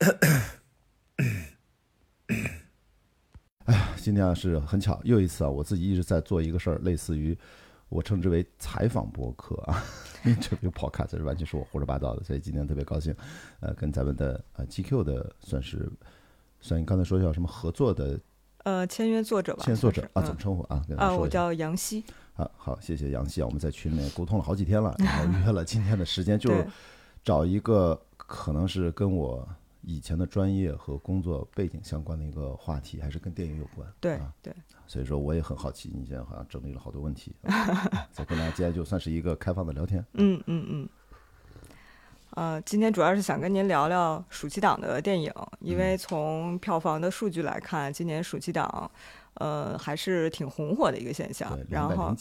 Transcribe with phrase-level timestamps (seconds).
[3.66, 7.36] 哎呀，今天啊是很巧，又一次啊，我自己一直在做一个事儿，类似于
[7.90, 9.84] 我称之为采访博客啊，
[10.40, 13.14] 这个 podcast 这完全是我胡说八道的，所以今天特别高兴，
[13.60, 15.90] 呃，跟咱们的呃 GQ 的算是
[16.60, 18.18] 算你刚才说叫什么合作的
[18.64, 20.82] 呃，签约作者吧，签约作者啊，怎么称呼啊？
[20.96, 22.02] 啊，我叫杨希。
[22.36, 26.66] 啊，好，谢谢杨希啊，我们在群里面沟通了好几天了，然后约了今天的时间， 就是
[27.22, 29.46] 找一个可能是跟我
[29.82, 33.86] 以前的专业和工作背景相关的一个话题，还是跟电影有关。
[34.00, 34.52] 对啊，对，
[34.86, 40.04] 所以说我也很好奇，你现在好像整理了好多问题，啊 再跟大家今天就算是一个开放的聊天。
[40.14, 40.88] 嗯嗯嗯。
[42.34, 48.88] 呃，今天主要是想跟您聊聊暑期档的电影，因嗯为从票房的数据来看，今年暑期档，
[49.34, 52.14] 呃，还是挺红火的一个现象然后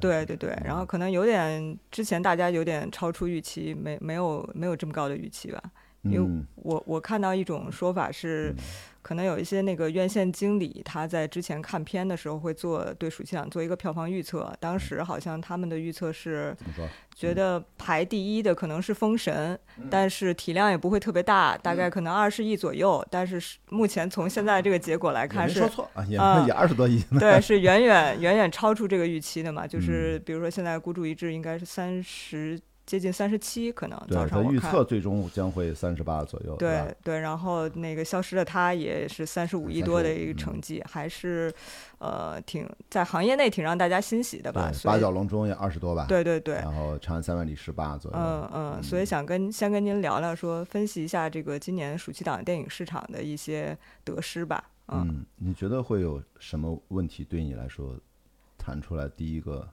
[0.00, 5.62] 对对对，然后嗯可能有点之前大家有点超出预期，没没有没有这么高的预期吧。
[6.02, 8.54] 因为嗯我我看到一种说法是，
[9.02, 16.56] 可能有一些那个院线经理他在之前看片的时候会做对暑期档做一个票房预测，当时好像他们的预测是？
[17.14, 19.54] 觉得排第一的可能是《封神》，
[19.90, 23.06] 但是体量也不会特别大，大概可能二十亿左右。
[23.10, 27.02] 但是是目前从现在这个结果来看是没说，错啊，也啊 也二十多亿。
[27.18, 29.66] 对，是远远远远超出这个预期的嘛。
[29.66, 32.58] 就是嗯比如说现在孤注一掷应该是三十，
[32.90, 34.70] 接近三十七，可能早对，他预上我看。
[34.72, 41.54] 测最终将会三十八左右，对对，然后那个消失的他也是三十五亿多的一个嗯成绩，还是
[41.98, 44.72] 呃挺在行业内挺让大家欣喜的吧。
[44.82, 46.06] 八角笼中也二十多吧。
[46.08, 48.18] 对对对，然后长安三万里十八左右。
[48.18, 54.64] 嗯嗯，所以想跟先跟您聊聊说，分析一下这个今年暑期档电影市场的一些得失吧。
[54.88, 57.96] 嗯，嗯，你觉得会有什么问题对你来说
[58.58, 59.68] 弹出来第一个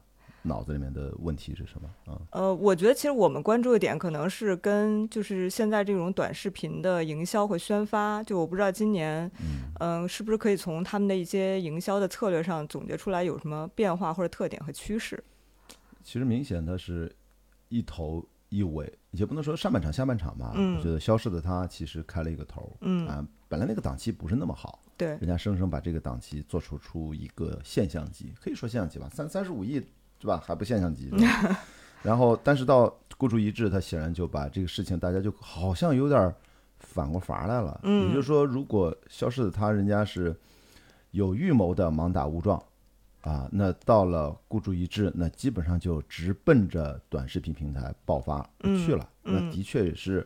[0.48, 1.90] 脑子里面的问题是什么？
[2.12, 9.30] 啊，呃，我觉得其实我们关注的点可能是跟就是现在这种短视频的营销和宣发，就我不知道今年，
[9.80, 15.24] 嗯、是不是可以从他们的一些营销的策略上总结出来有什么变化或者特点和趋势？
[16.04, 17.14] 其实明显它是
[17.70, 20.54] 一头一尾，也不能说上半场下半场吧。
[20.56, 22.76] 嗯我觉得消失的他其实开了一个头。
[22.80, 29.84] 嗯啊，本来那个档期不是那么好，对，人家生生把这个档期做出出一个现象级，可以说现象级吧，三三十五亿
[30.20, 30.42] 是吧？
[30.46, 31.12] 还不现象级。
[32.04, 36.36] 然后，但是到孤注一掷，他显然就把这个事情，大家就好像有点儿
[36.80, 37.80] 反过法儿来了。
[37.84, 40.36] 嗯也就是说，如果消失的他人家是
[41.12, 42.62] 有预谋的盲打误撞
[43.22, 48.48] 啊，那到了孤注一掷，那基本上就直奔着短视频平台爆发
[48.86, 49.10] 去了。
[49.24, 50.26] 那的确也是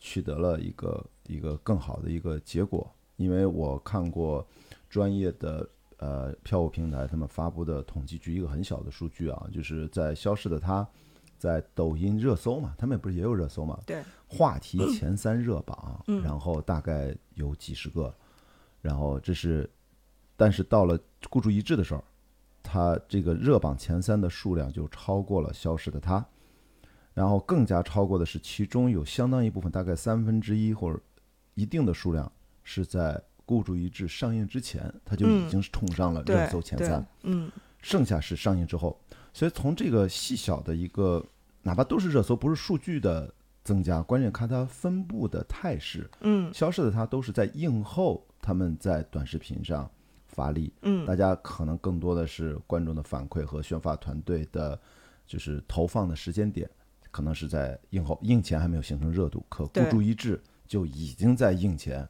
[0.00, 4.46] 取得了一个一个更好的一个结果，因为我看过
[4.90, 5.66] 专业的
[6.02, 10.86] 呃票务平台他们发布的统计，局一个很小的数据啊，就是在消失的他。
[11.38, 13.76] 在抖音热搜嘛，他们不是也有热搜嘛？
[13.84, 18.14] 对，话题前三热榜，嗯然后大概有几十个，
[18.80, 19.68] 然后这是，
[20.36, 20.96] 但是到了
[21.28, 22.04] 孤注一掷的时候，
[22.62, 26.24] 它这个热榜前三的数量就超过了消失的他，
[27.12, 31.00] 然后更加超过的是其中有相当一部分，大概三分之一或者
[31.54, 32.30] 一定的数量
[32.62, 38.96] 是在孤注一掷上映之前，它就已嗯经是冲上了热搜前三。，嗯剩下是上映之后，
[39.32, 41.24] 所以从这个细小的一个，
[41.62, 46.08] 哪怕都是热搜，不是数据的增加，关键看它分布的态势。
[46.20, 49.90] 嗯消失的它都是在映后，他们在短视频上
[50.28, 54.80] 发力，嗯大家可能更多的是观众的反馈和宣发团队的，
[55.26, 56.70] 就是投放的时间点，
[57.10, 62.08] 可能是在映后，映前还没有形成热度，可孤注一掷就已经在映前，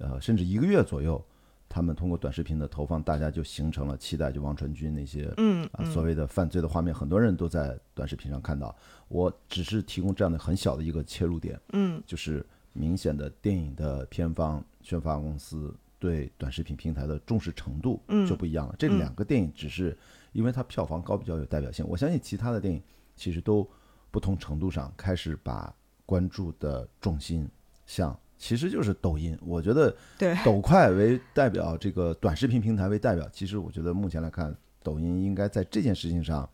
[0.00, 1.24] 呃，甚至一个月左右，
[1.68, 8.74] 他们通过短视频的投放，大家就形成了期待，就王传君那些嗯啊，所谓的犯罪的画面，很多人都在短视频上看到。
[9.08, 18.74] 我只是提供这样的很小的一个切入点，嗯就是明显的电影的片方、宣发公司对短视频平台的重视程度嗯就不一样了。
[18.78, 19.96] 这嗯两个电影只是
[20.32, 22.82] 因为它票房高比较有代表性，我相信其他的电影
[23.14, 23.68] 其实都
[24.10, 25.74] 不同程度上开始把
[26.06, 27.48] 关注的重心
[27.84, 28.18] 向。
[28.40, 36.48] 其实就是抖音，我觉得对抖快为代表，这个短视频平台为代表，其实我觉得目前来看，抖音应该在这件事情上，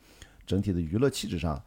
[0.45, 1.63] 整体的娱乐气质上，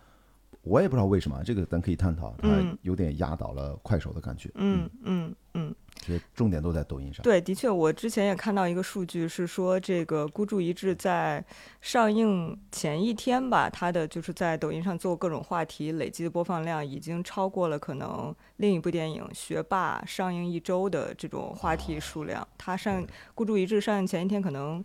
[0.62, 4.50] 我也不知道为什么，这个咱可以探讨，它嗯有点压倒了快手的感觉。
[4.56, 5.76] 嗯嗯嗯。
[5.96, 7.22] 这些重点都在抖音上。
[7.24, 11.44] 对，的确，我之前也看到一个数据是说，这个《孤注一掷》在
[11.82, 22.48] 上映前一天吧，它的就是在抖音上做各种话题，累积的播放量已经超过了可能另一部电影《学霸》上映一周的这种话题数量。
[22.58, 23.04] 它上
[23.36, 24.84] 《孤注一掷》上映前一天可能。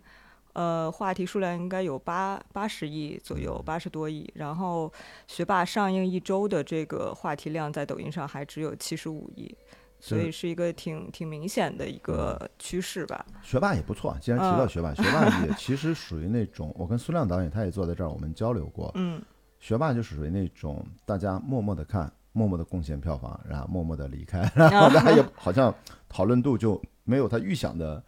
[0.55, 4.29] 呃，话题数量应该有八八十亿左右，八十多亿。
[4.35, 4.87] 然后，
[5.27, 9.55] 《学霸》上映一周的这个话题量在抖音上还只有七十五亿。
[9.97, 13.25] 所以是一个挺挺明显的一嗯个趋势吧。
[13.41, 14.15] 学霸也不错。
[14.21, 18.91] 既然提到嗯学霸，学霸也 其实属于那种，我跟苏亮导演他也坐在这儿，我们交流过。
[18.95, 19.21] 嗯
[19.59, 25.73] 学霸就是属于那种大家默默的看，默默的贡献票房，然后默默的离开，然后大家也 好像
[26.07, 28.03] 讨论度就没有他预想的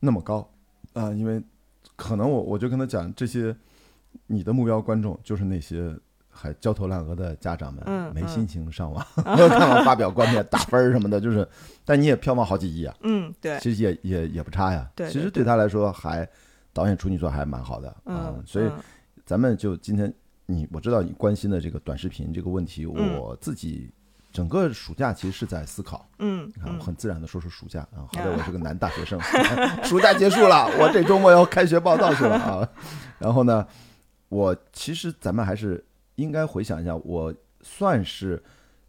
[0.00, 0.48] 那么高
[0.94, 1.42] 啊、因为
[1.96, 3.56] 可能我我就跟他讲，这些
[4.26, 5.94] 你的目标观众就是那些
[6.28, 11.48] 还焦头烂额的家长们，没心情上网， 看网发表观点、打分儿什么的，就是，
[11.84, 14.90] 但你也票房好几亿啊，嗯，对，其实也也也不差呀。
[14.94, 15.44] 对其实对对。
[15.44, 16.28] 他来说还
[16.72, 18.72] 导演处女座还蛮好的啊、嗯，所以嗯。
[19.24, 20.12] 咱们就今天
[20.46, 23.18] 你我知道你关心的这个短视频这个问题，嗯。
[23.18, 23.90] 我自己
[24.36, 26.06] 整个暑假其实是在思考。
[26.18, 29.18] 嗯很自然的说出暑假啊，好在我是个男大学生，
[29.82, 32.68] 暑假结束了，我这周末要开学报道去了啊。
[33.18, 33.66] 然后呢，
[34.28, 35.82] 我其实咱们还是
[36.16, 38.42] 应该回想一下，我算是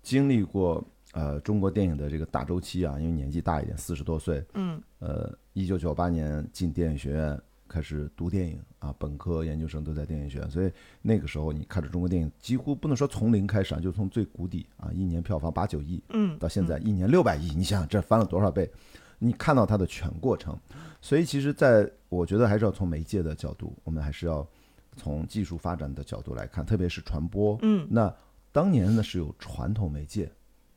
[0.04, 0.84] 经历过
[1.14, 10.72] 呃中国电影的这个大周期啊，因为年纪大一点，四十多岁，嗯呃，一九九八年进电影学院开始读电影啊，本科、研究生都在电影学院，所以
[11.02, 18.72] 那个时候你看着中国电影，几乎不能说从零开始啊，就从最谷底啊，一年票房八九亿，嗯，到现在一年六百亿，你想想这翻了多少倍？
[19.20, 20.56] 你看到它的全过程，
[21.02, 24.48] 所以其实在我觉得还是要从媒介的角度，我们还是要
[24.96, 27.58] 从技术发展的角度来看，特别是传播。
[27.64, 28.14] 嗯那
[28.52, 30.32] 当年呢是有传统媒介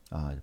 [0.09, 0.33] 啊，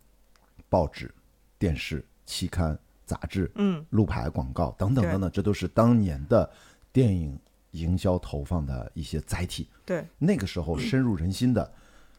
[0.69, 1.12] 报纸、
[1.59, 2.79] 电视、期刊、
[3.09, 6.49] 杂志、嗯路牌广告等等等等，这都是当年的
[6.93, 7.39] 电影
[7.71, 9.69] 营销投放的一些载体。
[9.87, 11.73] 对，那个时候深入人心的，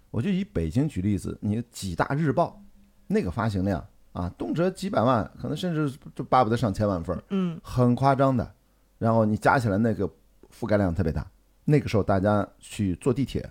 [0.10, 2.60] 我就以北京举例子，你几大日报
[3.06, 8.56] 那个发行量啊，动辄几百万，可能甚至就巴不得上千万份，嗯很夸张的。
[8.98, 10.10] 然后你加起来那个
[10.52, 11.26] 覆盖量特别大。
[11.66, 13.48] 那个时候大家去坐地铁，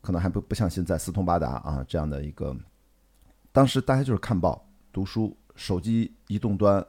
[0.00, 2.56] 可能还不不像现在四通八达啊这样的一个，
[3.50, 6.82] 当时大家就是看报、读书，手机移动端，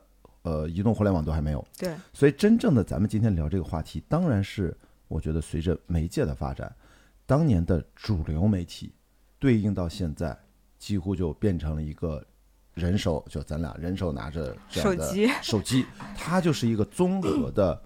[0.43, 1.67] 呃，移动互联网都还没有。
[1.77, 4.77] 对，所以真正的咱们今天聊这个话题，当然是
[5.07, 6.73] 我觉得随着媒介的发展，
[7.25, 8.93] 当年的主流媒体
[9.39, 10.37] 对应到现在，
[10.77, 12.23] 几乎就变成了一个
[12.75, 15.27] 人手，就咱俩人手拿着这样的手机。
[15.41, 17.81] 手机，它就是一个综合的，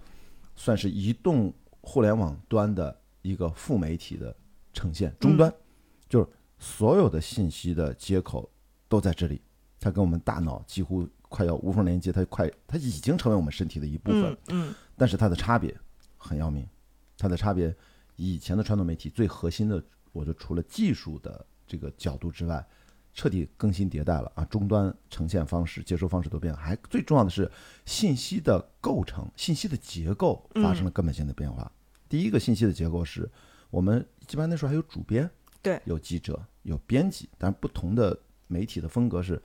[0.55, 1.51] 算是移动
[1.81, 4.35] 互联网端的一个副媒体的
[4.73, 5.51] 呈现，终端、
[6.09, 6.27] 就是
[6.59, 8.49] 所有的信息的接口
[8.87, 9.41] 都在这里，
[9.83, 14.31] 它跟我们大脑几乎快要无缝连接，它快它已经成为我们身体的一部分。
[14.47, 15.75] 嗯嗯但是它的差别
[16.17, 16.65] 很要命，
[17.17, 17.75] 它的差别，
[18.15, 19.83] 以前的传统媒体最核心的，
[20.13, 22.65] 我就除了技术的这个角度之外，
[23.13, 27.51] 彻底更新迭代了啊，终端呈现方式、接收方式都变了，还最重要的是
[27.85, 31.69] 信息的构成、信息的结构发生了根本性的变化。
[32.07, 33.29] 第一个信息的结构是
[33.69, 35.29] 我们基本上那时候还有主编，
[35.61, 39.41] 对有记者，有编辑，但是不同的媒体的风格是，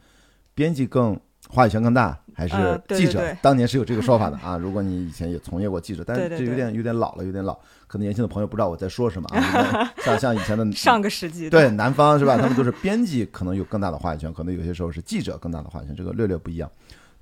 [0.59, 1.17] 编辑更
[1.49, 2.57] 话语权更大，还是
[2.89, 3.21] 记者？
[3.21, 4.59] 对对当年是有这个说法的啊。
[4.59, 7.55] 如果你以前也从业过记者，但是这有点有点老了，有点老，
[7.87, 9.93] 可能年轻的朋友不知道我在说什么啊。
[10.05, 12.37] 像像以前的 上个世纪对南方是吧？
[12.37, 16.69] 他们都是编辑，可能有更大的话语权，可能有些时候是记者更大的话语权，这个略略不一样。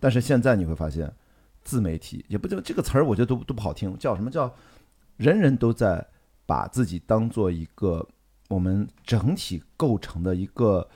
[0.01, 1.13] 但是现在你会发现，
[1.63, 4.51] 自媒体也不就这个词儿，我觉得都都不好听，叫什么叫
[5.19, 6.03] 人人都在
[6.47, 8.07] 把自己当做一个
[8.49, 10.89] 我们整体构成的一个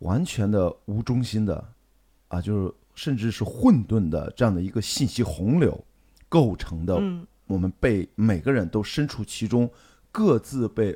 [0.00, 1.64] 完全的无中心的
[2.28, 5.84] 啊，就是甚至是混沌的这样的一个信息洪流
[6.28, 9.70] 构成的嗯我们被每个人都身处其中，
[10.12, 10.94] 各自被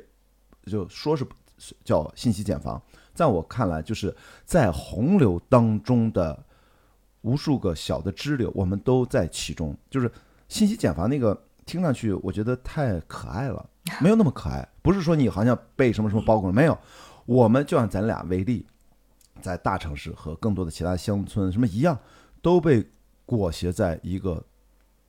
[0.65, 1.25] 就说是
[1.83, 2.79] 叫信息茧房，
[3.13, 6.45] 在我看来，就是在洪流当中的
[7.21, 9.75] 无数个小的支流，我们都在其中。
[9.89, 10.11] 就是
[10.47, 11.35] 信息茧房那个
[11.65, 13.67] 听上去，我觉得太可爱了，
[13.99, 14.67] 没有那么可爱。
[14.83, 16.77] 不是说你好像被什么什么包裹了，没有。
[17.25, 18.63] 我们就按咱俩为例，
[19.41, 21.97] 在大城市和更多的其他乡村什么一样，
[22.41, 22.85] 都被
[23.25, 24.43] 裹挟在一个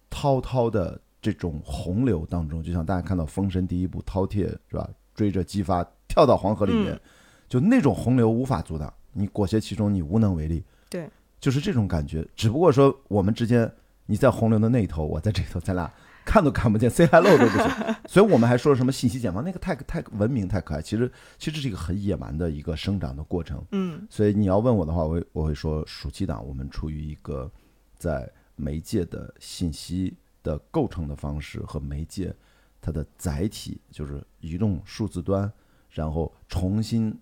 [0.08, 7.00] 滔滔的这种洪流当中，就像大家看到《封神》第一部饕餮是吧，追着姬发跳到黄河里面，嗯
[7.46, 10.64] 就那种洪流无法阻挡，你裹挟其中，你无能为力。
[10.88, 12.26] 对，就是这种感觉。
[12.34, 13.70] 只不过说我们之间，
[14.06, 15.92] 你在洪流的那一头，我在这头，咱俩
[16.24, 17.96] 看都看不见， say hello 都不行。
[18.08, 20.82] 所以我们还说什么信息茧房，那个太太文明太可爱。
[20.82, 23.64] 其实其实是一个很野蛮的一个生长的过程。
[23.72, 27.50] 嗯所以你要问我的话，我会我会说，暑期档我们处于一个
[27.96, 32.34] 在媒介的信息的构成的方式和媒介
[32.80, 35.50] 它的载体，就是移动数字端，
[35.90, 37.16] 然后重新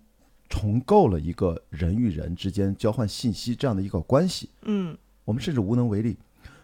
[0.49, 4.49] 重构了一个人与人之间交换信息这样的一个关系。
[4.63, 4.95] 嗯
[5.25, 6.17] 我们甚至无能为力。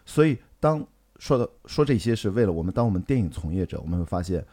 [0.04, 0.86] 所以当
[1.20, 4.44] 说的说这些是为了我们，当我们电影从业者，我们会发现，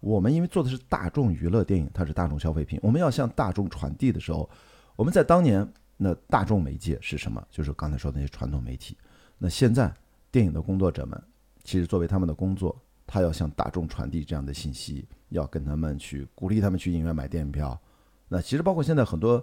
[0.00, 4.50] 我们因为做的是大众娱乐电影，它是大众消费品，我们要向大众传递的时候，
[4.96, 5.66] 我们在当年
[5.96, 7.42] 那大众媒介是什么？
[7.48, 8.96] 就是刚才说的那些传统媒体。
[9.38, 9.90] 那现在
[10.30, 11.22] 电影的工作者们，
[11.62, 17.80] 其实作为他们的工作，他要向大众传递这样的信息，要跟他们去鼓励他们去影院买电影票。
[18.28, 19.42] 那其实包括现在很多，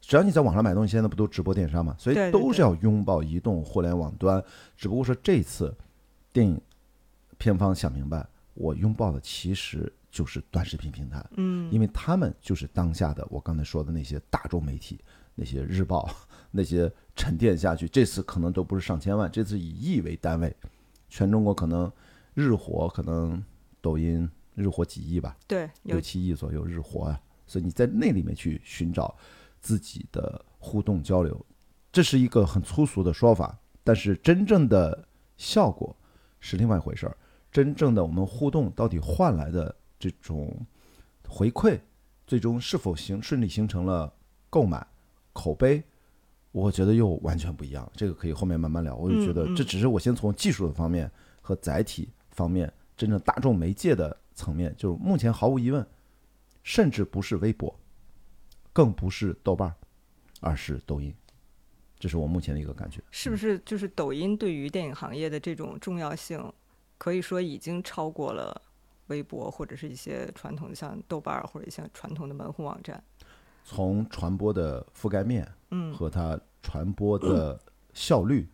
[0.00, 1.94] 只要你在网上买东西，现在不都直播电商嘛？
[1.98, 4.42] 所以都是要拥抱移动互联网端。
[4.78, 5.76] 只不过说这次
[6.36, 6.60] 电影
[7.38, 11.24] 片方想明白，我拥抱的其实就是短视频平台。
[11.38, 15.00] 嗯，因为他们就是当下的我刚才说的那些大众媒体，
[15.34, 16.06] 那些日报，
[16.50, 20.54] 那些沉淀下去，这次可能都不是上千万，这次以亿为单位，
[21.08, 21.90] 全中国可能
[22.34, 23.42] 日活可能
[23.80, 29.16] 抖音日活几亿吧，对，六七亿左右日活啊，所以你在那里面去寻找
[29.62, 31.46] 自己的互动交流，
[31.90, 35.96] 这是一个很粗俗的说法，但是真正的效果
[36.40, 37.16] 是另外一回事儿。
[37.50, 40.54] 真正的我们互动到底换来的这种
[41.26, 41.80] 回馈，
[42.26, 44.12] 最终是否形顺利形成了
[44.50, 44.86] 购买
[45.32, 45.82] 口碑，
[46.52, 47.90] 我觉得又完全不一样。
[47.94, 48.94] 这个可以后面慢慢聊。
[48.94, 55.86] 我就觉得这只是我先从技术的方面和载体方面，真正大众媒介的层面，就是目前毫无疑问，
[56.62, 57.74] 甚至不是微博，
[58.72, 59.74] 更不是豆瓣儿，
[60.40, 61.14] 而是抖音。
[61.98, 63.02] 这是我目前的一个感觉。
[63.10, 66.52] 是不是就是抖音对于电影行业的这种重要性，
[66.98, 68.60] 可以说已经超过了
[69.08, 73.02] 微博或者是一些传统的像豆瓣儿或者一些传统的门户网站？
[73.64, 77.58] 从传播的覆盖面嗯和它传播的
[77.92, 78.46] 效率，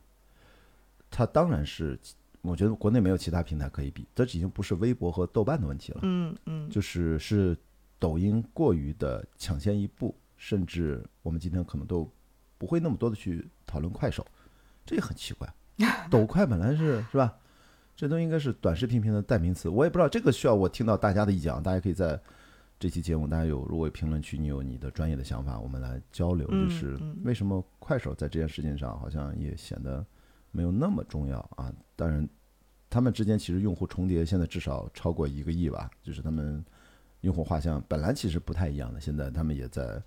[1.10, 1.98] 它当然是，
[2.40, 7.56] 我觉得国内没有其他平台可以比，这已经不是微博和豆瓣的问题了，嗯嗯，就是是
[7.98, 12.10] 抖音过于的抢先一步，甚至我们今天可能都
[12.62, 14.24] 不会那么多的去讨论快手，
[14.86, 15.52] 这也很奇怪。
[16.08, 17.34] 抖快本来是是吧？
[17.96, 22.16] 这都应该是短视频平台的代名词，我也不知道这个需要我听到大家的意见啊，大家可以在
[22.78, 26.46] 这期节目，大家有如果有评论区，你有你的专业的想法，我们来交流。
[26.52, 30.06] 嗯就是嗯为什么快手在这件事情上好像也显得
[30.52, 31.72] 没有那么重要啊？
[31.96, 32.28] 当然，
[32.88, 36.64] 他们之间其实用户重叠现在至少超过一个亿吧，就是他们
[37.22, 40.00] 用户画像本来其实不太一样的，现在他们也在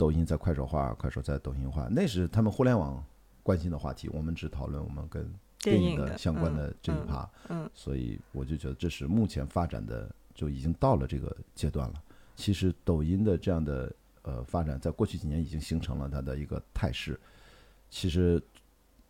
[0.00, 3.04] 抖音在快手化，快手在抖音化，那是他们互联网
[3.42, 7.30] 关心的话题，我们只讨论我们跟电影影的相关嗯的这一嗯趴。
[7.50, 12.02] 嗯所以我就觉得这是目前发展的就已经到了这个阶段了。
[12.34, 13.92] 其实抖音的这样的
[14.22, 17.20] 呃发展，在过去几年已经形成了它的一个态势。
[17.90, 18.42] 其实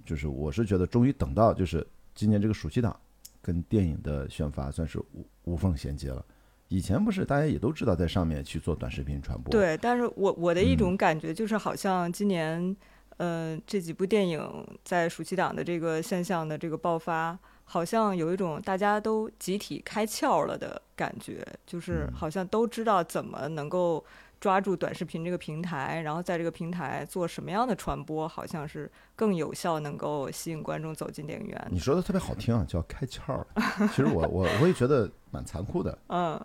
[0.05, 2.99] 就是我是觉得，终于等到就是今年这个暑期档
[3.41, 6.25] 跟电影的宣发算是无无缝衔接了。
[6.71, 12.75] 以前不是大家也都知道在上面去做短视频传播，对，但是我我的一嗯种感觉就是，好像今年，
[13.17, 14.41] 呃，这几部电影
[14.85, 24.05] 在暑期档的这个现象的这个爆发，好像有一种大家都集体开窍了的感觉，就是嗯好像都知道怎么能够
[24.39, 31.69] 抓住短视频这个平台，然后在这个平台做什么样的传播，好像是更有效，能够吸引观众走进电影院。
[31.69, 33.47] 你说的特别好听啊，叫开窍了。
[33.89, 36.41] 其实我我我也觉得蛮残酷的， 嗯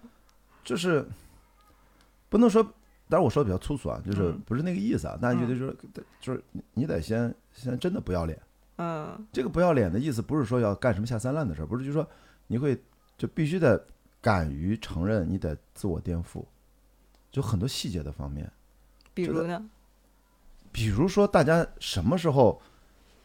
[0.66, 1.08] 就是
[2.28, 2.62] 不能说，
[3.08, 5.18] 当然我说的比较粗俗啊，就是嗯不是那个意思啊。
[5.22, 5.78] 大家觉得就是
[6.20, 8.38] 就是你你得先先真的不要脸。
[8.78, 12.06] 嗯这个不要脸的意思不是说要干什么下三滥的事儿，不是就是说
[12.48, 12.78] 你会
[13.18, 13.82] 就必须得
[14.20, 16.44] 敢于承认你得自我颠覆，
[17.32, 18.52] 就很多细节的方面。
[19.14, 19.70] 比如呢？
[20.74, 22.62] 比如说，大家什么时候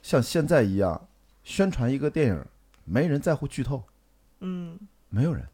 [0.02, 1.09] 像现在一样
[1.42, 2.44] 宣传一个电影，
[2.85, 3.82] 没人在乎剧透，
[4.38, 4.78] 嗯
[5.09, 5.44] 没有人。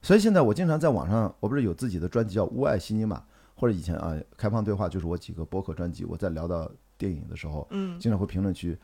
[0.00, 3.22] 所以现在我经常在网上，我不是有自己的专辑叫《屋外西尼嘛》，
[3.60, 8.78] 或者以前啊开放对话就是我几个播客专辑，我在聊到电影的时候，嗯经常会评论区，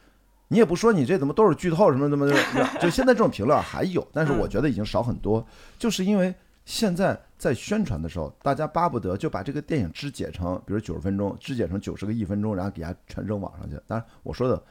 [0.49, 2.35] 你也不说你这怎么都是剧透什么什么的，
[2.80, 5.47] 就现在这种评论还有，但是我觉得已经少很多，
[5.78, 13.78] 就是因为现在在宣传的时候，大家巴不得就把这个电影肢解成，比如九十分钟，肢解成九十个一分钟，然后给它全扔网上去。
[13.87, 14.62] 当然，我说的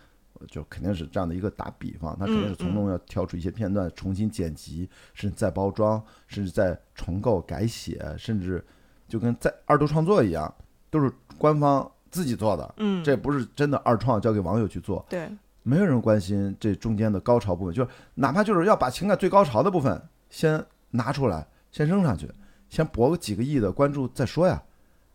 [0.50, 8.64] 就肯定是这样的一个打比方，他肯定是从中要挑出一些片段，重新剪辑，甚至再包装，甚至再重构改写，甚至
[9.08, 10.54] 就跟在二度创作一样，
[10.90, 12.74] 都是官方自己做的。
[12.78, 15.30] 嗯，这不是真的二创交给网友去做，对，
[15.64, 22.30] 没有人关心这中间的高潮部分，就是哪怕就是要把情感最高潮的部分先拿出来，先扔上去，
[22.70, 24.62] 先博个几个亿的关注再说呀。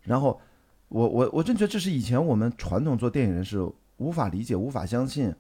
[0.02, 0.40] 然后
[0.88, 3.58] 我我我真觉得这是以前我们传统做电影人是
[3.99, 5.33] 无法理解、无法相信，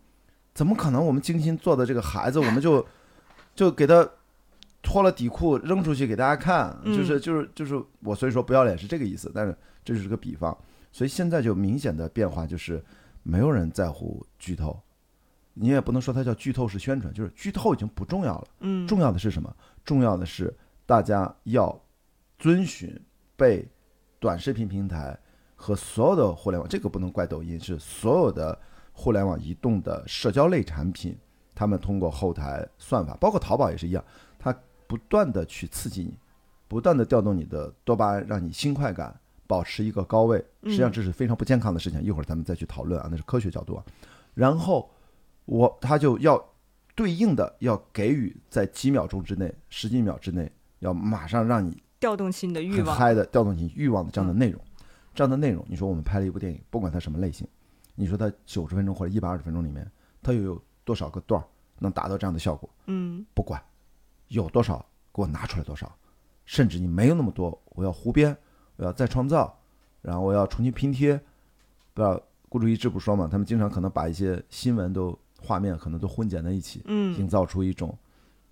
[0.54, 2.86] 怎么可能我们精心做的这个孩子，我们就
[3.54, 4.08] 就给他
[4.82, 10.56] 脱了底裤扔出去给大家看，嗯就是就是就是我所以说不要脸是这个意思，但是这就是个比方。
[10.92, 12.82] 所以现在就明显的变化就是，
[13.22, 14.80] 没有人在乎剧透，
[15.54, 18.48] 你也不能说它叫剧透式宣传，就是剧透已经不重要了。
[18.60, 19.54] 嗯重要的是什么？
[19.84, 20.54] 重要的是
[20.86, 21.78] 大家要
[22.38, 22.98] 遵循
[23.36, 23.68] 被
[24.18, 25.16] 短视频平台
[25.60, 28.56] 和所有的互联网，这个不能怪抖音，是所有的
[28.92, 31.18] 互联网移动的社交类产品，
[31.52, 34.02] 他们通过后台算法，包括淘宝也是一样，
[34.38, 36.16] 它不断的去刺激你，
[36.68, 40.38] 不断的调动你的多巴胺，让你新快感保持一个高位。
[40.62, 43.84] 实际上这是非常不健康的事情，一会儿咱们再去讨论啊，那是科学角度啊。
[44.34, 44.88] 然后
[45.44, 46.42] 我他就要
[46.94, 52.96] 对应的要给予在几秒钟之内、十几秒之内，要马上让你调动起你的欲望。
[52.96, 54.60] 嗨的调动你欲望的这样的内容，
[55.18, 57.44] 这样的内容，你说我们拍了一部电影，不管它什么类型，
[57.96, 59.84] 你说它九十分钟或者一百二十分钟里面，
[60.22, 61.44] 它又有多少个段儿
[61.80, 62.70] 能达到这样的效果？
[62.86, 63.60] 嗯不管
[64.28, 64.78] 有多少，
[65.12, 65.92] 给我拿出来多少，
[66.44, 68.36] 甚至你没有那么多，我要胡编，
[68.76, 69.58] 我要再创造，
[70.02, 71.16] 然后我要重新拼贴，
[71.94, 73.26] 不知道孤注一掷不说嘛？
[73.28, 77.98] 他们经常可能把一些新闻都画面可能都混剪在一起，营嗯，造出一种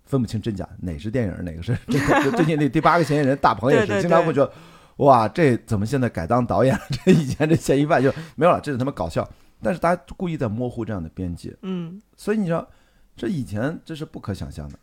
[0.03, 2.23] 分不清真假，哪是电影，哪个是 这个。
[2.25, 4.51] 就最近那第八个嫌疑人大鹏也是，对对对经常会觉得，
[4.97, 6.81] 哇，这怎么现在改当导演了？
[6.89, 9.27] 这以前这嫌疑犯就没有了，这是他妈搞笑。
[9.61, 12.67] 但是大家故意在模糊这样的边界，嗯，所以你知道，
[13.15, 14.77] 这以前这是不可想象的。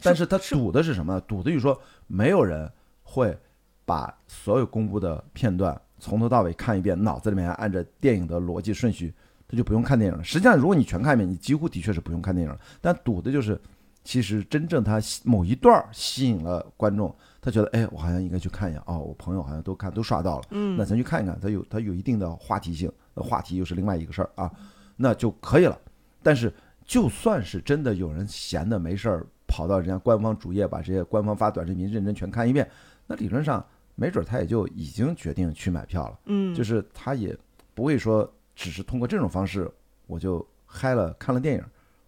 [0.00, 1.20] 但是他赌的是什么呢？
[1.26, 2.70] 赌的就是说，没有人
[3.02, 3.36] 会
[3.84, 9.12] 把所有公布的片段从头到尾看一遍，脑子里面按着电影的逻辑顺序，
[9.48, 10.22] 他就不用看电影了。
[10.22, 12.58] 实际上，如果你全看一遍，你几乎的确是不用看电影了。
[12.80, 13.60] 但赌的就是，
[14.04, 18.80] 其实真正他吸某一段儿吸引了观众，他觉得，哎，我好像应该去看一下。
[18.86, 24.48] 哦，我朋友好像都看都刷到了，嗯那咱去看一看，它有它有一定的话题性，那话题又是另外一个事儿啊，
[24.96, 25.76] 那就可以了。
[26.22, 26.50] 但是
[26.84, 32.70] 就算是真的有人闲的没事儿，跑到人家官方主页把这些官方发短视频认真全看一遍，
[33.08, 33.64] 那理论上
[33.96, 37.36] 没准他也就已经决定去买票了，嗯，就是他也
[37.74, 39.68] 不会说只是通过这种方式
[40.06, 41.64] 我就嗨了看了电影。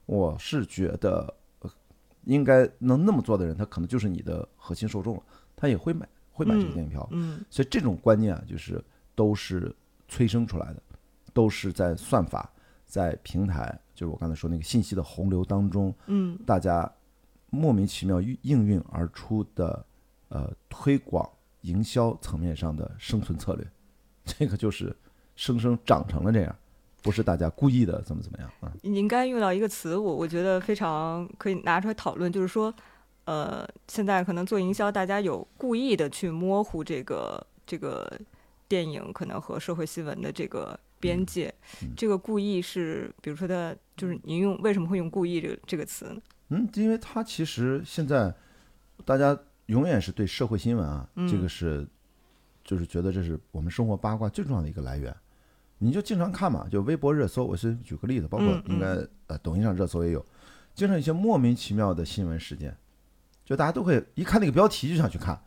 [0.06, 1.34] 我是觉得，呃
[2.26, 5.22] 应该能那么做的人，他可能就是你的核心受众了，
[5.56, 7.06] 他也会买会买这个电影票。
[7.12, 8.82] 嗯所以这种观念啊，就是
[9.14, 9.74] 都是
[10.08, 10.82] 催生出来的，
[11.32, 12.50] 都是在算法、
[12.86, 16.90] 在平台，就是我刚才说那个信息的洪流当中，嗯大家
[17.50, 19.84] 莫名其妙运应运而出的，
[20.28, 21.28] 呃，推广
[21.60, 23.66] 营销层面上的生存策略，
[24.24, 24.94] 这个就是
[25.36, 26.56] 生生长成了这样，
[27.04, 28.72] 不是大家故意的怎么怎么样啊？
[28.80, 32.74] 你应该用到一个词，我我觉得非常可以拿出来讨论，就是说，
[33.26, 38.10] 呃，现在可能做营销，大家有故意的去模糊这个这个
[38.66, 41.52] 电影可能和社会新闻的这个边界。
[41.82, 46.16] 嗯这个故意是，比如说它就是您用为什么会用故意这个这个词呢？
[46.48, 48.34] 嗯，因为它其实现在
[49.04, 51.86] 大家永远是对社会新闻啊，嗯这个是
[52.64, 55.14] 就是觉得这是我们生活八卦最重要的一个来源。
[55.78, 58.86] 你就经常看嘛，就微博热搜，我是举个例子，包括嗯应该
[59.26, 60.24] 呃抖音上热搜也有，
[60.74, 62.76] 经常一些莫名其妙的新闻事件，
[63.44, 65.38] 就大家都会一看那个标题就想去看，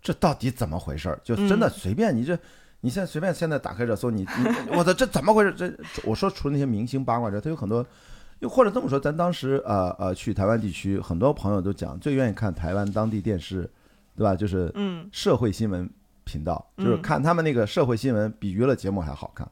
[0.00, 1.20] 这到底怎么回事儿？
[1.22, 2.38] 就真的嗯随便你这。
[2.82, 5.52] 你现在随便现在打开热搜，你你 我操这怎么回事？
[5.56, 5.72] 这
[6.04, 7.84] 我说除了那些明星八卦之外，它有很多
[8.40, 13.68] 又或者这么说，咱当时呃呃去台湾地区，很多朋友都讲最愿意看台湾当地电视，
[14.14, 14.36] 对吧？
[14.36, 15.88] 就是嗯社会新闻
[16.22, 19.50] 频道，就是嗯看他们那个社会新闻比娱乐节目还好看。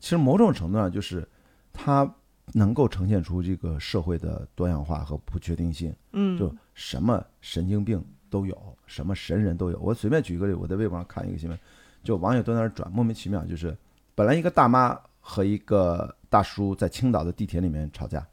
[0.00, 1.28] 其实某种程度上就是
[1.72, 2.10] 它
[2.52, 9.78] 能够呈现出这个社会的多样化和不确定性，嗯，就什么神经病都有，什么神人都有。
[9.78, 11.56] 我随便举一个例，我在微博上看一个新闻，
[12.02, 13.76] 就网友都在那儿转，莫名其妙，就是
[14.14, 18.26] 本来一个大妈和一个大叔在青岛的地铁里面吵架，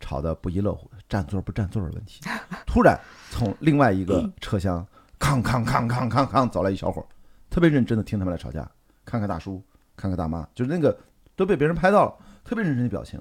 [0.00, 2.22] 吵得不亦乐乎，占座不占座的问题。
[2.66, 2.98] 突然
[3.30, 4.84] 从另外一个车厢，
[5.18, 7.06] 康康康康康康走来一小伙儿，
[7.50, 8.68] 特别认真的听他们俩吵架，
[9.04, 9.62] 看看大叔，
[9.96, 10.96] 看看大妈，就是那个
[11.36, 13.20] 都被别人拍到了，特别认真的表情。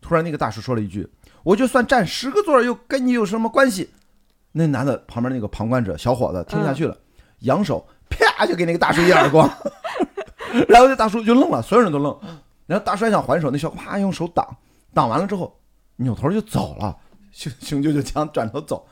[0.00, 1.08] 突然那个大叔说了一句
[1.44, 3.90] ：“我就算占十个座儿，又跟你有什么关系？”
[4.52, 6.96] 那男的旁边那个旁观者小伙子听不下去了，
[7.40, 9.48] 扬手啪就给那个大叔一耳光，
[10.68, 12.18] 然后这大叔就愣了，所有人都愣。
[12.66, 14.56] 然后大叔还想还手，那小伙啪用手挡，
[14.92, 15.58] 挡完了之后
[15.96, 16.96] 扭头就走了，
[17.30, 18.86] 雄雄赳赳枪转头走，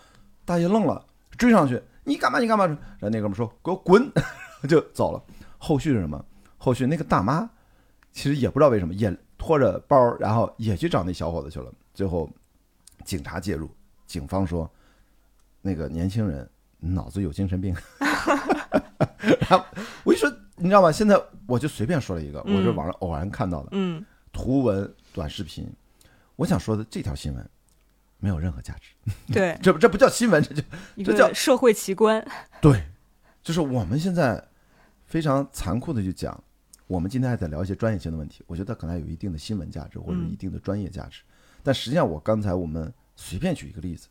[0.44, 1.04] 大爷愣了，
[1.36, 2.66] 追上去，你干嘛你干嘛？
[2.66, 4.10] 然后那哥们说给我滚，
[4.68, 5.22] 就走了。
[5.58, 6.24] 后续是什么？
[6.62, 7.48] 后续那个大妈
[8.12, 11.72] 其实也不知道为什么，也拖着包，然后也去找那小伙子去了。
[11.94, 12.30] 最后
[13.02, 13.70] 警察介入，
[14.06, 14.70] 警方说
[15.62, 17.74] 那个年轻人脑子有精神病。
[19.48, 19.64] 然后
[20.04, 20.92] 我一说，你知道吗？
[20.92, 25.66] 现在我就随便说了一个，我是嗯网上偶然看到的嗯图文短视频。
[26.36, 27.50] 我想说的这条新闻
[28.18, 28.94] 没有任何价值，
[29.32, 30.62] 对，这不这不叫新闻， 这就
[31.04, 32.22] 这叫社会奇观。
[32.60, 32.84] 对，
[33.42, 34.42] 就是我们现在
[35.06, 36.42] 非常残酷的去讲，
[36.90, 41.22] 我们今天还在聊一些专业性的问题，我觉得可能还有一定的新闻价值或者嗯一定的专业价值，
[41.62, 44.08] 但实际上我刚才我们随便举一个例子，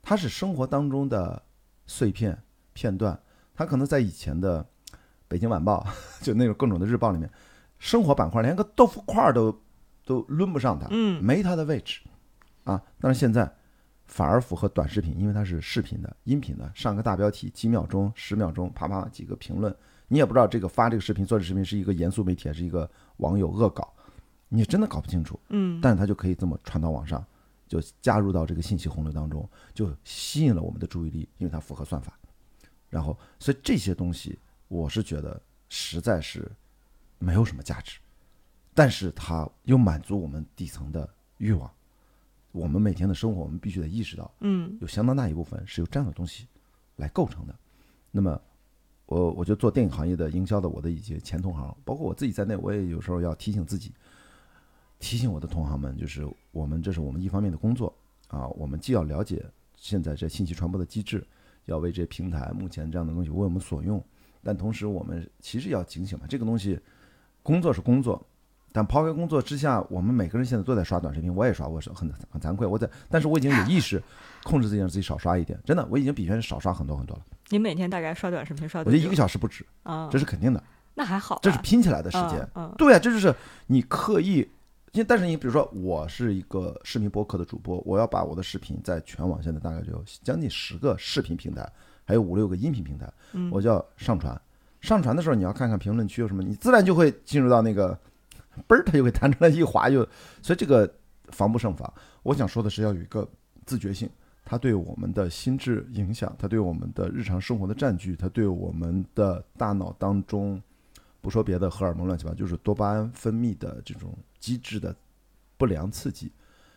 [0.00, 1.42] 它是生活当中的
[1.86, 3.20] 碎片片段，
[3.54, 4.66] 它可能在以前的
[5.28, 5.86] 北京晚报，
[6.22, 7.30] 就那种各种的日报里面，
[7.78, 9.54] 生活板块连个豆腐块儿都
[10.06, 12.00] 都轮不上它，嗯没它的位置
[12.64, 12.82] 啊。
[12.98, 13.54] 但是现在
[14.06, 19.76] 反而符合短视频，因为它是视频的、音频的，上个大标题几秒钟、十秒钟，啪啪几个评论，
[20.08, 22.88] 你也不知道这个发这个视频、做这视频是一个严肃媒体还是一个
[23.18, 23.92] 网友恶搞，
[24.48, 25.38] 你真的搞不清楚。
[25.48, 27.24] 嗯但是它就可以这么传到网上，
[27.66, 32.18] 就加入到这个信息洪流当中，就吸引了我们的注意力，因为它符合算法。
[32.88, 34.38] 然后，所以这些东西，
[34.68, 36.50] 我是觉得实在是
[37.18, 37.98] 没有什么价值，
[38.72, 41.70] 但是它又满足我们底层的欲望。
[42.52, 46.46] 我们每天的生活，我们必须得意识到，嗯有相当大一部分是由这样的东西
[46.94, 47.54] 来构成的。
[48.10, 48.40] 那么，
[49.06, 53.92] 我我就做电影行业的营销的，我的一些前同行，包括我自己在内，我也有时候要提醒自己，
[54.98, 57.94] 提醒我的同行们，就是我们这是我们一方面的工作
[58.28, 59.44] 啊，我们既要了解
[59.76, 61.26] 现在这信息传播的机制，
[61.66, 64.02] 要为这平台目前这样的东西为我们所用，
[64.42, 66.78] 但同时我们其实要警醒嘛，这个东西
[67.42, 68.20] 工作是工作。
[68.72, 74.02] 但抛开工作之下，我们每个人现在都在刷短视频，我也刷，我是很很惭愧，我在，但是我已经有意识
[74.44, 75.58] 控制自己，让自己少刷一点。
[75.64, 77.24] 真的，我已经比原来少刷很多很多了。
[77.50, 78.96] 你每天大概刷短视频刷多久？
[78.96, 80.62] 我觉得一个小时不止，啊，这是肯定的，
[80.94, 82.48] 那还好，这是拼起来的时间。
[82.76, 83.34] 对啊，这就是
[83.66, 84.38] 你刻意，
[84.92, 91.70] 因为但是你比如说，我是一个视频播客的主播，我要把我的视频在全网现在大概就有将近十个视频平台，
[92.04, 94.40] 还有五六个音频平台，嗯我就要上传。
[94.80, 97.98] 上传的时候，你要看看评论区有什么，你自然就会进入到那个，
[98.68, 100.06] 嘣儿，它就会弹出来一滑就，
[100.42, 100.88] 所以这个
[101.28, 101.92] 防不胜防。
[102.22, 103.28] 我想说的是，要有一个
[103.64, 104.08] 自觉性，
[104.48, 110.62] 它对我们的心智影响，它对我们的日常生活的占据，它对我们的大脑当中，
[111.20, 114.94] 不说别的，荷尔蒙乱七八糟，就是多巴胺分泌的这种机制的
[115.56, 116.30] 不良刺激，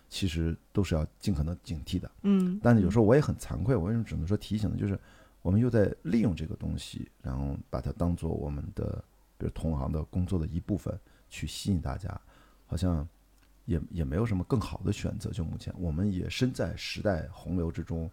[0.10, 2.10] 其实都是要尽可能警惕的。
[2.24, 4.76] 嗯，但是有时候我也很惭愧，我为什么只能说提醒呢？
[4.76, 5.00] 就是
[5.44, 9.04] 我们又在利用这个东西，然后把它当做我们的，
[9.38, 12.20] 比如同行的工作的一部分，去吸引大家，
[12.66, 13.08] 好像
[13.70, 15.30] 也也没有什么更好的选择。
[15.30, 18.10] 就目前，我们也身在时代洪流之中，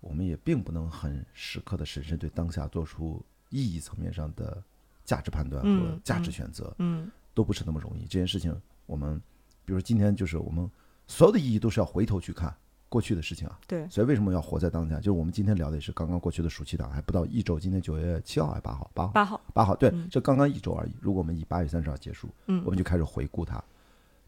[0.00, 4.62] 我们也并不能很时刻的审慎对当下做出意义层面上的
[5.04, 6.74] 价值判断和嗯价值嗯选择。
[6.78, 8.02] 嗯都不是那么容易。
[8.02, 8.54] 这件事情，
[8.86, 9.18] 我们
[9.64, 10.70] 比如说今天就是我们
[11.08, 12.54] 所有的意义都是要回头去看
[12.88, 13.58] 过去的事情啊。
[13.66, 14.98] 对，所以为什么要活在当下？
[14.98, 18.88] 就是我们今天聊的也是刚刚过去的暑期档，还不到一周，今天九月七号还是八号？
[18.94, 20.92] 八号，八号，八号，对嗯，这刚刚一周而已。
[21.00, 23.60] 如果我们以八月三十号结束，嗯我们就开始回顾它，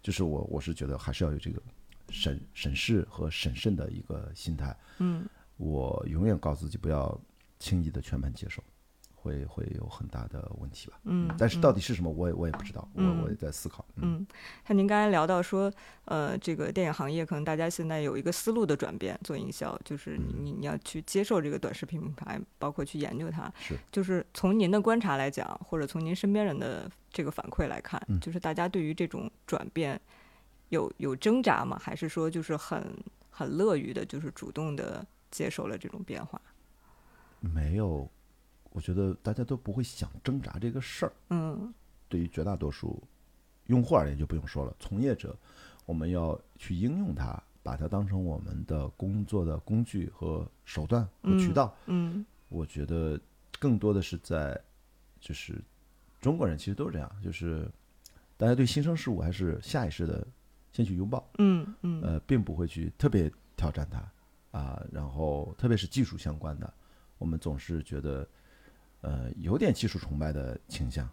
[0.06, 1.60] 就是我我是觉得还是要有这个
[2.10, 4.72] 审审视和审慎的一个心态。
[4.98, 7.20] 嗯我永远告诉自己不要
[7.58, 8.62] 轻易的全盘接受，
[9.26, 10.98] 会会有很大的问题吧。
[11.04, 13.84] 嗯，但是到底是什么，我也我也不知道，我嗯我也在思考。
[13.96, 14.24] 嗯，
[14.66, 15.72] 像您刚才聊到说，
[16.04, 23.52] 呃，这个电影行业可能大家现在有一个思路的转变，做营销，就是你你你要去接受这个短视频品牌，包括去研究它。
[23.58, 30.00] 是，就是从您的观察来讲，或者从您身边人的这个反馈来看，嗯就是大家对于这种转变
[30.68, 31.76] 有有挣扎吗？
[31.82, 32.96] 还是说就是很
[33.30, 36.40] 很乐于的，就是主动的接受了这种变化？
[37.40, 38.10] 没有，
[38.76, 41.12] 我觉得大家都不会想挣扎这个事儿。
[41.30, 41.72] 嗯
[42.10, 43.02] 对于绝大多数
[43.68, 45.34] 用户而言就不用说了，从业者
[45.86, 51.74] 我们要去应用它，把它当成我们的工作的工具和手段和渠嗯道。
[51.86, 53.18] 嗯我觉得
[53.58, 54.60] 更多的是在，
[55.20, 55.58] 就是
[56.20, 57.66] 中国人其实都是这样，就是
[58.36, 60.24] 大家对新生事物还是下意识的
[60.70, 64.80] 先去拥抱，嗯嗯呃，并不会去特别挑战它啊。
[64.92, 66.72] 然后特别是技术相关的，
[67.18, 68.28] 我们总是觉得
[69.06, 71.08] 呃有点技术崇拜的倾向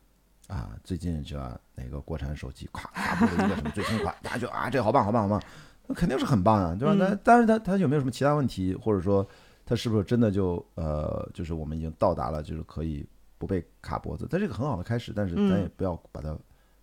[0.48, 0.76] 啊。
[0.84, 5.42] 最近就要哪个国产手机咵发布了一个什么最新款，大家就啊这个好棒好棒好棒，
[5.88, 6.94] 那肯定是很棒啊，对吧？
[6.96, 9.28] 嗯那当然它它有没有什么其他问题，或者说
[9.66, 13.06] 它是不是真的就呃就是我们已经到达了就是可以
[13.38, 14.28] 不被卡脖子？
[14.30, 16.38] 它是一个很好的开始，但是咱也嗯不要把它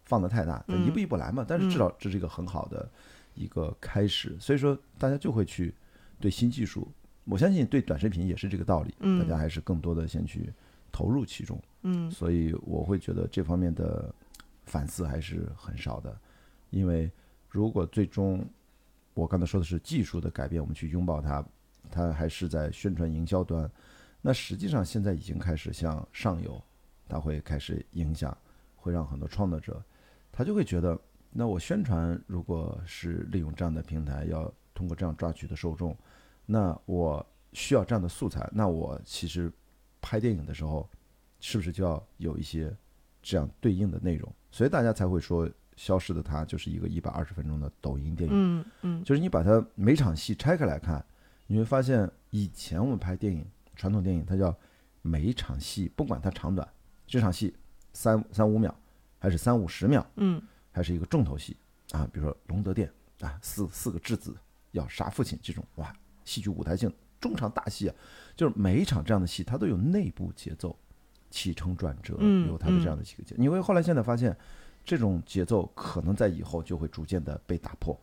[0.04, 1.44] 放得太大，咱一嗯步一步来嘛。
[1.46, 2.88] 但是至嗯少这是一个很好的
[3.34, 5.74] 一个开始，所以说大家就会去
[6.18, 6.90] 对新技术，
[7.24, 10.52] 我相信对短视频也是这个道理，大嗯家还是更多的先去
[10.90, 11.60] 投入其中。
[11.82, 14.14] 嗯所以我会觉得这方面的
[14.66, 16.14] 反思还是很少的，
[16.68, 17.10] 因为
[17.48, 18.44] 如果最终
[19.14, 21.44] 我刚才说的是技术的改变，我们去拥抱它，
[21.90, 23.70] 它还是在宣传营销端，
[24.20, 26.62] 那实际上现在已经开始向上游，
[27.08, 28.36] 它会开始影响，
[28.76, 29.82] 会让很多创作者，
[30.30, 30.98] 他就会觉得，
[31.30, 35.96] 那我宣传如果是利用这样的平台，要通过这样抓取的受众，
[36.46, 39.52] 那我需要这样的素材，那我其实
[40.00, 40.88] 拍电影的时候。
[41.42, 42.70] 是不是就要有一些
[43.22, 44.30] 这样对应的内容？
[44.50, 48.36] 所以大家才会说，《消失的她》就是一个一百二十分钟的抖音电影。
[48.36, 51.02] 嗯嗯就是你把它每场戏拆开来看，
[51.46, 53.42] 你会发现，以前我们拍电影，
[53.74, 54.54] 传统电影它叫
[55.00, 56.68] 每一场戏，不管它长短，
[57.06, 57.56] 这场戏
[57.94, 58.78] 三三五秒，
[59.18, 61.56] 还是三五十秒，嗯还是一个重头戏
[61.92, 64.36] 啊，比如说龙德殿啊，四四个质子
[64.72, 65.90] 要杀父亲这种哇，
[66.26, 67.94] 戏剧舞台性中场大戏啊，
[68.34, 70.76] 就是每一场这样的戏，它都有内部节奏，
[71.30, 73.34] 起承转折，嗯有它的这样的几个节。
[73.36, 74.36] 你会后来现在发现，
[74.84, 77.98] 这种节奏可能在以后就会逐渐的被打破，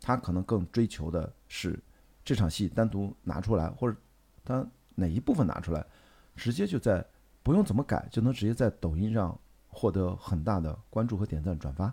[0.00, 1.78] 他可能更追求的是
[2.24, 3.96] 这场戏单独拿出来，或者
[4.44, 5.84] 他哪一部分拿出来，
[6.36, 7.04] 直接就在
[7.42, 11.92] 不用怎么改，就能直接在抖音上获得很大的关注和点赞转发。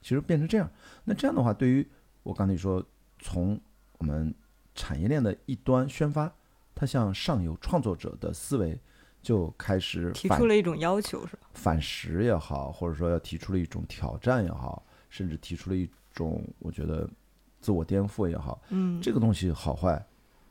[0.00, 0.70] 其实变成这样，
[1.04, 1.86] 那这样的话，对于
[2.22, 2.84] 我刚才说，
[3.18, 3.60] 从
[3.98, 4.34] 我们
[4.74, 6.32] 产业链的一端宣发，
[6.74, 8.78] 它向上游创作者的思维
[9.20, 11.42] 就开始提出了一种要求是吧？
[11.54, 17.08] 反噬也好，或者说要提出了一种挑战也好，甚至提出了一种我觉得
[17.60, 20.04] 自我颠覆也好，嗯，这个东西好坏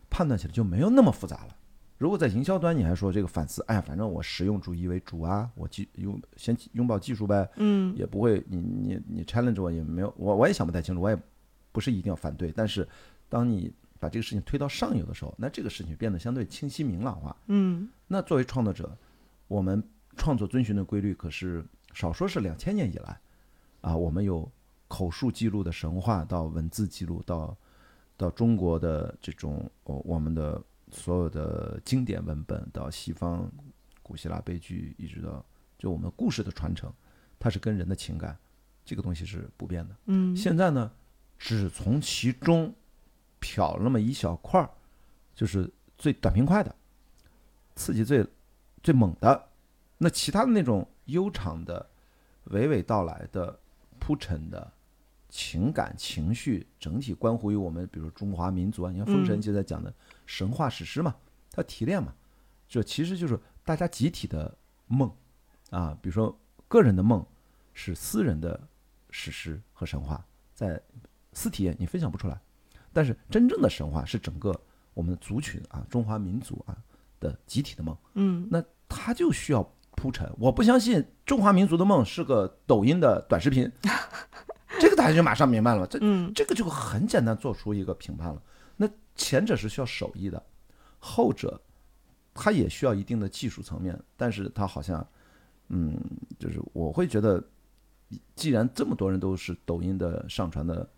[0.09, 1.55] 判断起来就没有那么复杂了。
[1.97, 11.17] 如果在营销端你还说这个反思，哎呀，反正我实用主义为主啊，我技拥先拥抱技术呗，嗯也不会你你你 challenge 我也没有，我我也想不太清楚，我也
[11.71, 12.87] 不是一定要反对，但是
[13.29, 17.37] 当你把这个事情推到上游的时候，那这个事情变得相对清晰明朗化。
[17.45, 18.97] 嗯那作为创作者，
[19.47, 19.81] 我们
[20.17, 23.21] 创作遵循的规律可是少说是两千年以来，
[23.81, 24.51] 啊，我们有
[24.87, 27.55] 口述记录的神话，到文字记录，到
[28.17, 30.59] 到中国的这种我我们的
[30.91, 33.47] 所有的经典文本，到西方
[34.01, 35.45] 古希腊悲剧，一直到
[35.77, 36.91] 就我们故事的传承，
[37.37, 38.35] 它是跟人的情感
[38.83, 39.95] 这个东西是不变的。
[40.07, 40.91] 嗯现在呢，
[41.37, 42.73] 只从其中
[43.41, 44.69] 瞟那么一小块儿，
[45.35, 46.73] 就是最短平快的，
[47.75, 48.25] 刺激最
[48.81, 49.49] 最猛的。
[49.97, 51.89] 那其他的那种悠长的、
[52.51, 53.59] 娓娓道来的、
[53.99, 54.71] 铺陈的
[55.29, 59.93] 情感情绪，整体关乎于我们，比如中华民族啊，你看《封神》嗯就在讲的
[60.25, 61.15] 神话史诗嘛，
[61.51, 62.13] 它提炼嘛，
[62.67, 65.11] 这其实就是大家集体的梦
[65.69, 67.25] 啊，比如说个人的梦
[67.73, 68.59] 是私人的
[69.09, 70.25] 史诗和神话，
[70.55, 70.81] 在
[71.33, 72.41] 私体验你分享不出来，
[72.93, 74.59] 但是真正的神话是整个
[74.93, 76.77] 我们族群啊，中华民族啊
[77.19, 79.63] 的集体的梦，嗯那它就需要
[79.95, 80.29] 铺陈。
[80.37, 83.71] 我不相信中华民族的梦是个抖音的短视频，
[84.79, 85.85] 这个大家就马上明白了。
[85.87, 88.41] 这嗯这个就很简单做出一个评判了。
[88.75, 90.43] 那前者是需要手艺的，
[90.99, 91.61] 后者
[92.33, 95.05] 它也需要一定的技术层面，但是它好像，
[95.69, 95.95] 嗯，
[96.39, 97.43] 就是我会觉得，
[98.35, 100.89] 既然这么多人都是抖音的上传的，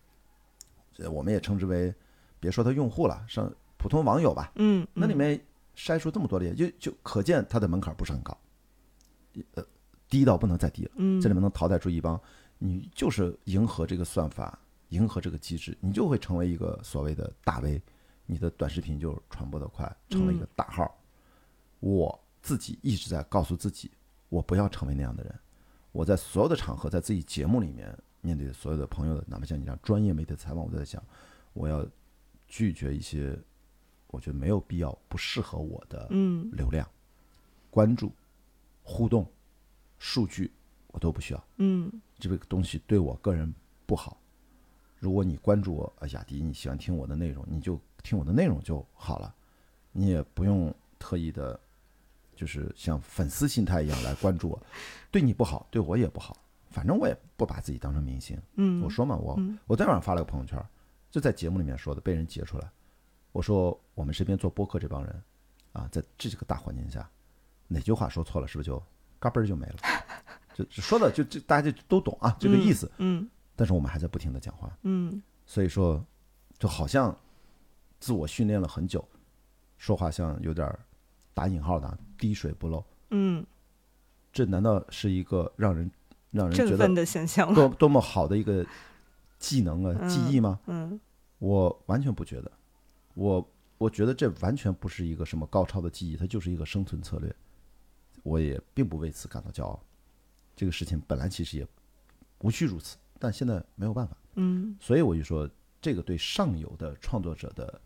[0.98, 1.94] 呃我们也称之为，
[2.40, 5.40] 别说他用户了，上普通网友吧，嗯，那里面
[5.76, 8.38] 筛出这么多的，就就可见它的门槛不是很高，
[9.56, 9.66] 呃，
[10.08, 10.92] 低到不能再低了。
[10.96, 12.20] 嗯这里面能淘汰出一帮，
[12.58, 14.58] 你就是迎合这个算法，
[14.90, 17.82] 迎合这个机制，你就会成为一个所谓的大 V，
[18.26, 20.96] 你的短视频就传播的快，成了一个大号。
[21.80, 23.92] 我自己一直在告诉自己，
[24.30, 25.34] 我不要成为那样的人。
[25.92, 31.04] 我在所有的场合，在自己节目里面，面对所有的朋友的，哪怕像你这样专业媒体的采访，我都在想，
[31.54, 31.86] 我要
[32.48, 33.38] 拒绝一些
[34.08, 36.90] 我觉得没有必要、不适合我的嗯流量、
[37.70, 38.12] 关注、
[38.82, 39.30] 互动、
[40.00, 40.52] 数据，
[40.88, 41.48] 我都不需要。
[41.58, 43.54] 嗯这个东西对我个人
[43.86, 44.18] 不好。
[45.00, 49.36] 如果你关注我，啊，雅迪，你喜欢听我的内容，你就听我的内容就好了，
[49.92, 51.60] 你也不用特意的，
[52.36, 54.62] 就是像粉丝心态一样来关注我，
[55.12, 56.38] 对你不好，对我也不好。
[56.74, 58.38] 反正我也不把自己当成明星。
[58.56, 60.62] 嗯，我说嘛，我嗯我昨天晚上发了个朋友圈，
[61.12, 62.70] 就在节目里面说的，被人截出来。
[63.32, 65.24] 我说我们身边做播客这帮人，
[65.72, 67.10] 啊，在这个大环境下，
[67.68, 68.82] 哪句话说错了，是不是就
[69.20, 69.76] 嘎嘣儿就没了？
[70.54, 72.92] 就就说的就就大家就都懂啊，这个意思。
[72.98, 76.04] 嗯但是我们还在不停的讲话，嗯所以说，
[76.58, 77.16] 就好像
[78.00, 79.08] 自我训练了很久，
[79.78, 80.80] 说话像有点儿
[81.34, 82.84] 打引号的啊滴水不漏。
[83.12, 83.46] 嗯，
[84.32, 85.90] 这难道是一个让人
[86.34, 87.56] 让人振奋的现象吗？
[87.56, 88.66] 多多么好的一个
[89.40, 90.60] 技能啊、嗯技艺吗？
[90.68, 91.00] 嗯
[91.40, 92.52] 我完全不觉得，
[93.14, 97.34] 我我觉得这完全不是一个什么高超的技艺，它就是一个生存策略。
[98.24, 99.82] 我也并不为此感到骄傲。
[100.56, 101.68] 这个事情本来其实也
[102.40, 105.50] 无需如此，但现在没有办法，嗯所以我就说，
[105.82, 107.82] 这个对上游的创作者的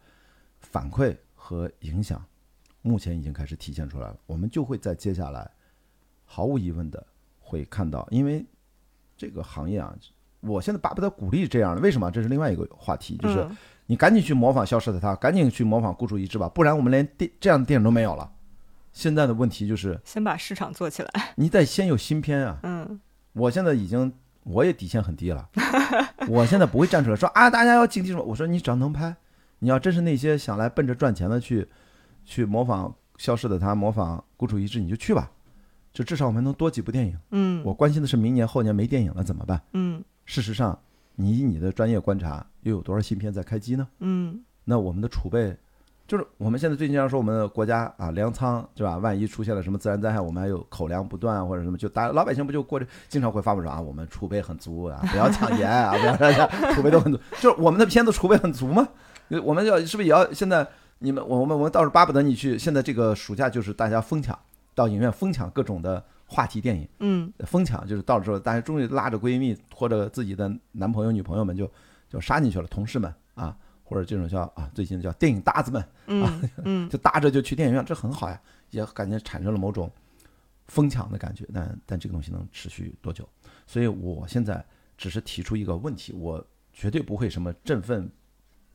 [0.60, 2.23] 反馈和影响，
[2.83, 4.19] 目前已经开始体现出来了。
[4.27, 5.49] 我们就会在接下来，
[6.25, 7.03] 毫无疑问的
[7.47, 8.45] 会看到，因为
[9.15, 9.95] 这个行业啊，
[10.41, 12.12] 我现在巴不得鼓励这样的，为什么？
[12.12, 18.29] 这是另外一个话题，就是嗯你赶紧去模仿消失的他，赶紧去模仿孤注一掷吧，不然我们连电这样的电影都没有了。
[18.91, 21.33] 现在的问题就是，先把市场做起来。
[21.36, 22.60] 你得先有新片啊。
[22.63, 22.99] 嗯
[23.31, 24.12] 我现在已经，
[24.43, 25.47] 我也底线很低了，
[26.27, 28.23] 我现在不会站出来说啊，大家要警惕什么？
[28.23, 29.15] 我说你只要能拍，
[29.60, 31.67] 你要真是那些想来奔着赚钱的去，
[32.25, 35.31] 去模仿消失的他，模仿孤注一掷，你就去吧。
[35.97, 37.17] 就至少我们能多几部电影。
[37.31, 39.60] 嗯，我关心的是明年后年没电影了怎么办？
[39.73, 40.77] 嗯事实上，
[41.15, 43.88] 你以你的专业观察，又有多少新片在开机呢？
[44.01, 45.57] 嗯那我们的储备，
[46.07, 48.99] 就是我们现在最经常说我们的国家啊粮仓是吧？
[48.99, 58.88] 万一出现了什么自然灾害，我们还有口粮不断或者什么，就大老百姓不就过着经常会发布说啊，我们储备很足啊，不要抢盐啊，不要大家储备都很足，就是我们的片子储备很足吗？
[59.43, 60.67] 我们要是不是也要现在
[60.99, 64.38] 你们我们我们倒是巴不得你去，现在这个暑假就是大家疯抢
[64.78, 66.88] 到影院疯抢各种的话题电影。
[67.00, 71.70] 嗯疯抢，就是到了之后，大家终于拉着闺蜜或者自己的男朋友、女朋友们就
[72.08, 79.92] 就杀进去了，同事们啊，或者这种叫啊，最近叫电影搭子们，嗯嗯 就搭着就去电影院，这很好呀，也感觉产生了某种
[80.68, 81.44] 疯抢的感觉。
[81.52, 83.28] 但但这个东西能持续多久？
[83.66, 84.63] 所以我现在
[84.96, 88.08] 只是提出一个问题，我绝对不会什么振奋、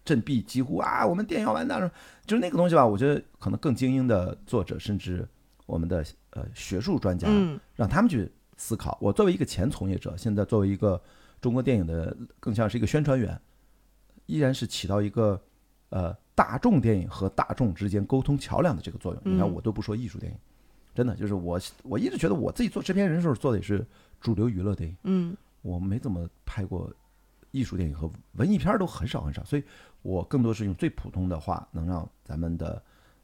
[0.05, 1.88] 振臂疾呼啊，我们电影要完蛋了，
[2.27, 2.85] 就是那个东西吧。
[2.85, 5.29] 我觉得可能更精英的作者，甚至
[5.66, 8.98] 我们的呃学术专家，嗯让他们去思考。
[9.01, 11.01] 我作为一个前从业者，现在作为一个
[11.40, 13.40] 中国电影的更像是一个宣传员，
[14.27, 15.40] 依然是起到一个
[15.90, 19.22] 呃大众电影和大众之间沟通桥梁的这个作用。
[19.25, 20.38] 你看，嗯我都不说艺术电影，
[20.94, 23.87] 真的就是我我一直觉得我自己做制片人的时候做的也是
[24.20, 26.92] 主流娱乐电影，嗯我没怎么拍过
[27.53, 29.62] 艺术电影和文艺片都很少很少，所以
[30.03, 32.83] 我更多是用最普通的话，能让咱们的。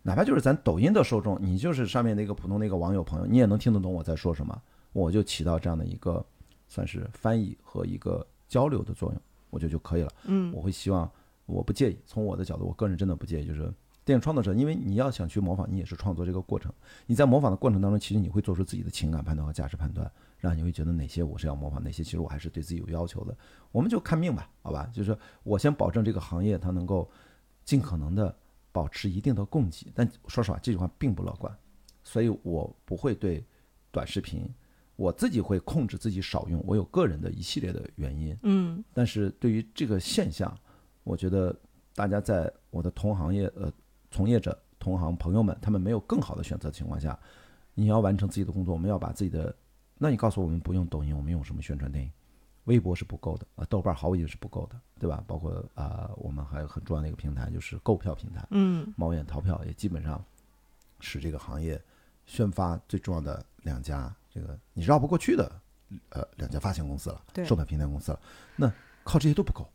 [0.08, 4.58] 哪怕就是咱抖音的受众，你就是上面那个普通那个网友朋友，你也能听得懂我在说什么，
[4.94, 6.24] 我就起到这样的一个
[6.66, 10.10] 算是翻译和一个交流的作用，我觉得就可以了。
[10.24, 11.10] 嗯我会希望，
[11.44, 13.70] 我不介意，从我的角度，我个人真的不介意，就是
[14.02, 16.72] 电影创作者，因为你要想去模仿，你也是创作这个过程。
[17.04, 23.36] 你在模仿的过程当中，其实你会做出自己的情感判断和价值判断，让你会觉得哪些我是要模仿，哪些其实我还是对自己有要求的。
[23.72, 24.88] 我们就看命吧，好吧？
[24.90, 27.06] 就是我先保证这个行业它能够
[27.66, 28.34] 尽可能的
[28.72, 31.56] 保持一定的供给，但说实话，这句话并不乐观，
[32.04, 33.44] 所以我不会对
[33.90, 34.48] 短视频。
[34.96, 40.52] 我自己会控制自己少用，我有个人的一系列的原因，嗯但是对于这个现象，
[41.04, 41.56] 我觉得
[41.94, 43.72] 大家在我的同行业呃
[44.10, 47.16] 从业者、同行朋友们，他们没有更好的选择的情况下，
[47.74, 49.54] 你要完成自己的工作，我们要把自己的，
[49.98, 52.10] 那你告诉我们不用抖音，我们用什么宣传电影？
[52.68, 55.24] 微博是不够的啊，豆瓣毫无疑问是不够的，对吧？
[55.26, 60.22] 包括啊、我们还有很重要的一个平台就是购票平台，嗯猫眼淘票也基本上
[61.00, 61.82] 是这个行业
[62.26, 65.60] 宣发最重要的两家，这个你绕不过去的，
[66.10, 68.20] 呃，两家发行公司了，对售票平台公司了。
[68.54, 68.70] 那
[69.02, 69.66] 靠这些都不够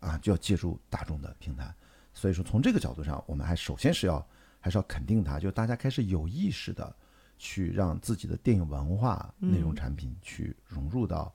[0.00, 1.72] 啊，就要借助大众的平台。
[2.14, 4.26] 所以说，从这个角度上，我们还首先是要
[4.58, 6.96] 还是要肯定它，就大家开始有意识的
[7.38, 11.32] 去让自己的电影文化内容嗯产品去融入到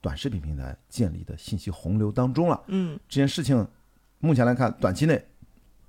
[0.00, 2.62] 短视频平台建立的信息洪流当中了。
[2.68, 3.66] 嗯这件事情
[4.18, 5.24] 目前来看，短期内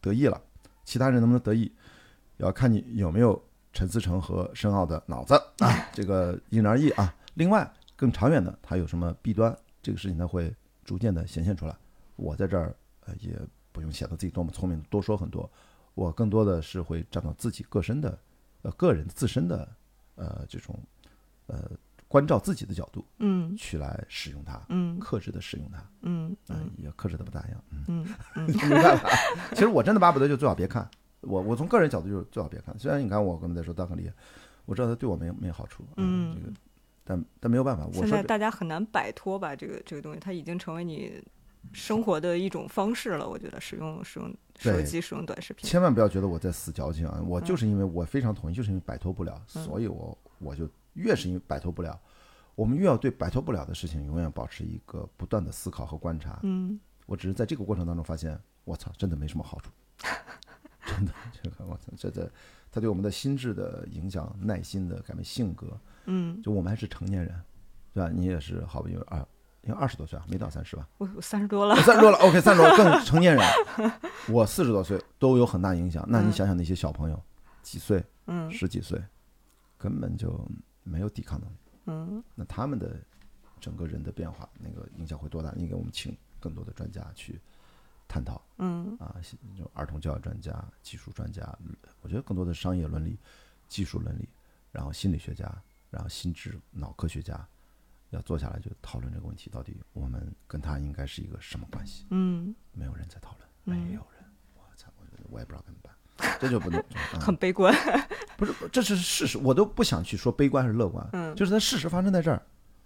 [0.02, 0.42] 得意了，
[0.84, 1.72] 其他人能不能得意，
[2.38, 3.42] 要看你有没有
[3.74, 7.14] 陈思诚和申奥的脑子啊， 这个因人而异啊。
[7.36, 11.76] 另外，更长远的，它有什么弊端，这个事情它会逐渐的显现出来。
[12.16, 13.38] 我在这儿呃也
[13.72, 15.50] 不用显得自己多么聪明，多说很多，
[15.94, 18.18] 我更多的是会站到自己个身的
[18.64, 19.68] 呃个人自身的
[20.16, 20.78] 呃这种
[21.48, 21.72] 呃
[22.10, 25.78] 关照自己的角度嗯去来使用它，嗯克制的使用它。
[26.02, 29.10] 嗯嗯，也克制的不大一样，嗯，嗯嗯没办法。
[29.52, 30.90] 其实我真的巴不得就最好别看，
[31.22, 32.78] 我我从个人角度就是最好别看。
[32.78, 34.14] 虽然你看我刚才说刀很厉害，
[34.66, 36.54] 我知道他对我没没好处，嗯这个，
[37.04, 41.24] 但但没有办法，我现在大家很难摆脱吧，这个这个东西，它已经成为你
[41.74, 43.30] 生活的一种方式了。
[43.30, 47.22] 我觉得使用使用手机、使用短视频，千万不要觉得我在死矫情啊！
[47.24, 52.00] 我就是因为我非常同意，就是因为摆脱不了，嗯所以我我就越是因为摆脱不了，
[52.56, 56.40] 我们越要对摆脱不了的事情永远保持一个不断的思考和观察。
[56.44, 59.72] 嗯我只是在这个过程当中发现，我操，真的没什么好处，
[60.86, 62.32] 真的，这个我操，这这，
[62.72, 67.34] 它对我们的心智的影响、耐心的改变、性格，嗯，就我们还是成年人，
[67.94, 68.12] 对吧？
[68.14, 69.18] 你也是，好不容易二，
[69.64, 70.88] 因为二十多岁啊，没到三十吧？
[71.00, 73.44] 我我三十多了，三十多了，OK，三十多了更 成年人。
[74.28, 77.20] 我四十多岁都有很大影响，那你嗯想想那些小朋友，
[77.64, 79.02] 几岁、嗯十几岁，
[79.80, 80.30] 根本就
[80.90, 83.00] 没有抵抗能力，嗯那他们的
[83.60, 85.52] 整个人的变化，那个影响会多大？
[85.54, 87.40] 应该我们请更多的专家去
[88.08, 88.42] 探讨。
[88.58, 89.16] 嗯啊，
[89.56, 93.20] 就儿童教育专家、技术专家，嗯我觉得更多的商业伦理、
[93.68, 94.28] 技术伦理，
[94.72, 95.46] 然后心理学家，
[95.90, 97.48] 然后心智脑科学家，
[98.10, 102.06] 要坐下来就讨论这个问题，到底我们跟他应该是一个什么关系？
[102.10, 104.24] 嗯，没有人在讨论，嗯没有人，
[104.56, 105.94] 我操，我我也不知道怎么办，
[106.40, 106.80] 这就不能，
[107.14, 107.74] 嗯很悲观，
[108.38, 112.42] 不是，这是事实，我都不想去说悲观还是乐观，嗯就是它事实发生在这儿，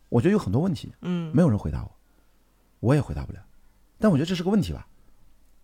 [0.10, 1.92] 我觉得有很多问题，嗯没有人回答我，
[2.80, 3.40] 我也回答不了。
[4.00, 4.88] 但我觉得这是个问题吧。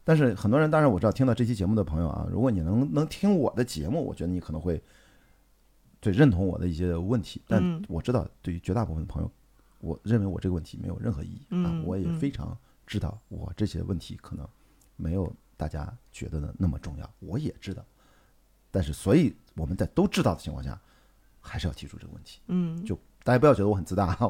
[0.03, 4.81] 但是很多人，当然我知道，听到这期节目的朋友啊，如果你能能听我的节目，我觉得你可能会
[5.99, 9.31] 对认同我的一些问题，但嗯我知道对于绝大部分朋友，
[9.81, 12.57] 我认为我这个问题没有任何意义啊嗯，我也嗯非常
[12.87, 14.47] 知道我这些问题可能
[14.95, 17.83] 没有大家觉得的那么重要，我也知道，
[18.71, 20.79] 但是所以我们在都知道的情况下，
[21.41, 22.39] 还是要提出这个问题。
[22.47, 22.81] 嗯。
[22.85, 24.29] 就大家不要觉得我很自大， 我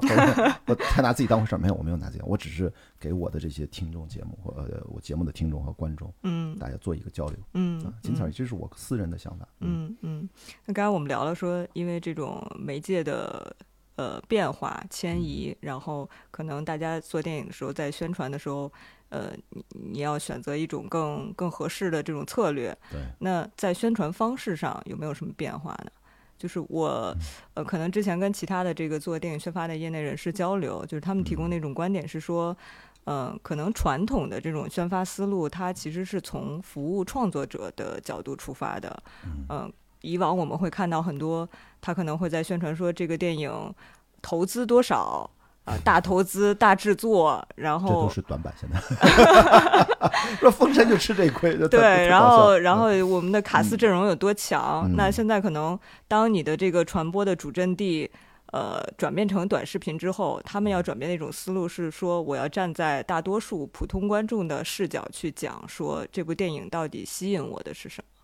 [0.66, 6.58] 我太拿自己当回事儿，没有，我没有拿自己，我只是给我的这些听众节目或呃我节目的听众和观众，嗯。
[6.58, 7.38] 大家做一个交流。
[7.54, 9.48] 嗯啊，仅此而已，这是我私人的想法。
[9.60, 9.96] 嗯。
[10.02, 10.28] 嗯，
[10.66, 13.56] 那刚才我们聊了说，因为这种媒介的
[14.00, 18.72] 呃变化、迁移，然后可能大家做电影的时候，在宣传的时候，
[19.10, 22.74] 呃，你你要选择一种更更合适的这种策略。
[22.90, 25.92] 对，那在宣传方式上有没有什么变化呢？
[26.38, 27.14] 就是我，
[27.56, 32.56] 呃，可能之前跟其他的这个做电影宣发的业内人士交流，就是他们提供那种观点是说，
[33.04, 39.04] 嗯、可能传统的这种宣发思路，它其实是从服务创作者的角度出发的。
[39.50, 39.70] 嗯、
[40.02, 41.48] 以往我们会看到很多，
[41.82, 43.74] 他可能会在宣传说这个电影
[44.22, 45.30] 投资多少。
[45.66, 48.52] 啊，大投资、大制作，然这都是短板。
[48.60, 48.80] 现在
[50.40, 54.90] 说封神就吃这一亏，对，然后然嗯后我们的卡斯阵容有多强？
[54.90, 55.78] 嗯那现在可能
[56.08, 58.10] 当你的这个传播的主阵地。
[58.52, 68.19] 呃，转变成短视频之后，他们要转变的一种思路是说，我要站在大多数普通观众的视角去讲，说这部电影到底吸引我的是什么？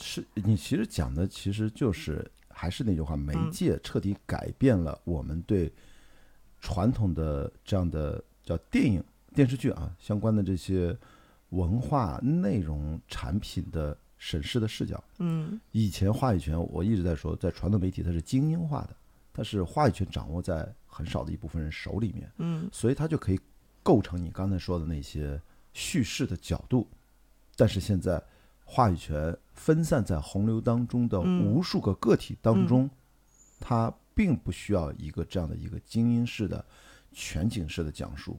[0.00, 5.72] 是你其实讲的其实就是还是那句话，媒嗯介彻底改变了我们对
[6.60, 9.02] 传统的这样的叫电影、
[9.34, 10.96] 电视剧啊相关的这些
[11.50, 15.02] 文化内容产品的审视的视角。
[15.18, 18.96] 嗯以前话语权，我一直在说，在传统媒体它是精英化的，
[19.32, 23.40] 它是话语权掌握在很少的一部分人手里面，嗯所以它就可以
[23.82, 25.40] 构成你刚才说的那些
[25.72, 26.86] 叙事的角度。
[27.56, 28.22] 但是现在，
[28.64, 31.44] 话语权分散在洪流当中的嗯。
[31.44, 32.88] 无数个个体当中，
[33.58, 36.64] 它并不需要一个这样的一个精英式的、
[37.12, 38.38] 全景式的讲述，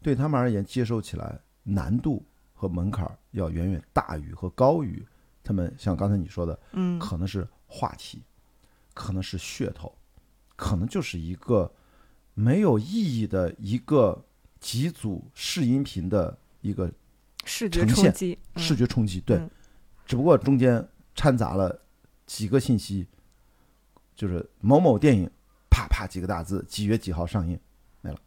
[0.00, 5.04] 对他们而言，接受起来难度和门槛儿要远远大于和高于
[5.42, 6.98] 他们像刚才你说的，嗯。
[6.98, 8.22] 可能是话题，
[8.94, 9.92] 可能是噱头，
[10.56, 11.70] 可能就是一个
[12.34, 14.24] 没有意义的一个
[14.60, 16.90] 几组试音频的一个
[17.44, 18.62] 视觉呈现冲击，嗯。
[18.62, 19.50] 视觉冲击，对，嗯
[20.10, 20.84] 只不过中间
[21.14, 21.82] 掺杂了
[22.26, 23.06] 几个信息，
[24.16, 25.30] 就是某某电影，
[25.70, 27.56] 啪啪几个大字，几月几号上映，
[28.00, 28.18] 没了。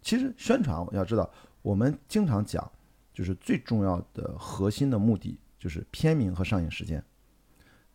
[0.00, 1.28] 其实宣传我要知道，
[1.60, 2.70] 我们经常讲，
[3.12, 7.04] 就是最重要的核心的目的就是片名和上映时间。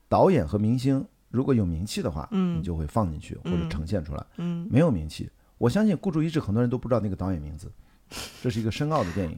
[0.10, 4.26] 导演和明星如果有名气的话，嗯你就会放进去或者嗯呈现出来。
[4.36, 7.72] 嗯没有名气，我相信孤注一掷很多人都不知道那个导演名字。
[8.42, 9.38] 这是一个深奥的电影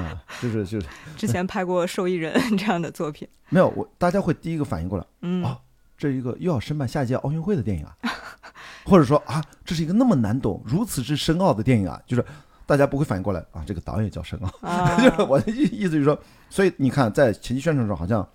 [0.00, 5.58] 啊，就是就是之前拍过《受益人》 这样的作品，没有我，大家会第一个反应过来，嗯哦
[5.96, 7.96] 这一个又要申办下一届奥运会的电影啊，
[8.84, 12.24] 或者说啊，这是一个那么难懂、如此之深奥的电影啊，就是
[12.66, 16.18] 大家不会反应过来啊，这个导演叫深奥，啊， 就是我的意意思就是说，
[16.50, 18.26] 所以你看在前期宣传的时候好像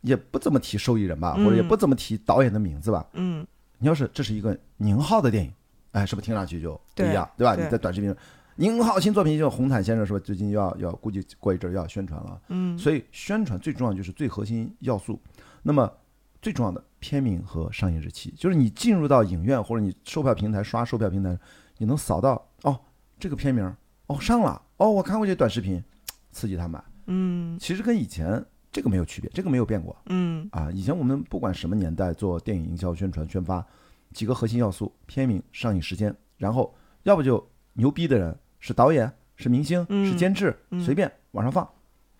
[0.00, 3.06] 也不怎么提受益人吧，或者也嗯不怎么提导演的名字吧。
[3.12, 3.46] 嗯
[3.78, 5.52] 你要是这是一个宁浩的电影，
[5.92, 7.54] 哎，是不是听上去就不一样，对吧？
[7.54, 8.16] 对你在短视频上，
[8.62, 10.20] 宁浩新作品就红毯先生是吧？
[10.20, 15.20] 最近又要要估计过一阵要宣传了，嗯所以宣传最重要就是最核心要素。
[15.64, 15.92] 那么
[16.40, 21.36] 最重要的片名和上映日期，就是你进入到影院或者你售票平台刷售票平台，
[21.78, 22.78] 你能扫到哦
[23.18, 23.64] 这个片名
[24.06, 25.82] 哦上了哦我看过这短视频，
[26.30, 26.80] 刺激他买。
[27.06, 30.70] 嗯其实跟以前这个没有区别，这个没有变过嗯啊。
[30.70, 33.66] 以前我们不管什么年代做电影营销宣传宣发，
[34.12, 41.68] 几个核心要素：片名、上映时间，然后要不就牛逼的人是导演、是明星、嗯是监制，嗯随便往上放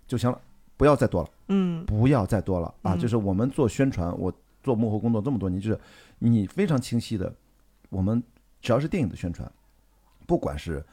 [0.06, 0.38] 就行了，
[0.76, 1.30] 不要再多了。
[1.48, 2.94] 嗯不要再多了啊！
[2.94, 4.32] 嗯就是我们做宣传，我
[4.62, 5.78] 做幕后工作这么多年，就是
[6.18, 7.32] 你非常清晰的，
[7.90, 8.22] 我们
[8.60, 9.50] 只要是电影的宣传，
[10.26, 10.84] 不管是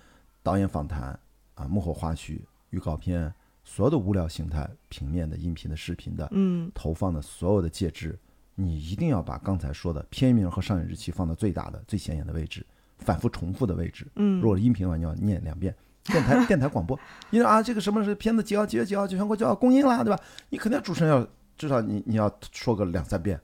[0.43, 1.19] 导演访谈
[1.55, 2.39] 啊、幕后花絮、
[2.69, 3.33] 预告片，
[3.63, 8.19] 所有的无聊形态、平面的、音频的、视频的嗯投放的所有的介质，
[8.55, 12.65] 你一定要把刚才说的片名和上映日期放到最大的、最显眼的位置，
[12.99, 14.07] 反复重复的位置。
[14.15, 15.75] 嗯，如果是音频的话，你要念两遍。
[16.05, 20.19] 电台 电台广播，因为啊，这个什么是片子几号几月几号就全国就要公映啦，对吧？
[20.49, 23.39] 你肯定要主持人要至少你你要说个两三遍，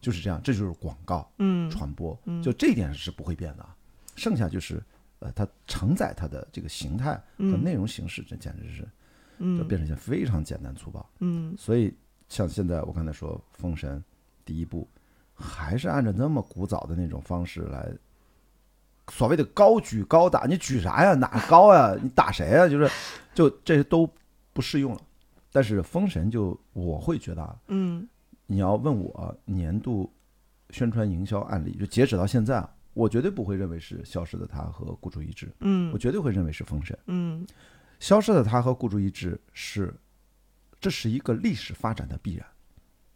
[0.00, 3.76] 就是这样，这就是广告嗯传播，嗯就这一点是不会变的啊。
[4.14, 4.82] 剩下就是
[5.18, 8.88] 呃，它承载它的这个形态和嗯内容形式，这简直是就
[9.40, 11.06] 嗯变成一件非常简单粗暴。
[11.18, 11.94] 嗯所以
[12.28, 13.98] 像现在我刚才说《封神》
[14.44, 14.88] 第一部，
[15.34, 17.92] 还是按照那么古早的那种方式来，
[19.12, 21.14] 所谓的高举高打，你举啥呀？
[21.14, 21.96] 哪高呀？
[22.02, 22.68] 你打谁呀？
[22.68, 22.90] 就是，
[23.34, 24.08] 就这些都
[24.52, 25.00] 不适用了。
[25.52, 28.06] 但是《封神》就我会觉得啊，嗯
[28.46, 30.12] 你要问我年度
[30.70, 36.94] 宣传营销案例，就截止到现在啊，我绝对不会认为是《消失的他》和《孤注一掷》，嗯我绝对会认为是《封神》。
[37.06, 37.46] 嗯
[37.98, 39.94] 《消失的他》和《孤注一掷》是，
[40.80, 42.46] 这是一个历史发展的必然。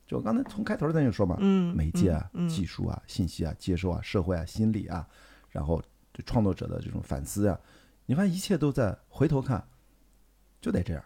[0.06, 5.06] 就我刚才从开头咱就说嘛，嗯，媒介啊、嗯技术啊、信息啊、接收啊、社会啊、心理啊，
[5.50, 5.82] 然后
[6.12, 7.58] 对创作者的这种反思啊，
[8.06, 9.66] 你发现一切都在回头看，
[10.60, 11.04] 就得这样，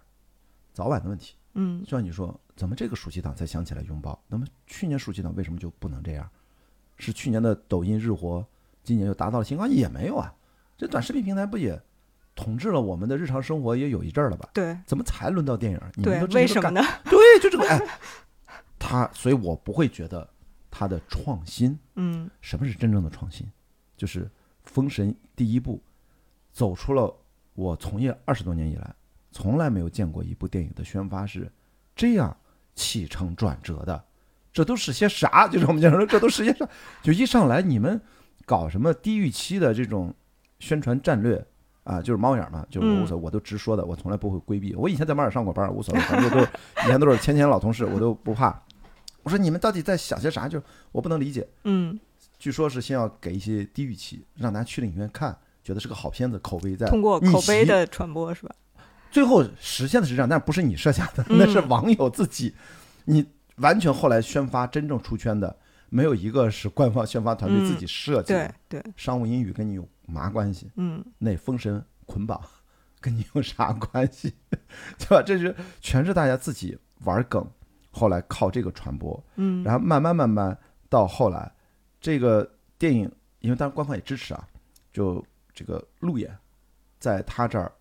[0.73, 1.35] 早晚的问题。
[1.57, 4.21] 嗯就像你说，怎么这个暑期档才想起来拥抱？
[4.27, 6.29] 那么去年暑期档为什么就不能这样？
[6.97, 8.47] 是去年的抖音日活，
[8.83, 9.67] 今年又达到了新高？
[9.67, 10.35] 也没有啊，
[10.77, 11.81] 这短视频平台不也
[12.35, 14.49] 统治了我们的日常生活也有一阵儿了吧？
[14.53, 15.81] 对怎么才轮到电影？
[15.95, 16.81] 你们都，为什么呢？
[17.05, 17.81] 对，就这个哎，
[18.79, 20.29] 他，所以我不会觉得
[20.71, 21.79] 他的创新。
[21.95, 23.47] 嗯什么是真正的创新？
[23.97, 24.25] 就是
[24.65, 25.83] 《封神》第一部
[26.53, 27.15] 走出了
[27.55, 28.95] 我从业二十多年以来
[29.31, 31.51] 从来没有见过一部电影的宣发是
[31.95, 32.37] 这样
[32.75, 34.05] 起承转折的。
[34.53, 35.49] 这都是些啥？
[35.49, 36.69] 就是我们讲说，这都是些啥？
[37.03, 38.01] 就一上来你们
[38.47, 40.15] 搞什么低预期的这种
[40.61, 41.45] 宣传战略
[41.83, 44.73] 啊，就是猫眼嘛，就是我无所谓，我都直说的，我从来不会规避。
[44.77, 46.49] 我以前在猫眼上过班，无所谓，反正都是
[46.85, 48.63] 以前都是前前老同事，我都不怕。
[49.25, 50.49] 我说你们到底在想些啥？
[50.49, 51.49] 就是我不能理解。
[51.65, 51.99] 嗯，
[52.45, 58.55] 据说是先要给一些低预期，让大家去了影院看，觉得是个好片子，口碑在通过口碑的传播是吧？
[59.11, 62.55] 最后实现的是这样，但不是你设想的，嗯那是网友自己。
[63.07, 63.25] 你
[63.57, 65.57] 完全后来宣发真正出圈的，
[65.89, 68.55] 没有一个是官方宣发团队自己设计的。
[68.69, 70.71] 对对，商务英语跟你有嘛关系？
[70.77, 72.39] 嗯那封神捆绑
[73.01, 74.35] 跟你有啥关系？
[75.01, 75.23] 对吧？
[75.23, 77.43] 这是全是大家自己玩梗，
[77.91, 80.59] 后来靠这个传播，嗯，然后慢慢慢慢
[80.91, 81.51] 到后来，
[82.05, 82.47] 这个
[82.79, 84.47] 电影，因为当然官方也支持啊，
[84.93, 85.25] 就
[85.55, 86.37] 这个路演，
[86.99, 87.73] 在他这儿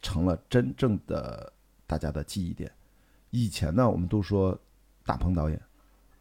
[0.00, 1.52] 成了真正的
[1.86, 2.68] 大家的记忆点。
[3.30, 4.58] 以前呢，我们都说
[5.06, 5.62] 大鹏导演，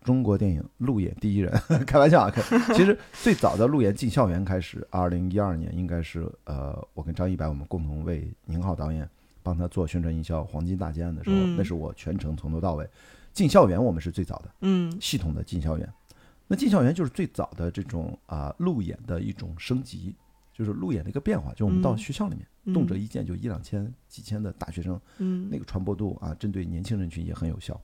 [0.04, 1.52] 中国电影路演第一人，
[1.88, 2.30] 开玩笑啊。
[2.30, 2.44] 开
[2.76, 9.10] 其实最早的路演进校园开始，二零一二年应该是呃，我跟张一白我们共同为宁浩导演
[9.42, 12.88] 帮他做宣传营销《黄金大劫案》的时候，嗯那是我全程从头到尾
[13.34, 14.52] 进校园，我们是最早的。
[14.62, 15.92] 嗯系统的进校园。
[16.52, 20.14] 那进校园就是最早的这种啊、路演的一种升级，
[20.52, 27.80] 就是路演的一个变化，就我们到嗯学校里面，嗯动辄一见就一两千、几千的大学生，嗯那个传播度啊，针对年轻人群也很有效。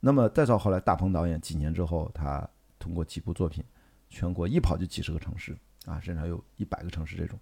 [0.00, 2.46] 那么再到后来，大鹏导演几年之后，他
[2.78, 3.64] 通过几部作品，
[4.10, 5.56] 全国一跑就几十个城市
[5.86, 7.38] 啊，甚至还有一百个城市这种。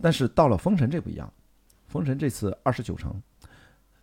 [0.00, 1.28] 但是到了封神这不一样，
[1.88, 3.20] 封神这次二十九城，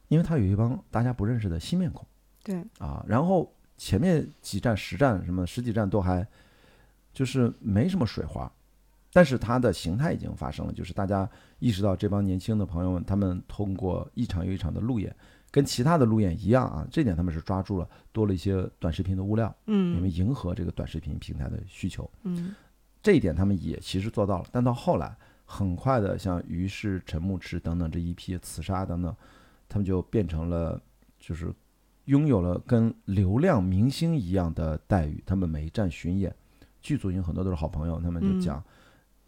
[0.09, 2.05] 因为他有一帮大家不认识的新面孔。
[2.43, 6.27] 对，啊，然后前面几站、十站什么十几站都还
[7.13, 8.51] 就是没什么水花，
[9.13, 15.15] 但是它的形态已经发生了，就是大家意识到这帮年轻的朋友们，他们通过一场又一场的路演，
[15.49, 19.95] 跟其他的路演一样啊，这点他们是抓住了，多了一些短视频的物料，嗯。
[19.95, 22.55] 因为嗯迎合这个短视频平台的需求，嗯。
[23.01, 25.15] 这一点他们也其实做到了，但到后来
[25.45, 29.15] 很快的，像于是、陈牧驰等等这一批刺杀等等，
[29.69, 30.81] 他们就变成了
[31.17, 31.53] 就是
[32.07, 35.23] 拥有了跟流量明星一样的待遇。
[35.25, 36.33] 他们每一站巡演，
[36.81, 38.61] 剧组已经很多都是好朋友，他们就嗯讲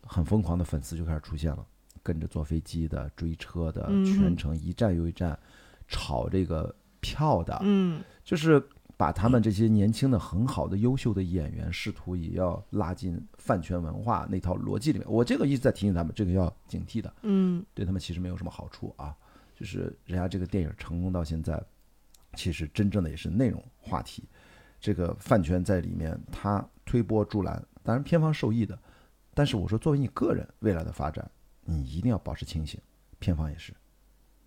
[0.02, 1.66] 很疯狂的粉丝就开始出现了，
[2.02, 5.38] 跟着坐飞机的、追车的，嗯全程一站又一站
[5.88, 8.62] 炒这个票的，嗯就是
[8.96, 15.08] 把他们这些年轻的、很好的、优秀的演员，试图也要拉进饭圈文化那套逻辑里面。
[15.10, 19.14] 我这个一直在提醒他们，这个要警惕的，嗯对他们其实没有什么好处啊。
[19.54, 21.62] 就是人家这个电影成功到现在，
[22.40, 24.24] 其实真正的也是内容话题。
[24.80, 28.80] 这个饭圈在里面，他推波助澜，当然片方受益的。
[29.34, 31.30] 但是我说，作为你个人未来的发展，
[31.66, 32.80] 你一定要保持清醒，
[33.20, 33.74] 片方也是。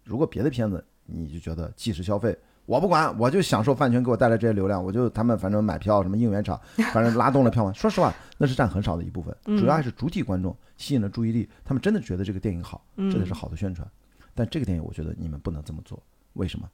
[0.04, 2.34] 如果别的片子你就觉得即时消费，
[2.64, 6.58] 我不管，我就享受饭圈给我带来这些流量，我就他们反正买票什么应援场，
[6.94, 7.74] 反正拉动了票房。
[7.74, 13.86] 说实话，那是占很少的一部分，主要还是主体观众吸引了注意力，他们真的觉得这个电影好，这才是好的宣传。
[14.34, 16.66] 但这个电影，我觉得你们不能这么做，为什么？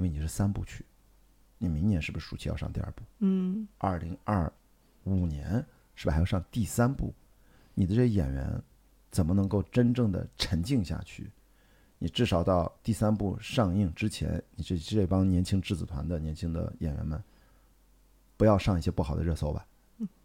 [0.00, 0.82] 因为你是三部曲，
[1.58, 3.02] 你明年是不是暑期要上第二部？
[3.18, 4.50] 嗯二零二
[5.04, 5.62] 五年
[5.94, 7.12] 是不是还要上第三部？
[7.74, 8.62] 你的这些演员
[9.10, 11.30] 怎么能够真正的沉静下去？
[11.98, 17.22] 你至少到第三部上映之前，你这这帮年轻质子团的年轻的演员们，
[18.38, 19.66] 不要上一些不好的热搜吧？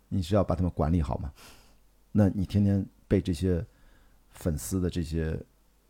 [0.08, 1.34] 你是要把他们管理好吗？
[2.14, 3.66] 那你天天被这些
[4.30, 5.38] 粉丝的这些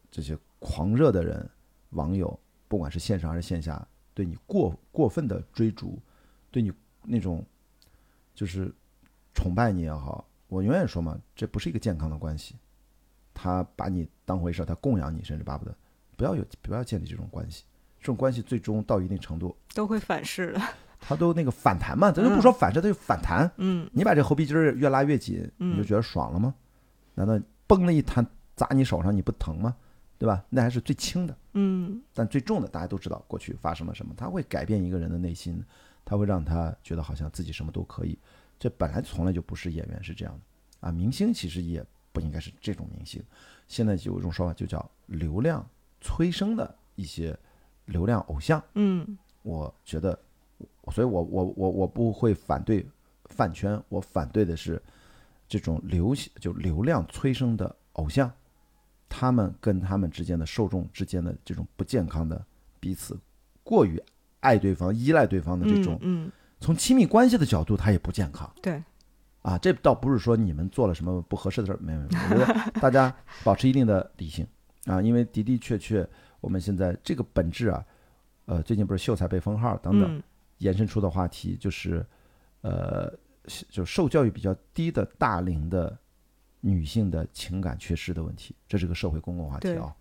[0.09, 1.47] 这些狂热的人、
[1.91, 5.99] 网友，不管是线上还是线下，对你过过分的追逐，
[6.51, 6.71] 对你
[7.03, 7.45] 那种
[8.33, 8.73] 就是
[9.33, 12.55] 崇拜你也好，我永远说嘛，这不是一个健康的关系。
[13.33, 15.75] 他把你当回事儿，他供养你，甚至巴不得
[16.15, 17.63] 不要有不要建立这种关系。
[17.99, 20.61] 这种关系最终到一定程度，都会反噬的。
[20.99, 23.51] 他都那个反弹嘛，咱就不说反射，他就反弹。
[23.57, 26.55] 嗯你把这猴皮筋儿越拉越紧，嗯你就觉得爽了吗？
[27.13, 29.75] 难道嘣的一弹砸你手上你不疼吗？
[30.17, 30.45] 对吧？
[30.49, 35.63] 那还是最轻的，嗯但最重的大家都知道过去发生了什么，它会改变一个人的内心，
[36.03, 38.17] 它会让他觉得好像自己什么都可以。
[38.59, 43.21] 这本来从来就不是演员是这样的啊，明星其实也不应该是这种明星。
[43.67, 45.65] 现在就有一种说法，就叫流量
[45.99, 47.37] 催生的一些
[47.85, 48.63] 流量偶像。
[48.75, 50.17] 嗯我觉得，
[50.91, 52.85] 所以我我我我不会反对
[53.25, 54.81] 饭圈，我反对的是
[55.47, 58.31] 这种流行就流量催生的偶像，
[59.07, 62.43] 他们跟他们之间的受众之间的这种不健康的
[62.79, 63.17] 彼此
[63.63, 64.01] 过于
[64.39, 68.51] 爱对方、依赖对方的这种，嗯从亲密关系的角度，它也不健康。
[68.61, 68.81] 对，
[69.41, 74.47] 啊，这倒不是说你们做了什么不合适的事儿，没有，没有， 我觉得大家保持一定的理性。
[74.85, 76.07] 啊，因为的的确确，
[76.39, 77.85] 我们现在这个本质啊，
[78.45, 80.23] 呃，最近不是秀才被封号等等，嗯。
[80.59, 82.05] 延伸出的话题就是，
[82.61, 83.11] 呃，
[83.69, 85.95] 就受教育比较低的大龄的
[86.65, 89.95] 女性的情感缺失的问题，这是个社会公共话题啊。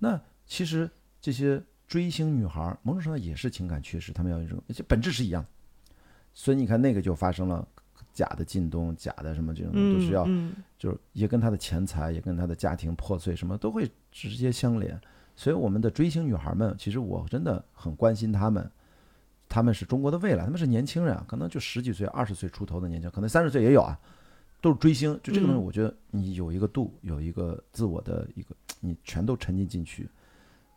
[0.00, 0.90] 那其实
[1.20, 5.48] 这些追星女孩儿，某种程度上也是情感缺失，她们要有一种，本质是一样的。
[6.34, 7.64] 所以你看，那个就发生了
[8.12, 15.00] 假的靳东、假的什么这种，嗯都是要嗯就是也跟她的钱财，也跟她的家庭破碎什么都会直接相连。
[15.36, 18.68] 所以我们的追星女孩们，其实我真的很关心她们，
[19.48, 23.96] 她们是中国的未来，她们是年轻人啊，可能就十几岁、二十岁出头的年轻人，可能三十岁也有啊，
[24.62, 25.12] 都是追星。
[25.22, 30.08] 就这个东西，嗯我觉得你有一个度，有一个自我的一个，你全都沉浸进去，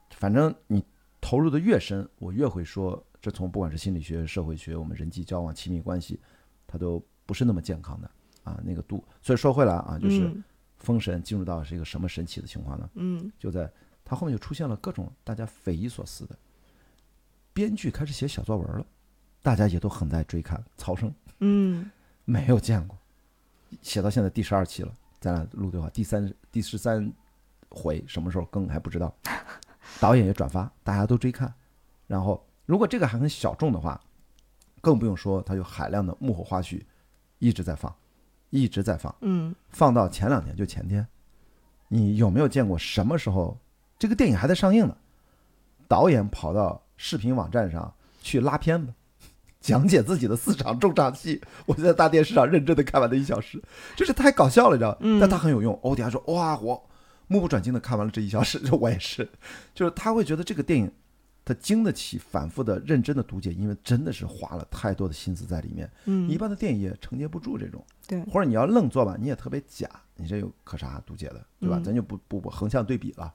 [0.10, 0.84] 反正你
[1.22, 6.20] 投入的越深，我越会说，这从不管是心理学、社会学，我们人际交往、亲密关系，
[6.68, 8.12] 它都不是那么健康的
[8.44, 9.02] 啊，那个度。
[9.22, 10.44] 所以说回来啊，就是嗯
[10.78, 12.90] 封神进入到是一个什么神奇的情况呢？
[12.96, 13.72] 嗯就在
[14.04, 16.38] 它后面就出现了各种大家匪夷所思的，
[17.54, 18.86] 编剧开始写小作文了，
[19.42, 20.64] 大家也都很在追看。
[20.78, 21.90] 曹生嗯
[22.24, 22.96] 没有见过，
[23.82, 27.12] 写到现在第十二期了，咱俩录对话第三第十三
[27.70, 29.14] 回什么时候更还不知道，
[30.00, 31.54] 导演也转发，大家都追看。
[32.08, 34.00] 然后如果这个还很小众的话，
[34.82, 36.84] 更不用说它有海量的幕后花絮
[37.40, 37.94] 一直在放，
[38.50, 39.14] 一直在放。
[39.22, 41.08] 嗯放到前两天，就前天，
[41.88, 43.58] 你有没有见过什么时候
[43.98, 44.96] 这个电影还在上映呢？
[45.88, 48.94] 导演跑到视频网站上去拉片子，
[49.66, 51.42] 讲解自己的四场重场戏。
[51.66, 53.60] 我就在大电视上认真的看完了一小时，
[53.96, 54.96] 就是太搞笑了，你知道？
[55.02, 55.74] 嗯但他很有用。
[55.82, 56.88] 欧迪还说：“哇，我
[57.28, 58.62] 目不转睛的看完了这一小时。
[58.80, 59.28] ”我也是，
[59.74, 60.92] 就是他会觉得这个电影。
[61.48, 65.88] 他经得起反复的认真的读解，因为真的是花了太多的心思在里面。
[66.06, 67.86] 嗯，一般的电影也承接不住这种。
[68.08, 71.78] 对或者你要愣做吧，你也特别假，你这有可啥读解的，对吧？
[71.78, 73.32] 嗯咱就不不不横向对比了。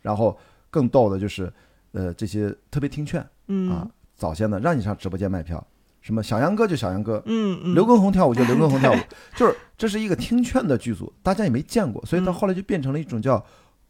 [0.00, 0.38] 然后
[0.70, 1.52] 更逗的就是，
[1.90, 5.66] 呃，这些特别听劝嗯啊，早先的让你上直播间卖票，
[6.02, 7.74] 什么小杨哥就小杨哥，嗯嗯。
[7.74, 8.96] 刘畊宏跳舞就刘畊宏跳舞，
[9.34, 12.34] 就是这是一个听劝的剧组，大家也没见过，所以到嗯。
[12.34, 13.42] 后来就变成了一种叫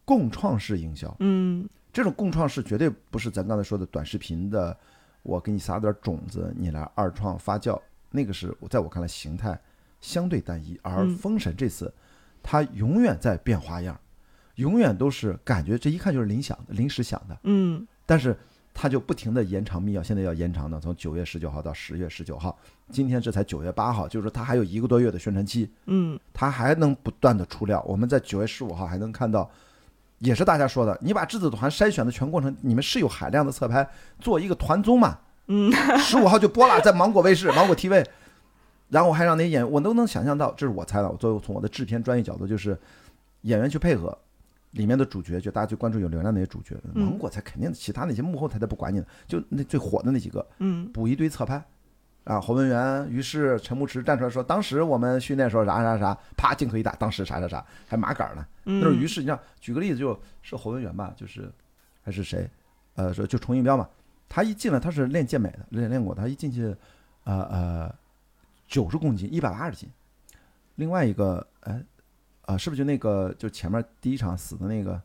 [0.05, 1.13] 共创式营销。
[1.19, 1.67] 嗯。
[1.91, 4.77] 这种共创式绝对不是咱刚才说的短视频的，
[5.23, 9.59] 我给你撒点种子，你来二创发酵，那个是在我看来形态
[9.99, 10.79] 相对单一。
[10.83, 11.91] 而嗯封神这次，
[12.43, 13.99] 它永远在变花样，
[14.55, 17.87] 永远都是感觉这一看就是临想的、临时想的，嗯。
[18.05, 18.37] 但是
[18.73, 22.57] 它就不停的延长密钥，现在要延长呢，从九月十九号到十月十九号，
[22.91, 27.83] 今天这才九月八号，就是说它还有一个多月的宣传期，嗯它还能不断的出料。
[27.85, 29.49] 我们在九月十五号还能看到，
[30.19, 33.85] 也是大家说的，你把质子团筛选的全过程，你们是有海量的侧拍，
[34.19, 35.19] 做一个团综嘛？
[35.47, 38.05] 嗯，十五号就播了，在芒果卫视、芒果 TV，
[38.89, 42.79] 然后还让那些演员，我都能想象到，这是我猜的，我作为从我的制片专业角度，就是
[43.41, 44.17] 演员去配合。
[44.71, 47.03] 里面的主角，就大家最关注有流量那些主角，嗯。
[47.03, 50.91] 芒果才肯定，其他那些幕后台才不管你呢，就那最火的那几个，嗯。
[50.91, 51.63] 补一堆侧拍，
[52.25, 61.51] 啊，侯文元、于是陈牧驰站出来说，当时我们训练时候啥啥啥，啪镜头一打，当时啥啥啥，还麻杆呢，嗯，那是于是，你知道，举个例子，就是侯文元吧，就是
[62.03, 62.47] 还是谁，
[62.95, 63.89] 呃，说就崇英彪嘛，
[64.27, 66.75] 他一进来他是练健美的，练练过，他一进去，
[67.23, 67.95] 呃呃，
[68.67, 69.89] 九十公斤，一百八十斤，
[70.75, 71.83] 另外一个，哎，
[72.53, 74.99] 啊、是不是就那个就前面第一场死的那个，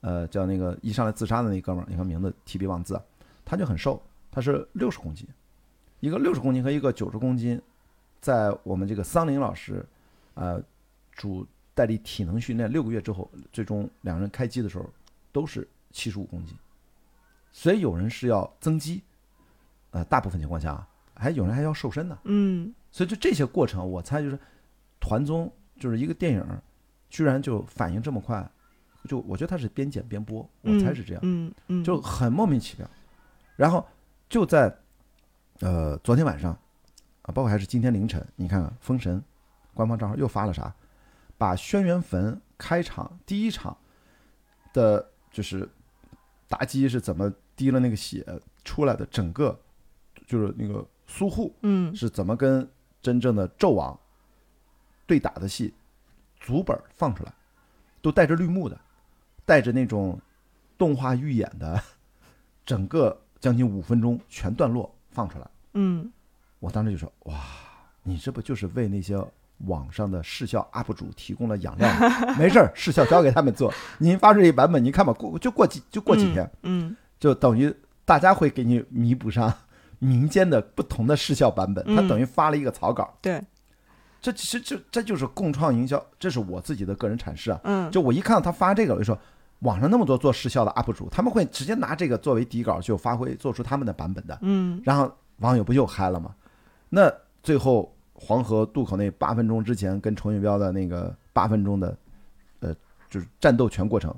[0.00, 2.98] 呃，叫那个一上来自杀的那哥们儿，你看名字提笔忘字，
[3.44, 5.28] 他就很瘦，他是六十公斤，
[6.00, 7.60] 一个六十公斤和一个九十公斤，
[8.22, 9.84] 在我们这个桑林老师，
[10.32, 10.62] 呃，
[11.12, 14.88] 主代理体能训练六个月之后，最终两人开机的时候
[15.30, 16.56] 都是七十五公斤，
[17.52, 19.02] 所以有人是要增肌，
[19.90, 22.18] 呃，大部分情况下啊，还有人还要瘦身呢。
[22.24, 24.38] 嗯所以就这些过程，我猜就是
[24.98, 26.42] 团综就是一个电影，
[27.08, 28.48] 居然就反应这么快，
[29.04, 32.88] 就我觉得他是边剪边播，我猜是这样，嗯嗯，就很莫名其妙。
[33.56, 33.86] 然后
[34.28, 34.74] 就在
[35.60, 36.52] 呃，昨天晚上
[37.22, 39.22] 啊，包括还是今天凌晨，你看看封神
[39.74, 40.74] 官方账号又发了啥？
[41.36, 43.76] 把轩辕坟开场第一场
[44.72, 45.68] 的，就是
[46.48, 48.24] 妲己是怎么滴了那个血
[48.64, 49.58] 出来的，整个
[50.26, 52.68] 就是那个苏护嗯是怎么跟
[53.00, 53.98] 真正的纣王
[55.06, 55.72] 对打的戏，
[56.48, 57.32] 足本放出来，
[58.00, 58.80] 都带着绿幕的，
[59.44, 60.18] 带着那种
[60.78, 61.78] 动画预演的，
[62.64, 65.46] 整个将近五分钟全段落放出来。
[65.74, 66.10] 嗯
[66.58, 67.38] 我当时就说：“哇，
[68.02, 69.22] 你这不就是为那些
[69.66, 72.34] 网上的视效 UP 主提供了养料吗？
[72.40, 73.70] 没事儿，视效交给他们做。
[73.98, 77.70] 您发出一版本，您看吧，过就过几就过几天，嗯就等于
[78.06, 79.52] 大家会给你弥补上
[79.98, 81.84] 民间的不同的视效版本。
[81.94, 83.42] 他嗯等于发了一个草稿，对，
[84.20, 87.60] 这其实就这就是共创营销，这是我自己的个人阐释啊。
[87.64, 89.18] 嗯就我一看到他发这个，我就说，
[89.60, 94.38] 网上那么多做视效的 UP 主，他们会直接拿这个作为底稿就发挥做出他们的版本的。
[94.42, 96.34] 嗯然后网友不就嗨了吗？
[96.88, 97.12] 那
[97.42, 101.96] 最后黄河渡口那八分钟之前跟程云彪的那个八分钟的，
[102.60, 102.74] 呃，
[103.08, 104.12] 就是战斗全过程，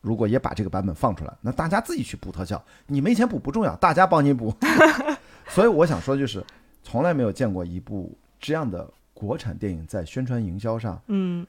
[0.00, 4.54] 如果也把这个版本放出来，那大家自己去补特效，你没钱补不重要，大家帮你补。
[5.48, 6.42] 所以我想说，就是
[6.82, 11.46] 从来没有见过一部这样的国产电影在宣传营销上，嗯，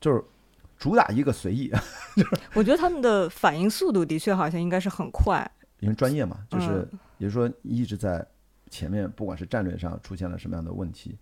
[0.00, 0.20] 就是
[0.76, 1.70] 主打一个随意，
[2.52, 5.48] 我觉得他们的反应速度的确好像应该是很快。
[5.78, 8.26] 因为专业嘛，就是嗯也就是说一直在
[8.70, 11.16] 前面，不管是战略上出现了什么样的问题，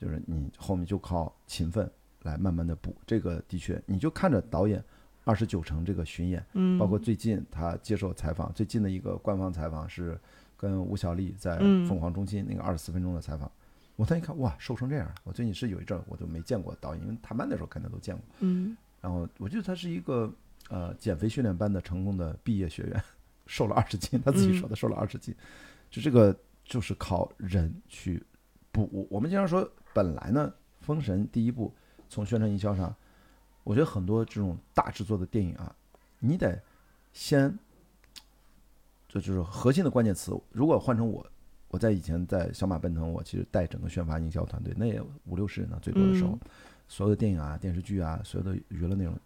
[0.00, 1.90] 就是你后面就靠勤奋
[2.22, 2.96] 来慢慢的补。
[3.06, 4.82] 这个的确，你就看着导演
[5.24, 10.18] 二十九城这个巡演，嗯，包括最近他接受采访，最近的一个官方采访是
[10.56, 13.50] 跟吴小莉在嗯凤凰中心那个二十四分钟的采访。
[13.96, 15.10] 我当时一看，哇，瘦成这样！
[15.24, 18.24] 我最近是有一阵儿我都没见过导演，因为谈判的时候肯定都见过。
[18.40, 20.32] 嗯然后我觉得他是一个
[20.68, 23.02] 呃减肥训练班的成功的毕业学员，
[23.46, 25.34] 瘦了二十斤，他自己说的瘦了二十斤，
[25.90, 28.22] 就这个就是靠人去
[28.72, 29.06] 补。
[29.10, 30.52] 我们经常说，本来呢，
[30.84, 31.72] 《封神》第一部
[32.08, 32.94] 从宣传营销上，
[33.62, 35.74] 我觉得很多这种大制作的电影啊，
[36.18, 36.60] 你得
[37.12, 37.56] 先，
[39.08, 40.38] 这就是核心的关键词。
[40.50, 41.24] 如果换成我，
[41.68, 46.30] 我在以前在小马奔腾，我其实带整个宣发营销团队，那也五六十人呢，最多的时候。
[46.30, 46.40] 嗯
[46.88, 49.18] 所有的电影啊、电视剧啊、所有的娱乐内容，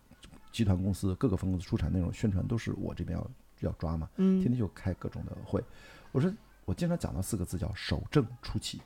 [0.50, 3.30] 集团公司各个分公司出产内容宣传都是我这边要
[3.68, 5.62] 要抓嘛，天嗯天就开各种的会。
[6.10, 6.32] 我说
[6.64, 8.80] 我经常讲到四个字叫守正出奇。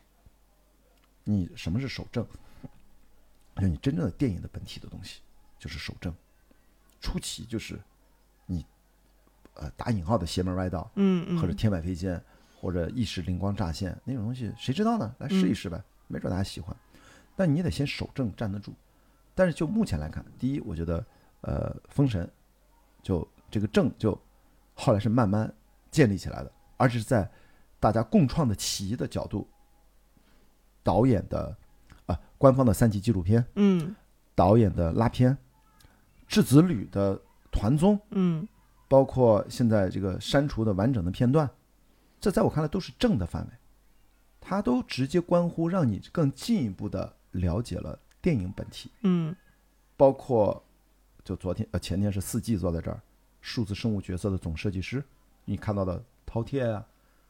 [1.22, 2.26] 你什么是守正？
[3.54, 5.20] 就你真正的电影的本体的东西
[5.56, 6.12] 就是守正，
[7.00, 7.80] 出奇就是
[8.44, 8.66] 你
[9.54, 12.20] 呃打引号的邪门歪道，嗯嗯，或者天外飞仙，
[12.64, 15.14] 或者一时灵光乍现那种东西，谁知道呢？
[15.18, 16.74] 来试一试呗，没准大家喜欢。
[17.36, 18.72] 但你得先守正站得住。
[19.34, 21.04] 但是就目前来看，第一，我觉得
[21.42, 22.26] 呃，封神
[23.02, 24.18] 就这个正就
[24.72, 25.52] 后来是慢慢
[25.90, 27.30] 建立起来的，而且是在
[27.78, 29.46] 大家共创的起义的角度，
[30.82, 31.54] 导演的
[32.06, 33.94] 啊、官方的三级纪录片，嗯
[34.34, 35.36] 导演的拉片，
[36.26, 37.20] 质子旅的
[37.52, 38.48] 团综，嗯
[38.88, 41.50] 包括现在这个删除的完整的片段，
[42.24, 43.52] 这在我看来都是正的范围，
[44.40, 49.36] 它都直接关乎让你更进一步的了解了电影本体，嗯。
[49.94, 50.64] 包括
[51.22, 52.98] 就昨天呃前天是四季坐在这儿，
[53.42, 55.04] 数字生物角色的总设计师，
[55.44, 56.86] 你看到的饕餮啊，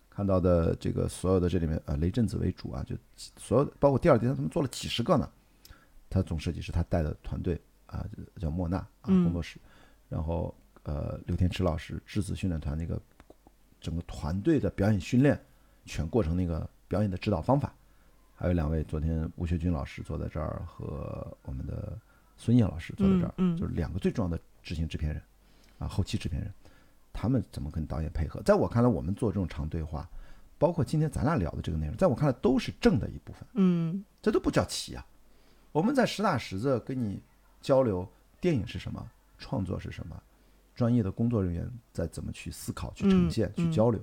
[0.08, 5.28] 看到的这个所有的这里面呃雷震子为主啊，就所有的包括第二、第三，他们做了几十个呢，
[6.08, 8.06] 他总设计师他带的团队啊
[8.38, 9.24] 叫莫纳啊嗯。
[9.24, 9.58] 工作室，
[10.08, 13.02] 然后呃刘天池老师质子训练团那个
[13.84, 15.38] 整个团队的表演训练
[15.84, 17.74] 全过程那个表演的指导方法，
[18.34, 21.98] 还有两位昨天吴学军老师坐在这儿和我们的
[22.38, 25.22] 孙燕老师坐在这儿，嗯嗯就是两个最重要的执行制片人
[25.78, 26.50] 啊后期制片人，
[27.12, 28.40] 他们怎么跟导演配合？
[28.42, 30.08] 在我看来，我们做这种长对话，
[30.56, 33.46] 包括今天咱俩聊的这个内容，在我看来都是正的一部分。
[33.52, 35.06] 嗯这都不叫奇啊！
[35.72, 37.22] 我们在实打实的跟你
[37.60, 38.10] 交流
[38.40, 39.06] 电影是什么，
[39.36, 40.22] 创作是什么，
[40.74, 44.02] 专业的工作人员在怎么去思考、去呈现、嗯去交流。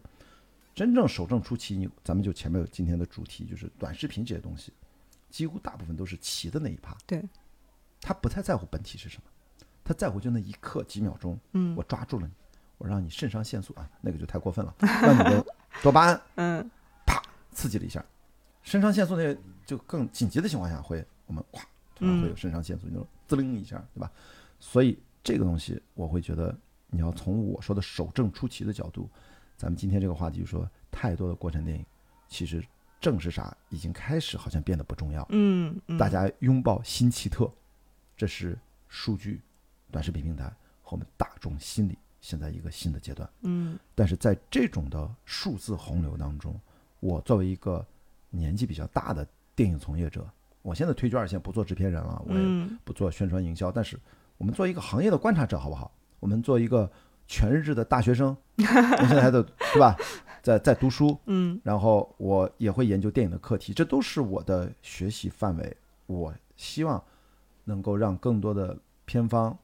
[0.74, 4.72] 真正守正出奇，你咱们就前面有今天的主题，就是短视频这些东西，
[5.30, 6.98] 几乎大部分都是齐的那一趴。
[7.06, 7.22] 对，
[8.00, 9.24] 他不太在乎本体是什么，
[9.84, 12.34] 他在乎就那一刻几秒钟，嗯我抓住了你，
[12.78, 15.46] 我让你肾上腺素啊，那个就太过分了，让你的
[15.84, 16.72] 多巴胺嗯
[17.06, 18.04] 啪刺激了一下，
[18.64, 21.62] 肾上腺素那就更紧急的情况下会，我们咵
[21.96, 24.10] 突然会有肾上腺素那种滋灵一下，对吧？
[24.58, 26.58] 所以这个东西我会觉得
[26.88, 29.10] 你要从我说的守正出奇的角度，
[29.56, 31.86] 咱们今天这个话题就说太多的国产电影，
[32.28, 32.64] 其实
[33.00, 37.52] 正是啥已经开始好像变得不重要，嗯嗯，大家拥抱新奇特，
[38.16, 38.58] 这是
[38.88, 39.42] 数据、
[39.92, 40.46] 短视频平台
[40.82, 43.30] 和我们大众心理现在一个新的阶段。
[43.42, 46.60] 嗯但是在这种的数字洪流当中，
[47.00, 47.86] 我作为一个
[48.30, 50.30] 年纪比较大的电影从业者，
[50.62, 54.00] 我现在退居二线，不做制片人了，我也嗯不做宣传营销，但是
[54.42, 55.92] 我们做一个行业的观察者，好不好？
[56.20, 56.92] 我们做一个
[57.28, 59.96] 全日制的大学生，我现在还在对吧，
[60.42, 65.78] 在在读书，嗯然后我也会研究电影的课题，这都是我的学习范围。
[66.08, 67.02] 我希望
[67.66, 68.76] 能够让更多的
[69.06, 69.56] 片方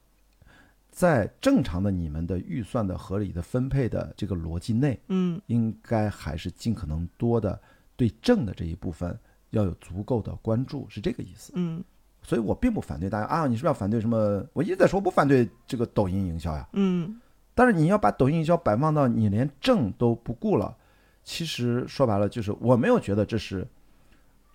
[0.91, 7.59] 在正常的你们的预算的合理的分配的这个逻辑内，嗯应该还是尽可能多的
[7.95, 9.19] 对正的这一部分
[9.49, 11.51] 要有足够的关注，是这个意思。
[11.55, 11.83] 嗯
[12.27, 14.45] 所以我并不反对大家啊，你是不是要反对什么？
[14.51, 17.21] 我一直在说不反对这个抖音营销呀，嗯。
[17.55, 20.75] 但是你要把抖音营销摆放到你连正都不顾了，
[21.23, 23.65] 其实说白了就是我没有觉得这是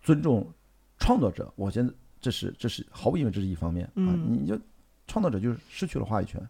[0.03, 0.47] 尊重
[0.99, 4.27] 创作者，我觉得这是这是毫无疑问这是一方面啊，嗯。
[4.29, 4.61] 你就
[5.07, 6.47] 创作者就是失去了话语权，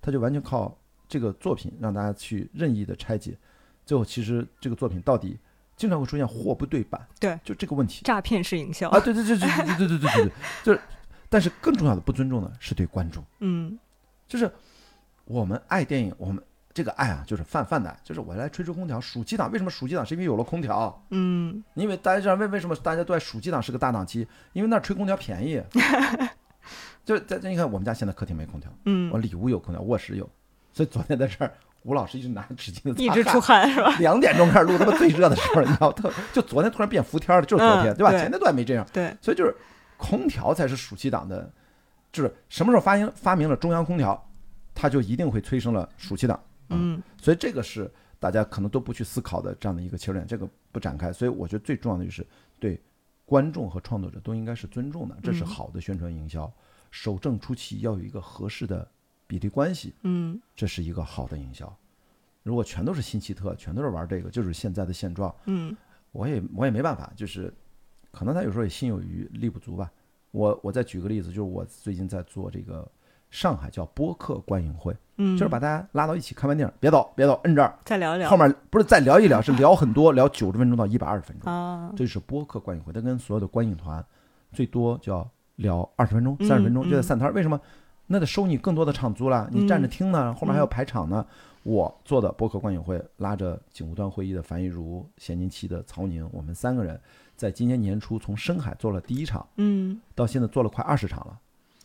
[0.00, 3.38] 他就完全靠这个作品让大家去任意的拆解，
[3.86, 5.38] 最后其实这个作品到底
[5.78, 10.32] 经常会出现货不对版，对，就这个问题诈骗式营销啊，对对对对对对对对对对，
[10.64, 10.80] 就是，
[11.30, 13.24] 但是更重要的不尊重呢是对观众。
[13.38, 13.78] 嗯
[14.26, 14.52] 就是
[15.24, 16.42] 我们爱电影，我们
[16.74, 19.00] 这个爱啊，就是泛泛的爱，就是我来吹吹空调。
[19.00, 20.04] 暑期档为什么暑期档？
[20.04, 21.00] 是因为有了空调。
[21.10, 24.26] 嗯因为大家知道为为什么大家都在暑期档是个大档期？
[24.52, 25.62] 因为那儿吹空调便宜。
[27.06, 30.28] 就是在你看，我们家现在客厅没空调，嗯我嗯，里屋有空调，卧室有。
[30.74, 31.52] 所以昨天在这儿，
[31.88, 33.68] 吴老师一直拿着纸巾子一直出汗。
[33.70, 33.96] 是吧？
[33.98, 38.10] 两点钟开始录，他妈最热的时候，你知道，特就昨天突然变伏天了，就是昨天，对吧？
[38.10, 38.86] 前天都还没这样。
[38.92, 39.56] 对，所以就是
[39.96, 41.50] 空调才是暑期档的，
[42.12, 44.30] 就是什么时候发明发明了中央空调，
[44.74, 46.38] 它就一定会催生了暑期档。
[46.68, 51.10] 嗯所以这个是大家可能都不去思考的这样的一个切入点，这个不展开。
[51.10, 52.26] 所以我觉得最重要的就是
[52.60, 52.78] 对
[53.24, 56.52] 观众和创作者都应该是尊重的，这是嗯好的宣传营销。
[56.90, 58.86] 守正出奇要有一个合适的
[59.28, 61.72] 比例关系，嗯这是一个好的营销。
[62.42, 65.76] 如果全都是新奇特，全都是玩这个，就是现在的现状，嗯
[66.12, 67.52] 我也我也没办法，就是
[68.10, 69.92] 可能他有时候也心有余力不足吧。
[70.30, 72.90] 我我再举个例子，就是我最近在做这个
[73.30, 82.92] 上海叫播客观影会，嗯，就是把大家拉到一起看完电影，别走别走，摁这儿，再聊一聊后面不是再聊一聊，是 聊很多，聊九十分钟到一百二十分钟，啊，这就是播客观影会。
[82.92, 84.02] 它跟所有的观影团
[84.52, 87.32] 最多就要聊二十分钟、嗯三十分钟，就在嗯散摊儿。
[87.32, 87.60] 为什么？
[88.08, 91.24] 那得收你更多的场租了，你站着嗯听呢，后面还要排场呢。
[91.64, 96.98] 我做的播客观影会，拉着警务端会议的樊一茹、咸宁七的曹宁，我们三个人
[97.36, 101.38] 在今年年初从深海做了第一场，嗯到现在做了快二十场了。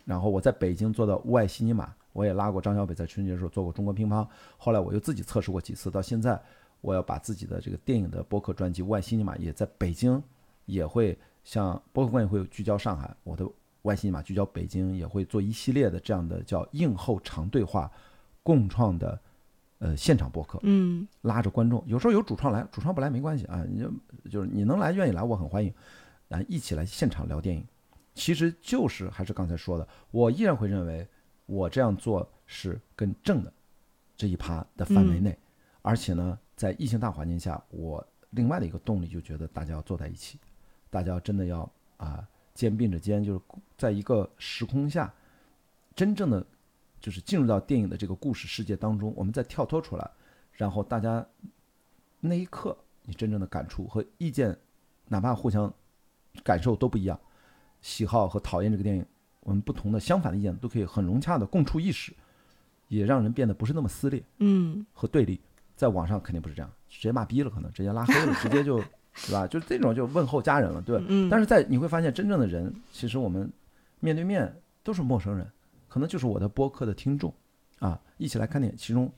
[0.05, 4.25] 然后我在北京做的屋外西尼玛，我也拉过张小北在春节的时候做过中国乒乓，
[4.57, 6.41] 后来我又自己测试过几次，到现在
[6.79, 10.21] 我要把自己的这个电影的播客专辑《屋外西尼玛》也在北京
[10.65, 13.53] 也会像播客观影会聚焦上海，我的《屋
[13.83, 17.89] 外西尼玛》聚焦北京，也会做一系列的这样的叫映后长对话
[18.41, 19.19] 共创的
[19.79, 20.59] 呃现场播客。
[20.63, 23.91] 嗯拉着观众，有时候有主创来，主创不来没关系啊，你就
[24.29, 25.73] 就是你能来愿意来，我很欢迎，
[26.29, 27.65] 啊，一起来现场聊电影，
[28.13, 31.07] 其实就是还是刚才说的，我依然会认为
[31.45, 33.51] 我这样做是跟正的
[34.15, 35.37] 这一趴的范围内，
[35.81, 40.39] 而且呢，在疫情大环境下，我另外的一个动力就觉得大家要坐在一起，
[40.89, 43.41] 大家真的要啊肩并着肩，就是
[43.77, 45.13] 在一个时空下，
[45.95, 46.45] 真正的
[46.99, 50.09] 就是进入到电影的这个故事世界当中，我们再跳脱出来。
[50.51, 51.25] 然后大家
[52.19, 54.55] 那一刻你真正的感触和意见，
[55.07, 55.73] 哪怕互相
[56.43, 57.19] 感受都不一样，
[57.81, 59.05] 喜好和讨厌这个电影，
[59.39, 62.13] 我们不同的相反的意见都可以很融洽的共处一室，
[62.87, 65.41] 也让人变得不是那么撕裂嗯和对立。
[65.75, 68.79] 在网上肯定不是这样，直接骂逼了，可能直接拉黑了，直接就，
[69.27, 69.47] 对吧？
[69.47, 71.05] 就是这种就问候家人了，对吧。
[71.07, 73.51] 嗯，但是在你会发现，真正的人，其实我们
[73.99, 74.53] 面对面
[74.83, 75.47] 都是陌生人，
[75.87, 77.33] 可能就是我的播客的听众
[77.79, 78.77] 啊，一起来看电影。
[78.77, 79.11] 其中，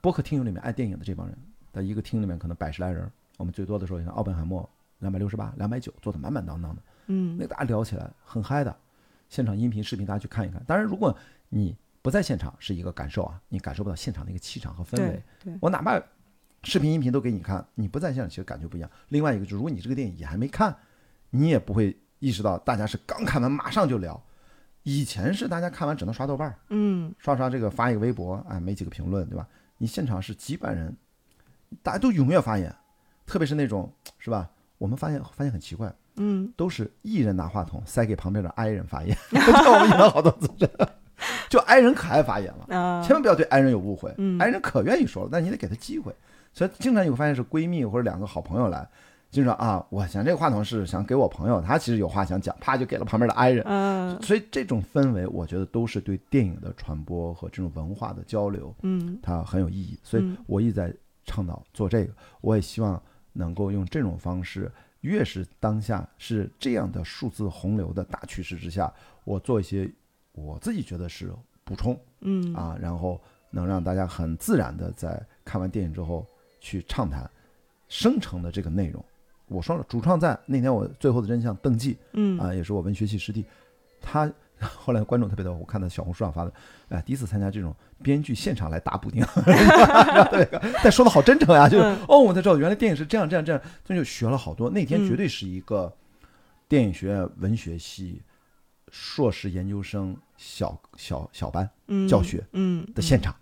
[0.00, 1.36] 播客听友里面爱电影的这帮人，
[1.72, 4.68] 在一个厅里面可能百十来人，我们最多的时候，你看奥本海默
[5.00, 8.74] 两百六十八、两百九，坐的满满当当的，嗯那大家聊起来很嗨的。
[9.28, 10.62] 现场音频、视频大家去看一看。
[10.66, 11.16] 当然，如果
[11.48, 15.22] 你不在现场，是一个感受啊，你感受不到现场的一个气场和氛围。
[15.42, 16.00] 对，我哪怕
[16.64, 18.90] 视频、音频都给你看，你不在现场，其实感觉不一样。
[19.08, 20.74] 另外一个就是，如果你这个电影也还没看，
[21.30, 24.20] 你也不会意识到大家是刚看完马上就聊。
[24.82, 29.48] 以前是大家看完只能刷豆瓣儿，嗯刷刷这个发一个微博，哎，没几个评论，对吧？
[29.78, 30.94] 你现场是几百人，
[31.82, 32.74] 大家都踊跃发言，
[33.24, 34.50] 特别是那种是吧？
[34.76, 40.50] 我们发现发现很奇怪，嗯都是艺人拿话筒塞给旁边的 I 人发言，这我们演了好多次，
[41.48, 42.76] 就 I 人可爱发言了。
[42.76, 46.14] 啊，千万不要对 i 人有误会，，i 人可愿意说了，但你得给他机会。
[46.54, 48.88] 所以经常你会发现是闺蜜或者两个好朋友来，
[49.30, 53.64] 就说啊，我想这个话筒是想给我朋友，他其实有话想讲，啪就给了旁边的爱人。
[53.66, 59.98] 嗯所以这种氛围，我觉得都是对电影的传播和这种文化的交流，嗯它很有意义。
[60.04, 60.94] 所以嗯我一直在
[61.26, 63.02] 倡导做这个，我也希望
[63.32, 68.92] 能够用这种方式，越是当下是这样的数字洪流的大趋势之下，
[69.24, 69.90] 我做一些
[70.32, 71.32] 我自己觉得是
[71.64, 76.24] 补充嗯啊，然后能让大家很自然的在看完电影之后
[76.64, 77.30] 去畅谈
[77.88, 79.04] 生成的这个内容。
[79.46, 83.44] 我说了，主创在那天我最后的真相，邓记嗯啊，也是我文学系师弟，
[84.00, 86.52] 他 后来观众特别多，我看到小红书上发的，
[86.88, 89.22] 哎，第一次参加这种编剧现场来打补丁，
[90.32, 90.48] 对，
[90.82, 94.70] 但说的好真诚呀，就是、嗯哦，我才知道原来电影是这样这样这样，这就学了好多。
[94.70, 95.92] 那天绝对是一个
[96.66, 98.22] 电影学院文学系
[98.90, 103.34] 硕士研究生小小小班嗯教学嗯的现场，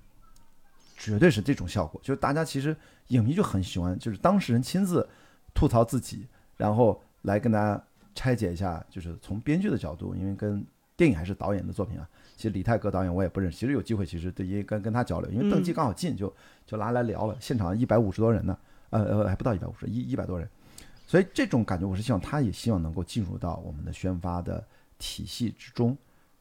[1.02, 2.00] 绝对是这种效果。
[2.00, 2.76] 就是大家其实
[3.08, 5.08] 影迷就很喜欢，就是当事人亲自
[5.52, 7.82] 吐槽自己，然后来跟大家
[8.14, 10.64] 拆解一下，就是从编剧的角度，因为跟
[10.96, 12.08] 电影还是导演的作品啊。
[12.36, 16.32] 其实李泰阁导演我也不认识，其实有机会其实对也跟跟他交流，因为邓骥嗯刚好近，就
[16.64, 17.36] 就拿来聊了。
[17.40, 18.56] 现场一百五十多人呢，
[18.90, 20.48] 呃呃还不到一百五十，一一百多人。
[21.06, 24.64] 所以这种感觉，我是希望他也希望能够进入到我们的宣发的
[24.98, 25.96] 体系之中。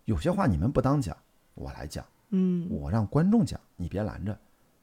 [0.06, 1.18] 有些话你们不当讲，
[1.56, 2.06] 我来讲。
[2.34, 4.38] 嗯我让观众讲，你别拦着，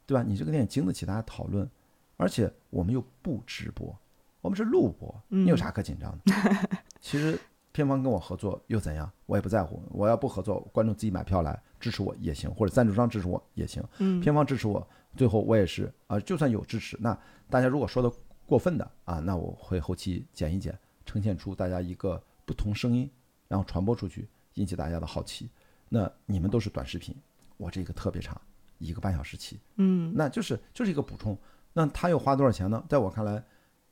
[0.09, 0.25] 对吧？
[0.27, 1.69] 你这个电影经得起大家讨论，
[2.17, 3.95] 而且我们又不直播，
[4.41, 6.35] 我们是录播，你有啥可紧张的？
[6.99, 7.39] 其实
[7.73, 9.13] 片方跟我合作又怎样？
[9.27, 9.83] 我也不在乎。
[9.91, 17.17] 我要不合作，观众自己买票来支持我也行，或者赞助商支持我也行，嗯片方支持我，最后我也是啊、就算有支持，那
[17.51, 18.11] 大家如果说的
[18.47, 23.11] 过分的啊，那我会后期剪一剪，呈现出大家一个不同声音，
[23.47, 25.51] 然后传播出去，引起大家的好奇。
[25.91, 27.15] 那你们都是短视频，
[27.59, 28.41] 我这个特别长，
[28.79, 31.37] 一个半小时起，嗯那就是就是一个补充。
[31.72, 32.83] 那他又花多少钱呢？
[32.89, 33.43] 在我看来，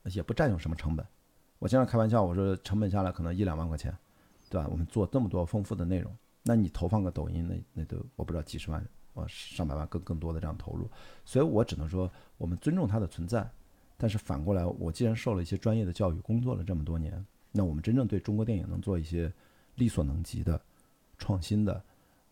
[0.05, 1.07] 也不占用什么成本。
[1.59, 3.97] 我经常开玩笑，我说成本下来可能一两万块钱，
[4.51, 4.67] 对吧？
[4.71, 10.91] 我们做这么多丰富的内容，那你投放个抖音，那那都我不知道几十万，我上百万更更多的这样投入。
[11.25, 13.49] 所以我只能说，我们尊重它的存在。
[13.99, 19.33] 但是反过来，我既然受了一些专业的教育，工作了这么多年，那我们真正对中国电影能做一些
[19.77, 20.61] 力所能及的、
[21.17, 21.83] 创新的，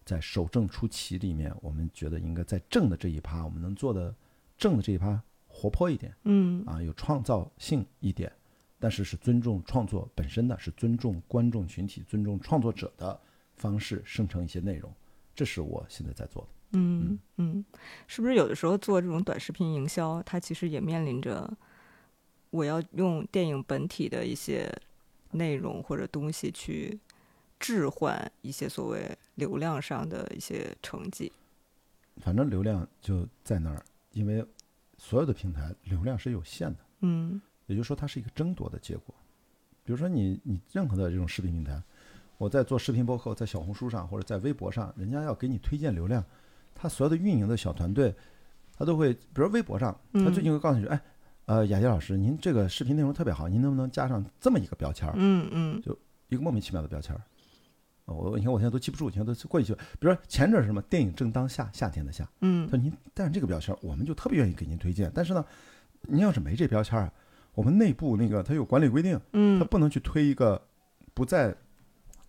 [0.04, 4.14] 在守正出奇里面，我们觉得应该在正的这一趴，我们能做的
[4.56, 6.64] 正的这一趴活泼一点嗯。
[6.66, 8.30] 啊，有创造性一点，
[8.78, 13.18] 但是是尊重创作本身的，是尊重观众群体、尊重创作者的
[13.54, 14.92] 方式生成一些内容，
[15.34, 16.48] 这是我现在在做的。
[16.76, 17.64] 嗯嗯，
[18.08, 21.48] 是不是有的时候做这种短视频营销，它其实也面临着
[22.50, 24.68] 我要用电影本体的一些
[25.30, 26.98] 内容或者东西去
[27.64, 31.32] 置换一些所谓流量上的一些成绩。
[32.18, 34.44] 反正流量就在那儿，因为
[34.98, 39.14] 所有的平台流量是有限的，嗯也就是说它是一个争夺的结果。
[39.82, 41.82] 比如说你你任何的这种视频平台，
[42.36, 46.22] 我在做视频博客，在小红书上或者在微博上，人家要给你推荐流量，
[46.74, 48.14] 他所有的运营的小团队，
[48.76, 51.00] 他都会，比如说微博上，他最近会告诉你说，哎，
[51.46, 55.82] 呃，雅迪老师，您这个视频内容特别好，您能不能加上这么一个标签儿，嗯嗯
[56.28, 57.22] 一个莫名其妙的标签儿？
[58.06, 65.10] 哦我你看我现在都记不住，你看都过去，比如说前者是什么电影正当夏，夏天的夏，嗯他说您带上这个标签，我们就特别愿意给您推荐。
[65.14, 65.44] 但是呢，
[66.02, 67.12] 您要是没这标签啊，
[67.54, 70.60] 我们内部那个它有管理规定，它嗯不能去推一个
[71.14, 71.54] 不在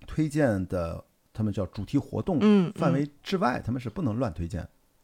[0.08, 1.04] 推荐的，
[1.34, 4.62] 他们叫主题活动嗯范围之外，他们是不能乱推荐，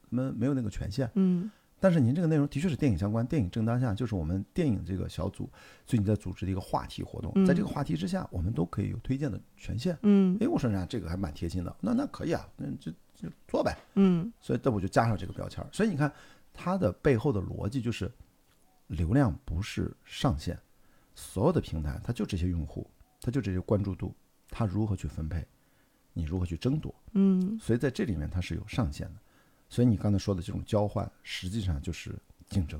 [0.10, 1.10] 他们没有那个权限。
[1.16, 1.52] 嗯
[1.82, 5.50] 但是您这个内容的确是电影相关，电影正当下就是我们电影这个小组
[5.88, 9.98] 最近在组织的一个话题活动，在这个话题之下，我们都可以有推荐的权限。
[10.04, 13.76] 嗯哎，我说人家这个还蛮贴心的，那那可以啊，那就就做呗。
[13.96, 15.66] 嗯所以这我就加上这个标签。
[15.72, 16.14] 所以你看，
[16.54, 18.12] 它的背后的逻辑就是，
[18.86, 20.56] 流量不是上限，
[21.16, 22.88] 所有的平台它就这些用户，
[23.20, 24.14] 它就这些关注度，
[24.52, 25.44] 它如何去分配，
[26.14, 29.16] 你如何去争夺，嗯所以在这里面它是有上限的。
[29.72, 32.14] 所以你刚才说的这种交换，实际上就是
[32.50, 32.80] 竞争。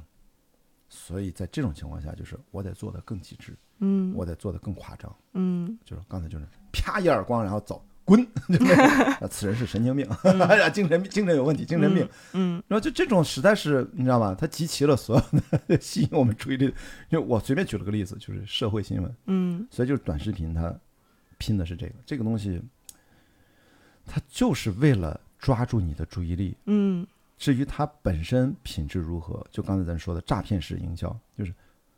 [0.90, 4.14] 所以在这种情况下，就是我得做的更极致，嗯。
[4.14, 5.80] 我得做的更夸张，嗯。
[5.86, 10.06] 就是刚才就是啪一耳光，然后走，滚，就是啊此人是神经病，
[10.74, 12.06] 精神精神有问题，精神病。
[12.34, 14.36] 嗯然后就这种实在是你知道吗？
[14.38, 16.66] 它集齐了所有的吸引我们注意力。
[17.08, 19.66] 因为我随便举了个例子，就是社会新闻，嗯。
[19.72, 20.78] 所以就是短视频它
[21.38, 22.62] 拼的是这个，这个东西，
[24.06, 26.56] 它就是为了抓住你的注意力。
[26.68, 27.06] 嗯
[27.38, 31.52] 至于它本身品质如何，就刚才咱说的诈骗式营销，就是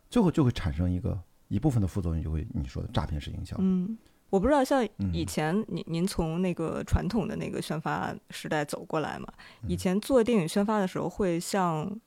[0.09, 3.57] 最后就会产生一个一部分的副作用，就会你说的诈骗式营销。
[3.59, 3.97] 嗯，
[4.29, 9.27] 我不知道，像嗯以前您您从那个传统的那个宣发时代走过来嘛，
[9.63, 11.99] 嗯以前做电影宣发的时候，会像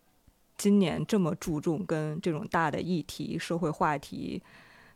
[0.57, 4.43] 今年这么注重跟这种大的议题、社会话题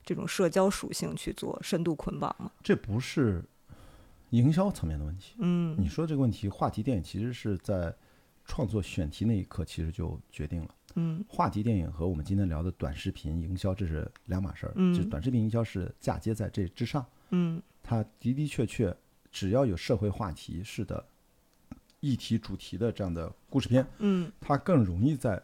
[0.03, 2.51] 这种社交属性去做深度捆绑吗？
[2.63, 3.45] 这不是
[4.31, 5.35] 营销层面的问题。
[5.39, 5.77] 嗯。
[5.79, 7.95] 你说这个问题，话题电影其实是在
[8.45, 10.75] 创作选题那一刻其实就决定了。
[10.97, 11.25] 嗯。
[11.29, 14.73] 话题电影和我们今天聊的短视频营销这是两码事儿。
[14.77, 14.95] 嗯。
[14.95, 17.63] 就短视频营销是嫁接在这之上，嗯。
[17.83, 18.97] 它的的确确
[19.31, 21.05] 只要有社会话题式的
[22.01, 24.31] 议题主题的这样的故事片，嗯。
[24.41, 25.41] 它更容易在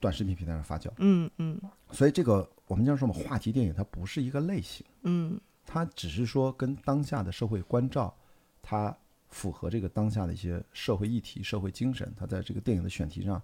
[0.00, 0.90] 短视频平台上发酵。
[0.98, 1.60] 嗯嗯。
[1.92, 5.40] 所以这个我们经常说嘛，话题电影它不是一个类型，嗯
[5.70, 8.16] 它只是说跟当下的社会关照，
[8.62, 8.96] 它
[9.28, 13.40] 符合这个当下的一些社会议题、社会精神，它在这个电影的选题上。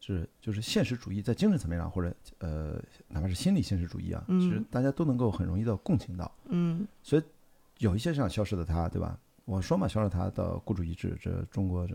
[0.00, 6.30] 是，就是现实主义在精神层面上，或者呃，哪怕是心理现实主义啊，嗯其实大家都能够很容易的共情到。
[6.48, 6.86] 嗯
[7.78, 9.16] 有一些像消失的他，对吧？
[9.44, 11.94] 我说嘛，消失的她到孤注一掷，这中国这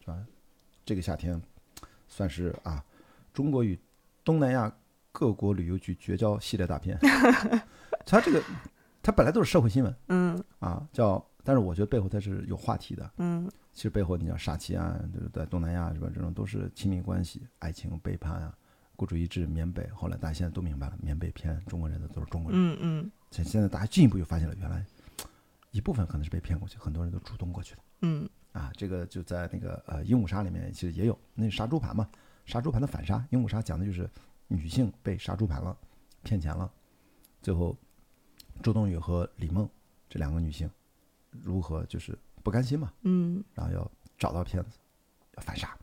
[0.00, 0.24] 是吧？
[0.84, 1.40] 这个夏天
[2.08, 2.84] 算是啊，
[3.32, 3.76] 中国与
[4.22, 4.70] 东南亚
[5.10, 6.98] 各国旅游局绝交系列大片。
[8.06, 8.42] 它这个
[9.08, 13.10] 它本来都是社会新闻嗯啊，叫，但是我觉得背后它是有话题的。
[13.16, 16.10] 嗯其实背后你像杀妻案，就是在东南亚是吧？
[16.12, 18.54] 这种都是亲密关系、爱情背叛啊，
[18.96, 19.88] 孤注一掷、缅北。
[19.94, 22.60] 后来大家现在都明白了，缅北骗中国人的都是中国人。
[22.60, 24.84] 嗯嗯现现在大家进一步又发现了，原来
[25.70, 28.70] 一部分可能是被骗过去，很多人都主动过去的嗯啊。
[28.76, 32.06] 这个就在那个呃《鹦鹉杀》里面其实也有，那是杀猪盘嘛，
[32.44, 33.26] 杀猪盘的反杀。
[33.30, 34.06] 鹦鹉杀讲的就是
[34.48, 35.74] 女性被杀猪盘了，
[36.24, 36.70] 骗钱了，
[37.40, 37.74] 最后
[38.62, 39.68] 周冬雨和李梦
[40.08, 40.70] 这两个女性
[41.30, 44.78] 如何就是不甘心嘛，嗯然后要找到骗子，
[45.36, 45.76] 要反杀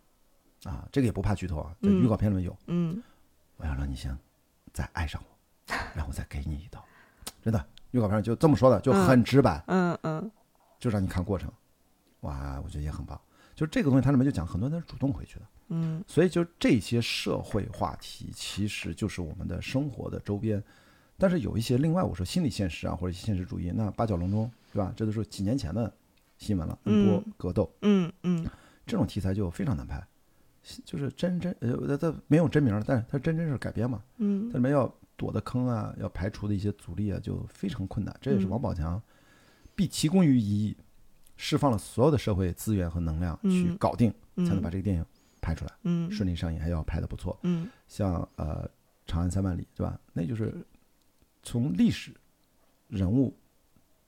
[0.64, 0.88] 啊。
[0.92, 2.58] 这个也不怕剧透啊，在嗯预告片里面有。
[2.68, 3.02] 嗯
[3.58, 4.18] 我要让你先
[4.74, 6.84] 再爱上我， 然后再给你一刀。
[7.42, 10.32] 真的，预告片上就这么说的，就很直白，嗯嗯
[10.80, 11.52] 就让你看过程。
[12.22, 13.20] 哇，我觉得也很棒。
[13.54, 20.62] 就这个东西，它里面就讲很多人是主动回去的，嗯所以就这些社会话题，其实就是我们的生活的周边。
[21.18, 24.94] 但是有一些另外，我说心理现实啊，或者现实主义，那八角笼中，对吧？
[24.96, 25.92] 这都是几年前的
[26.38, 27.34] 新闻了，恩波嗯。
[27.38, 27.72] 格斗。
[27.82, 28.46] 嗯嗯。
[28.86, 30.06] 这种题材就非常难拍，
[30.84, 34.50] 就是真真呃，它它没有真名，但是它真真是改编嘛，嗯。
[34.52, 38.16] 它里面要躲的坑啊，要排除的一些阻力啊，就非常困难。
[38.20, 38.50] 这也是嗯。
[38.50, 39.02] 王宝强
[39.74, 40.78] 必其功于一役，
[41.38, 45.06] 释放了所有的社会资源和能量去嗯搞定，才能把嗯这个电影
[45.42, 46.12] 拍出来，嗯。
[46.12, 47.40] 顺利上映，还要拍的不错。
[47.44, 47.70] 嗯。
[47.88, 48.68] 像呃
[49.08, 50.00] 《长安三万里》，对吧？
[50.14, 50.54] 那就是
[51.46, 52.12] 从历史
[52.88, 53.38] 人物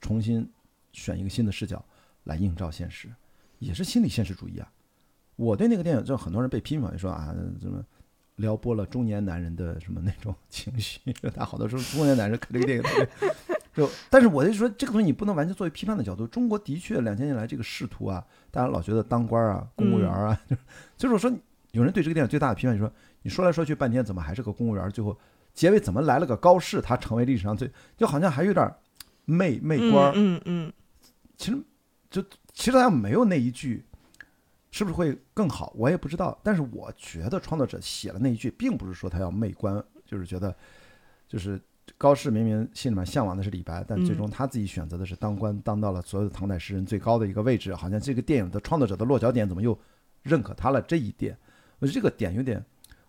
[0.01, 0.51] 重新
[0.91, 1.85] 选一个新的视角
[2.23, 3.07] 来映照现实，
[3.59, 4.69] 也是心理现实主义啊。
[5.35, 7.85] 我对那个电影，就很多人被批评，就说啊，怎么
[8.37, 10.99] 撩拨了中年男人的什么那种 情绪？
[11.35, 16.25] 他好多时候中年男人看这个电影特别，就，但是我就说这个东西你不能完全作为批判的角度。
[16.25, 20.41] 中国的确两千年来这个仕途啊，大家老觉得当官啊、公务员啊，
[20.97, 21.31] 就是我说
[21.71, 24.89] 有人对这个电影最大的批判，就说你说来说去半天怎么还是个公务员？
[24.89, 25.15] 最后
[25.57, 26.79] 结尾怎么来了个高适？
[26.79, 28.71] 他成为历史上最，就好像还有点
[29.25, 30.11] 媚媚官儿。
[30.15, 30.71] 嗯嗯
[31.35, 31.59] 其实
[32.11, 32.21] 就
[32.53, 33.83] 其实他没有那一句，
[34.69, 35.73] 是不是会更好？
[35.75, 36.39] 我也不知道。
[36.43, 40.55] 但是我觉得创作者写了那一句，并不是说他要媚官，就是觉得
[41.27, 41.59] 就是
[41.97, 47.73] 高适明明心里面向往的是李白，但最终他自己选择的是当官，当到了所有的唐代诗人最高的一个位置。
[47.73, 49.75] 好像这个电影的创作者的落脚点怎么又
[50.21, 51.35] 认可他了这一点？
[51.79, 52.63] 我觉得这个点有点。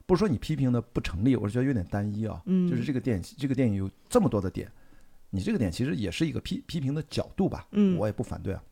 [0.08, 2.42] 不是说你批评的不成立，我是觉得有点单一啊。
[2.46, 4.72] 嗯就是这个电影，这个电影有这么多的点，
[5.28, 7.68] 你这个点其实也是一个批批评的角度吧。
[7.72, 8.64] 嗯我也不反对啊。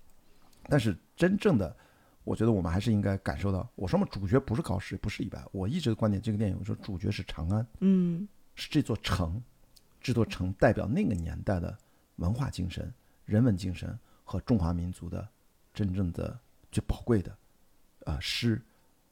[0.66, 1.76] 但是真正的，
[2.24, 5.44] 我觉得我们还是应该感受到，我说嘛，主角不是高适，不是李白。
[5.52, 9.38] 我一直的观点，这个电影我说主角是长安，嗯是这座城，
[10.00, 11.76] 这座城代表那个年代的
[12.16, 12.90] 文化精神、
[13.26, 15.28] 人文精神和中华民族的
[15.74, 16.40] 真正的
[16.72, 17.36] 最宝贵的，
[18.06, 18.62] 呃，诗、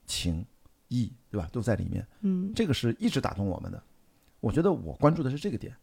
[0.07, 0.43] 情、
[0.89, 1.49] 义，对吧？
[1.53, 2.07] 都在里面。
[2.21, 3.83] 嗯这个是一直打动我们的。
[4.41, 5.75] 我觉得我关注的是这个点，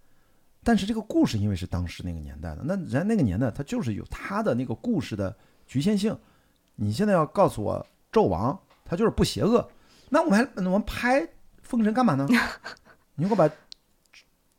[0.63, 6.15] 但是这个故事因为是当时那个年代的，那人家那个年代它就是有它的那个故事的局限性。
[6.75, 9.69] 你现在要告诉我纣王他就是不邪恶，
[10.09, 11.21] 那我们还我们拍
[11.61, 12.27] 《封神》干嘛呢？
[13.15, 13.53] 你如果把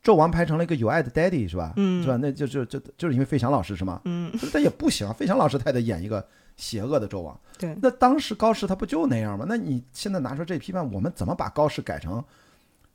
[0.03, 1.73] 纣王拍成了一个有爱的 daddy 是吧？
[1.77, 2.17] 嗯是吧？
[2.17, 4.01] 那就就就就是因为费翔老师是吗？
[4.05, 6.25] 嗯但也不行，费翔老师他也得演一个
[6.55, 7.39] 邪恶的纣王。
[7.57, 9.45] 对那当时高适他不就那样吗？
[9.47, 12.23] 那你现在拿出这批判，我们怎么把高适改成？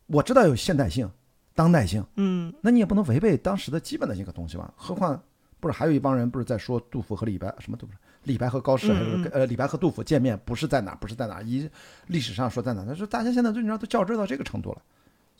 [0.06, 1.10] 我知道有现代性、
[1.54, 4.72] 当代性，嗯那你也不能违背当时的基本的一个东西吧？
[4.76, 5.22] 何况
[5.60, 7.92] 不是还有一帮人不是在说杜甫和李白什么杜甫？
[8.24, 11.44] 李白和高适还是呃李白和杜甫见面不是在哪不是在哪儿？
[11.44, 11.68] 以
[12.06, 12.86] 历史上说在哪儿？
[12.86, 14.82] 他说大家现在最你知道都较真到这个程度了，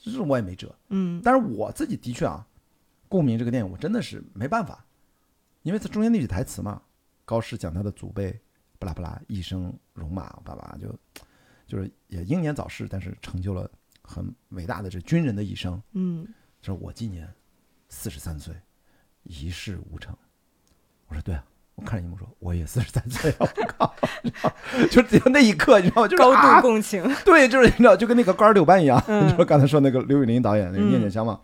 [0.03, 0.74] 这是我也没辙。
[0.89, 2.47] 嗯但是我自己的确啊，
[3.09, 4.85] 共鸣这个电影我真的是没办法，
[5.62, 6.81] 因为它中间那句台词嘛，
[7.28, 8.32] 高适讲他的祖辈，
[8.78, 10.88] 巴拉巴拉一生戎马，巴拉就
[11.66, 15.78] 就是也英年早逝，但是成就了很伟大的这军人的一生。
[15.92, 16.26] 嗯
[16.62, 17.28] 这是我今年
[17.90, 18.55] 四十三岁，
[19.24, 20.16] 一事无成。
[21.09, 21.44] 我说对啊，
[21.74, 23.94] 我看着荧幕说，我也四十三岁了， 我靠，
[24.90, 26.09] 就只有那一刻，你知道吗？
[26.09, 31.36] 就是高啊度共情，对，就是你知道，就跟那个高尔柳班一样，嗯你说刚才说那个刘宇宁导演那个《念念相望》，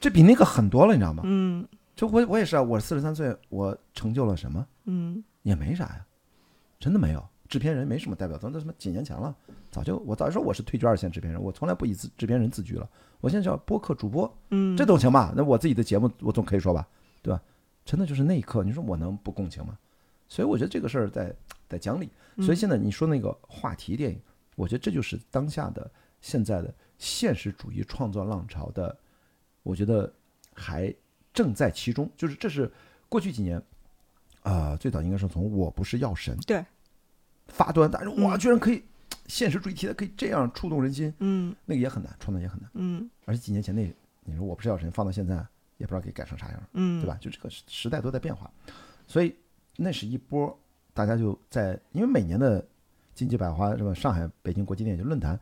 [0.00, 1.22] 这比那个狠多了，你知道吗？
[1.24, 1.64] 嗯
[2.04, 4.66] 就我我也是啊，我四十三岁，我成就了什么？
[4.84, 6.06] 嗯也没啥呀，
[6.78, 7.24] 真的没有。
[7.48, 9.34] 制片人没什么代表作，那什么几年前了，
[9.70, 12.88] 早就我早就说我是退居二线制片人，我从来不以自制片人自居了。
[13.20, 15.32] 我现在叫播客主播，嗯，这都行吧？
[15.36, 16.86] 那我自己的节目我总可以说吧，
[17.22, 17.40] 对吧？
[17.84, 19.78] 真的就是那一刻，你说我能不共情吗？
[20.26, 21.34] 所以我觉得这个事儿在
[21.68, 22.10] 在讲理。
[22.38, 24.20] 所以现在你说那个话题电影，
[24.56, 25.88] 我觉得这就是当下的
[26.20, 28.96] 现在的现实主义创作浪潮的，
[29.62, 30.12] 我觉得
[30.54, 30.92] 还
[31.34, 32.10] 正在其中。
[32.16, 32.72] 就是这是
[33.10, 33.62] 过去几年
[34.42, 36.64] 啊、最早应该是从我不是药神对
[37.48, 38.82] 发端，但是哇，嗯居然可以
[39.26, 42.70] 现实主义题材可以这样触动人心，嗯那个也很难，创造也很难。
[42.74, 43.82] 嗯而且几年前那，
[44.24, 45.34] 你说我不是药神放到现在，
[45.78, 46.68] 也不知道给改成啥样了。
[46.74, 47.16] 嗯，对吧？？
[47.20, 48.50] 就这个时时代都在变化，
[49.06, 49.34] 所以
[49.76, 50.58] 那是一波，
[50.92, 52.62] 大家就在因为每年的
[53.14, 53.94] 金鸡百花是吧？
[53.94, 55.40] 上海、北京国际电影节论坛，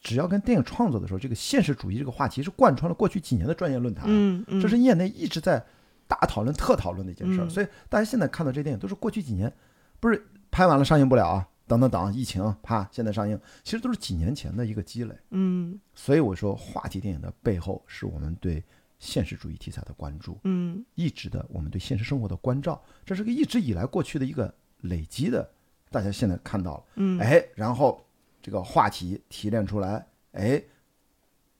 [0.00, 5.64] 只要跟电影创作的时候，这个现实主义这个话题是贯穿了过去几年的专业论坛，嗯嗯，这是业内一直在
[6.08, 7.44] 大讨论、特讨论的一件事儿。
[7.44, 9.52] 嗯所以大家现在看到这电影都是过去几年，
[10.00, 15.14] 不是拍完了上映不了啊，等等等，疫情啪现在上映，其实都是几年前的一个积累。
[15.30, 18.64] 嗯所以我说，话题电影的背后是我们对
[18.98, 20.38] 现实主义题材的关注。
[20.44, 25.48] 嗯一直的我们对现实生活的关照，这是个一直以来过去的一个累积的，
[25.90, 28.04] 大家现在看到了，嗯，哎，然后
[28.50, 30.60] 这个话题提炼出来，哎，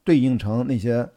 [0.03, 1.09] 对应成那些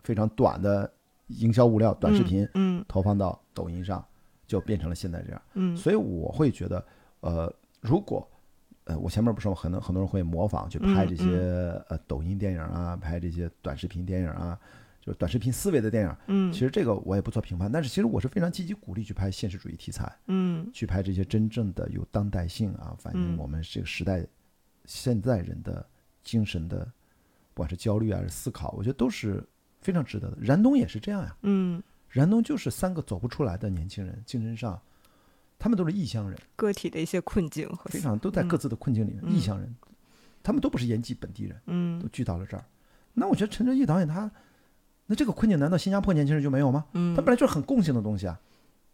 [0.00, 0.92] 非常短的
[1.28, 4.04] 营销物料、短视频，嗯投放到抖音上，
[4.48, 5.40] 就变成了现在这样。
[5.54, 6.84] 嗯所以我会觉得，
[7.20, 8.28] 呃，如果
[8.82, 14.58] 呃，我前面不是说很多很多人会模仿去拍嗯这些、呃抖音电影啊，拍这些短视频电影啊，
[15.00, 16.16] 就是短视频思维的电影。
[16.26, 24.26] 嗯其实这个我也不做评判，但是其实我是非常积极鼓励去拍现实主义题材，嗯去拍这些真正的有当代性啊，反映嗯我们这个时代
[24.84, 25.84] 现在人的
[26.22, 26.84] 精神的，
[27.54, 29.42] 不管是焦虑啊还是思考，我觉得都是
[29.80, 30.38] 非常值得的。
[30.40, 34.80] 燃冬也是这样呀，嗯，燃冬就是三个走不出来的年轻人，精神上，
[35.58, 39.74] 他们都是异乡人，个体的一些困境和非常都在各自的困境里面，嗯异乡人，
[40.42, 42.64] 他们都不是延吉本地人，都嗯聚到了这儿。
[43.14, 44.30] 那我觉得陈哲艺导演他，
[45.06, 46.86] 那这个困境难道新加坡年轻人就没有吗？
[46.92, 48.40] 嗯，他本来就是很共性的东西啊。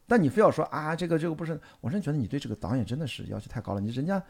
[0.07, 3.81] 但你非要说啊，这个这个不是，我真觉得你对这个导演真的是要求太高了。
[3.81, 4.23] 你人家，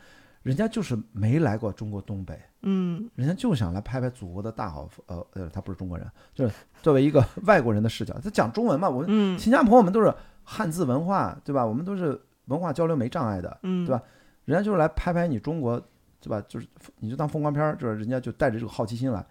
[0.42, 8.88] 人家就是没来过中国东北，嗯人家就想来拍拍祖国的大好，呃呃，他不是中国人， 就是作为一个 外国人的视角，他讲中文嘛。
[8.88, 10.12] 我们嗯新加坡我们都是
[10.44, 11.66] 汉字文化，对吧？
[11.66, 14.02] 我们都是文化交流没障碍的，嗯，对吧？
[14.44, 15.78] 人家就是来拍拍你中国，
[16.20, 16.42] 对吧？
[16.48, 16.66] 就是
[17.00, 19.22] 你就当风光片儿，就是人家就带着这个好奇心来，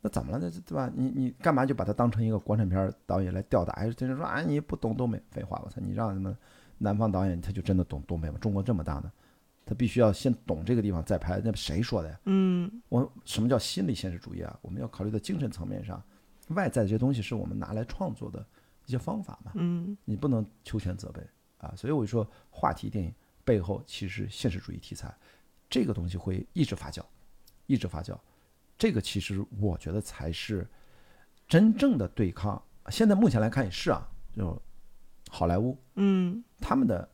[0.00, 0.38] 那怎么了？
[0.42, 0.90] 那对吧？
[0.94, 3.72] 你你干嘛就把它当成一个国产片儿导演来吊打？
[3.74, 5.80] 哎，真是说啊，你不懂东北，废话，我操！
[5.80, 6.36] 你让什么
[6.78, 8.38] 南方导演他就真的懂东北吗？
[8.40, 9.12] 中国这么大呢，
[9.66, 12.20] 他必须要先懂这个地方再拍，那谁说的呀？
[12.26, 14.56] 嗯我什么叫心理现实主义啊？
[14.62, 16.00] 我们要考虑到精神层面上，
[16.50, 18.46] 外在的这些东西是我们拿来创作的
[18.86, 19.50] 一些方法嘛。
[19.56, 21.20] 嗯你不能求全责备
[21.58, 21.74] 啊。
[21.76, 23.12] 所以我就说，话题电影
[23.44, 25.12] 背后其实现实主义题材
[25.68, 27.04] 这个东西会一直发酵，
[27.66, 28.16] 一直发酵。
[28.78, 30.64] 这个其实我觉得才是
[31.48, 32.62] 真正的对抗。
[32.88, 34.62] 现在目前来看也是啊，就
[35.28, 37.08] 好莱坞嗯他们的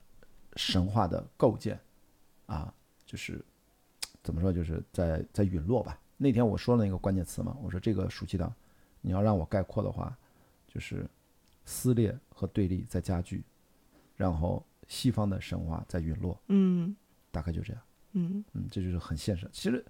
[0.56, 1.80] 神话的构建
[2.52, 2.72] 啊，
[3.06, 3.42] 就是
[4.22, 5.98] 怎么说，就是在在陨落吧。
[6.18, 8.54] 那天我说了那个关键词嘛，我说这个暑期档，
[9.00, 10.16] 你要让我概括的话，
[10.68, 11.08] 就是
[11.64, 13.42] 撕裂和对立在加剧，
[14.16, 16.94] 然后西方的神话在陨落，嗯
[17.30, 17.82] 大概就这样。
[18.12, 19.48] 嗯嗯，这就是很现实。
[19.50, 19.82] 其实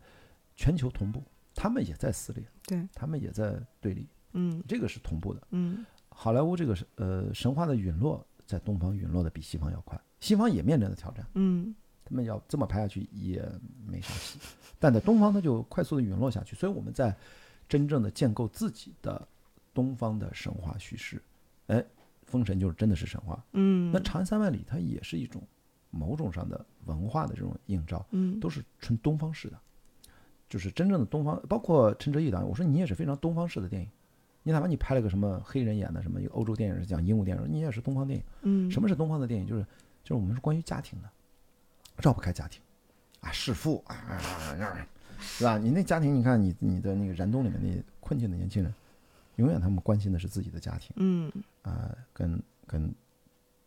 [0.54, 1.20] 全球同步，
[1.54, 5.42] 他们也在撕裂，对，他们也在对立，嗯这个是同步的。
[5.50, 11.74] 嗯好莱坞这个是呃神话的陨落，在东方陨落的比西方要快，西方也面临着挑战，嗯
[12.12, 13.42] 他们要这么拍下去也
[13.86, 14.38] 没啥戏，
[14.78, 17.16] 但在东方它就快速的陨落下去，所以我们在
[17.66, 19.26] 真正的建构自己的
[19.72, 21.22] 东方的神话叙事，
[21.68, 21.82] 哎，
[22.26, 25.42] 封神就是真的是神话，嗯，那长安三万里它也是一种
[25.90, 28.38] 某种上的文化的这种映照，嗯。
[28.38, 29.58] 都是纯东方式的，
[30.50, 33.88] 就是真正的东方，包括陈哲艺导演，我说你也是非常东方式的电影，
[34.42, 38.24] 你哪怕你拍了个什么黑人演的什么一个欧洲电影是讲鹦鹉电影，你也是东方电影。
[38.42, 38.70] 嗯。
[38.70, 39.46] 什么是东方的电影？
[39.46, 39.62] 就是
[40.04, 41.08] 就是我们是关于家庭的，
[41.98, 42.60] 绕不开家庭
[43.20, 43.96] 啊，弑父啊，
[45.20, 45.58] 是吧？
[45.58, 48.74] 你那家庭，你看你你的那个燃冬里面那困境的年轻人，
[49.36, 51.32] 永远他们关心的是自己的家庭嗯
[51.62, 52.92] 啊，跟跟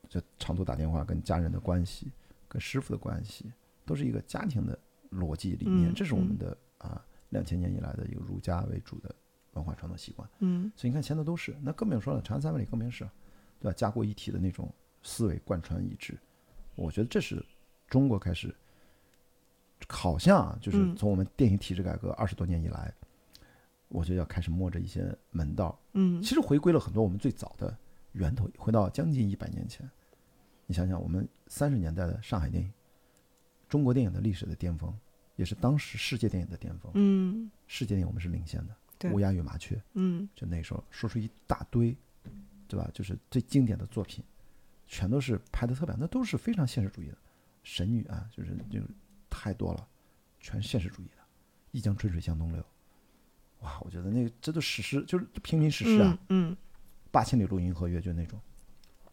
[0.09, 2.11] 就长途打电话跟家人的关系，
[2.47, 3.51] 跟师傅的关系，
[3.85, 4.77] 都是一个家庭的
[5.11, 9.13] 逻辑理念，嗯这是我们的啊两千年以来的一个儒家为主的
[9.53, 10.29] 文化传统习惯。
[10.39, 13.07] 嗯所以你看，前头都是，那更不用说了，长安三万里更别是，
[13.59, 13.73] 对吧？
[13.75, 14.69] 家国一体的那种
[15.03, 16.17] 思维贯穿一致，
[16.75, 17.43] 我觉得这是
[17.87, 18.53] 中国开始，
[19.87, 22.93] 好像啊，就是嗯从我们电影体制改革二十多年以来，
[23.87, 25.79] 我就要开始摸着一些门道。
[25.93, 27.77] 嗯其实回归了很多我们最早的
[28.13, 29.89] 源头，回到将近一百年前。
[30.65, 32.73] 你想想，我们三十年代的上海电影，
[33.69, 34.91] 中国电影的历史的巅峰，
[35.35, 36.91] 也是当时世界电影的巅峰。
[36.95, 38.75] 嗯世界电影我们是领先的，
[39.13, 41.95] 《乌鸦与麻雀》嗯就那时候说出一大堆，
[42.67, 42.89] 对吧？
[42.93, 44.23] 就是最经典的作品，
[44.87, 47.17] 全都是拍的特别好，那都是非常现实主义的。
[47.65, 48.87] 神女啊，就是就是
[49.29, 49.85] 太多了，
[50.39, 51.17] 全是现实主义的。
[51.71, 52.63] 一江春水向东流，
[53.59, 56.17] 哇，我觉得那个这都史诗，就是平民史诗啊。
[56.29, 56.55] 嗯
[57.11, 58.39] 八千里路云和月，就那种。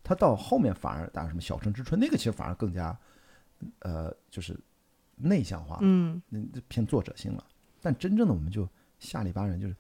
[0.05, 2.97] 他到后面反而打什么小城之春，那个其实反而更加，
[3.79, 4.59] 呃，就是
[5.17, 7.45] 内向化了，嗯那那偏作者性了。
[7.81, 8.69] 但真正的我们就
[8.99, 9.77] 下里巴人，就是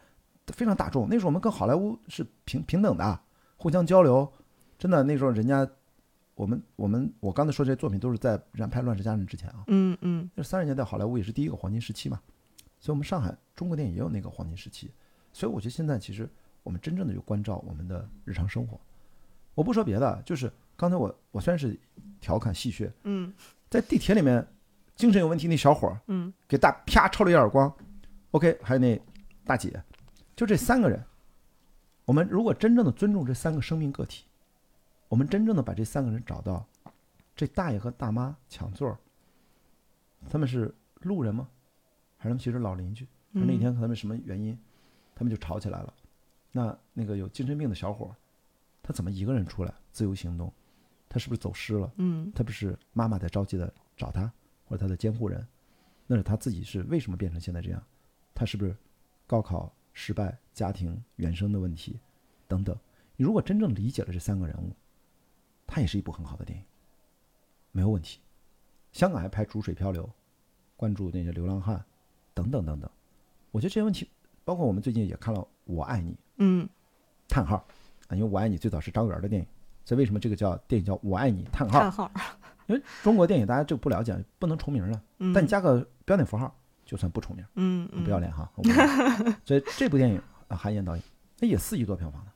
[0.46, 1.08] 非常大众。
[1.08, 3.22] 那时候我们跟好莱坞是平平等的啊，
[3.56, 4.32] 互相交流。
[4.78, 5.68] 真的那时候人家，
[6.42, 9.62] 我们我们我刚才说这些作品都是在然拍《乱世佳人》之前啊。
[9.68, 10.28] 嗯嗯。
[10.34, 12.20] 那三十年代好莱坞也是第一个黄金时期嘛，
[12.80, 14.90] 所以我们上海中国电影也有那个黄金时期，
[15.32, 16.28] 所以我觉得现在其实
[16.64, 18.80] 我们真正的就关照我们的日常生活。
[19.54, 21.78] 我不说别的，就是刚才我我虽然是
[22.20, 23.32] 调侃戏谑，嗯。
[23.70, 24.44] 在地铁里面
[24.96, 26.32] 精神有问题那小伙儿嗯。
[26.48, 27.72] 给大啪抽了一耳光
[28.32, 29.00] ，OK，还有那
[29.44, 29.80] 大姐，
[30.34, 31.00] 就这三个人，
[32.04, 34.24] 我们如果真正的尊重这三个生命个体，
[35.12, 36.66] 我们真正的把这三个人找到，
[37.36, 38.96] 这大爷和大妈抢座儿，
[40.30, 41.46] 他们是路人吗？
[42.16, 43.06] 还是他们其实老邻居？
[43.30, 44.58] 那天他们什么原因，
[45.14, 45.92] 他们就吵起来了？
[46.50, 48.16] 那那个有精神病的小伙儿，
[48.82, 50.50] 他怎么一个人出来自由行动？
[51.10, 51.92] 他是不是走失了？
[51.96, 54.32] 嗯他不是妈妈在着急的找他，
[54.64, 55.46] 或者他的监护人，
[56.06, 57.82] 那是他自己是为什么变成现在这样？
[58.34, 58.74] 他是不是
[59.26, 62.00] 高考失败、家庭原生的问题
[62.48, 62.74] 等等？
[63.16, 64.74] 你如果真正理解了这三个人物，
[65.66, 66.64] 它也是一部很好的电影，
[67.72, 68.20] 没有问题。
[68.92, 70.04] 香港还拍《逐水漂流》，
[70.76, 71.82] 关注那些流浪汉
[72.34, 72.90] 等等等等。
[73.50, 74.08] 我觉得这些问题，
[74.44, 76.68] 包括我们最近也看了《我爱你》，嗯
[77.28, 77.56] 叹号
[78.08, 79.48] 啊，因为《我爱你》最早是张元的电影，
[79.84, 81.80] 所以为什么这个叫电影叫《我爱你》叹号？
[81.80, 82.10] 叹号
[82.68, 88.50] 因为中国电影大家就不了解，不能重名了，嗯但你加个标点符号就算不重名，嗯嗯不要脸哈。
[89.44, 91.04] 所以这部电影啊，韩延导演
[91.40, 92.32] 那也四亿多票房呢，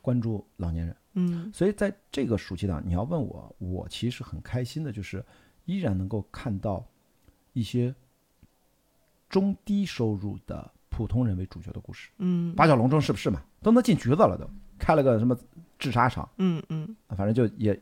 [0.00, 0.96] 关注老年人。
[1.18, 5.24] 嗯所以在这个暑期档，你要问我，我其实很开心的，就是
[5.64, 6.86] 依然能够看到
[7.54, 7.94] 一些
[9.28, 12.10] 中低收入的普通人为主角的故事。
[12.18, 13.42] 嗯八角笼中是不是嘛？
[13.62, 14.48] 都能进局子了都，
[14.78, 15.36] 开了个什么
[15.78, 16.28] 制沙厂。
[16.36, 17.80] 嗯嗯啊，反正就也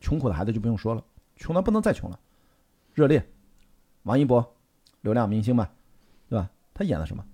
[0.00, 1.04] 穷苦的孩子就不用说了，
[1.36, 2.18] 穷的不能再穷了。
[2.94, 3.24] 热烈，
[4.02, 4.54] 王一博，
[5.02, 5.70] 流量明星嘛，
[6.28, 6.50] 对吧？
[6.74, 7.24] 他演的什么？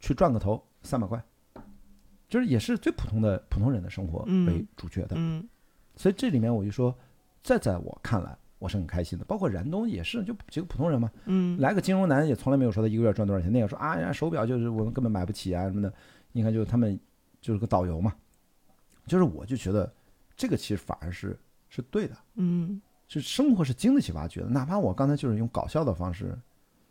[0.00, 1.24] 去赚个头三百块，
[2.34, 5.14] 就是也是最普通的普通人的生活嗯为主角的。
[5.16, 5.48] 嗯
[5.94, 6.92] 所以这里面我就说，
[7.44, 9.24] 这在我看来，我是很开心的。
[9.24, 15.94] 包括燃冬也是，就几个普通人嘛，嗯来个金融男也从来没有说他一个月赚多少钱，那个说啊，人家手表就是我们根本买不起啊什么的。
[16.32, 16.98] 你看，就是他们
[17.40, 18.12] 就是个导游嘛，
[19.06, 19.94] 就是我就觉得
[20.36, 21.38] 这个其实反而是
[21.68, 24.48] 是对的，嗯是生活是经得起挖掘的。
[24.48, 26.36] 哪怕我刚才就是用搞笑的方式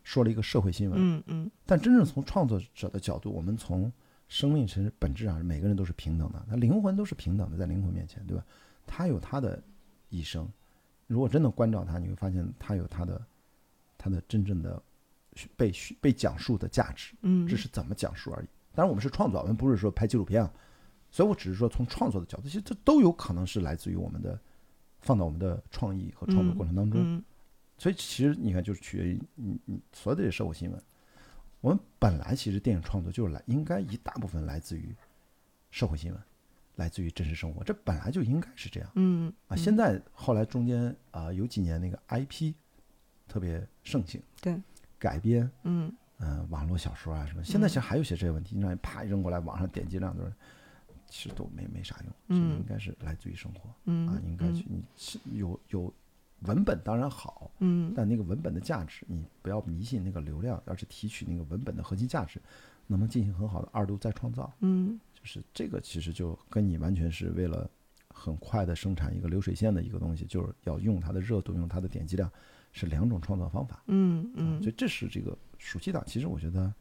[0.02, 3.92] 说了一个社会新闻，嗯嗯但真正从创作者的角度，我们从
[4.28, 8.44] 生命其实本质上每个人都是平等的，他灵魂都是平等的，在灵魂面前，对吧？
[8.86, 9.62] 他有他的
[10.08, 10.48] 一生，
[11.06, 13.24] 如果真的关照他，你会发现他有他的
[13.96, 14.82] 他的真正的
[15.56, 18.46] 被被讲述的价值，嗯，只是怎么讲述而已。
[18.74, 20.52] 当然，我们是创作，我们不是说拍纪录片啊，
[21.10, 24.40] 所以我只是说从创作的角度，其实这都有可能是来自于我们的
[25.00, 27.00] 放到我们的创意和创作过程当中。
[27.02, 27.22] 嗯
[27.76, 30.80] 所以其实你看，就是取决于你你所有的这些社会新闻。
[31.64, 34.94] 我们本来其实电影创作就是来应该一大部分来自于
[35.70, 36.22] 社会新闻，
[36.76, 38.90] 来自于真实生活，这本来就应该是这样。
[38.96, 39.56] 嗯啊。
[39.56, 42.52] 现在后来中间啊、有几年那个 IP
[43.26, 44.60] 特别盛行，对，
[44.98, 45.90] 改编嗯。
[46.18, 50.32] 嗯、网络小说啊什么，现在其实还有些这些问题，你让人啪一扔过来，网上点击量都是，
[51.08, 52.58] 其实都没没啥用，嗯。
[52.58, 55.92] 应该是来自于生活嗯啊，应该去你是有有
[56.46, 62.40] 文本当然好，嗯但那个文本的价值，你不要迷信那个流量，而是提取那个文本的核心价值，
[62.86, 64.52] 能不能进行很好的二度再创造？
[64.60, 67.68] 嗯就是这个其实就跟你完全是为了
[68.08, 72.30] 很快的生产一个流水线的一个东西，就是要用它的热度，用它的点击量，
[72.72, 73.82] 是两种创造方法。
[73.86, 76.72] 嗯啊嗯所以这是这个暑期档，其实我觉得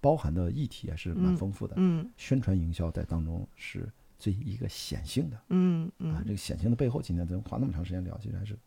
[0.00, 1.74] 包含的议题还是蛮嗯丰富的。
[1.78, 8.58] 嗯宣传营销在当中是最一个显性的嗯啊，嗯这个显性的背后，今天咱花那么长时间聊，其实还是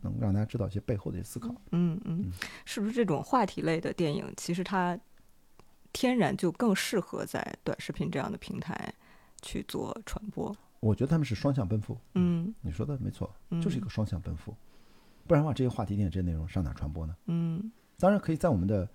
[0.00, 1.54] 能让大家知道一些背后的一些思考。
[1.72, 2.30] 嗯嗯，
[2.64, 4.98] 是不是这种话题类的电影，其实它
[5.92, 8.92] 天然就更适合在短视频这样的平台
[9.42, 10.54] 去做传播？
[10.80, 11.98] 我觉得他们是双向奔赴。
[12.14, 14.54] 嗯，你说的没错，嗯就是一个双向奔赴。
[15.26, 17.14] 不然的话，这些话题点、这些内容上哪传播呢？
[17.26, 18.88] 嗯当然可以在我们的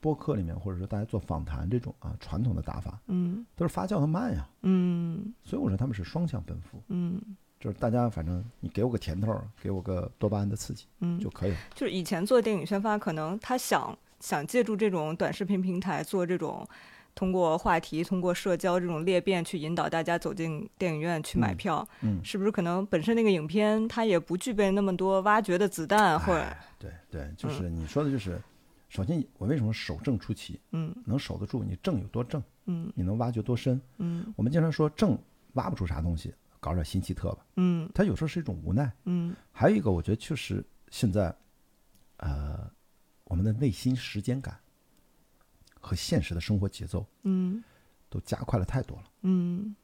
[0.00, 7.22] 播客里面，或者说大家做访谈这种啊传统的打法，嗯都是发酵的慢呀，嗯所以我说他们是双向奔赴，嗯
[7.62, 11.56] 就是大家反正你给我个甜头，给我个多巴胺的刺激嗯，就可以了。
[11.76, 16.68] 就是以前做电影宣发，可能他想想借助这种短视频平台做这种。
[17.14, 28.40] 通过话题、通过社交这种裂变去引导大家走进电影院去买嗯票，嗯，是不是可能本身那个影片它也不具备那么多挖掘的子弹，或者哎对对，就是你说的就是，
[28.88, 33.78] 首先我为什么守正出奇，嗯能守得住，你正有多正，嗯你能挖掘多深。
[33.98, 35.18] 嗯我们经常说正
[35.52, 36.32] 挖不出啥东西，
[36.62, 37.90] 搞点新奇特吧，嗯。
[37.92, 38.90] 它有时候是一种无奈。
[39.04, 39.34] 嗯。
[39.50, 41.36] 还有一个，我觉得确实现在，
[42.18, 42.70] 呃，
[43.24, 44.56] 我们的内心时间感
[45.80, 47.62] 和现实的生活节奏嗯。
[48.08, 49.74] 都加快了太多了，嗯，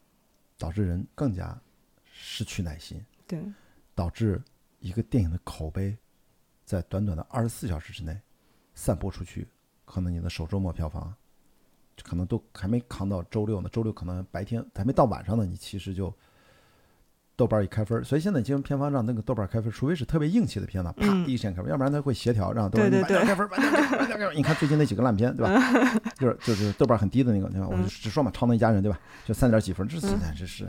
[0.58, 1.58] 导致人更加
[2.04, 3.42] 失去耐心，对，
[3.94, 4.38] 导致
[4.80, 5.96] 一个电影的口碑
[6.62, 8.14] 在短短的二十四小时之内
[8.74, 9.48] 散播出去，
[9.86, 11.14] 可能你的首周末票房
[12.02, 16.14] 可能都还没扛到周六呢，周六可能白天还没到晚上呢，你其实就
[17.38, 23.60] 豆瓣一开分，所以现在进入片方让那个豆瓣开分，除非是特别硬气的片子，啪嗯第一时间开分，要不然它会协调让豆瓣对对对你晚点开分，晚
[24.08, 24.36] 点开分。
[24.36, 25.62] 你看最近那几个烂片，对吧？
[26.18, 27.68] 就是就是豆瓣很低的那个，对吧？
[27.68, 28.98] 我就嗯直说嘛，《超能一家人》，对吧？
[29.24, 30.68] 就三点几分，这嗯这这是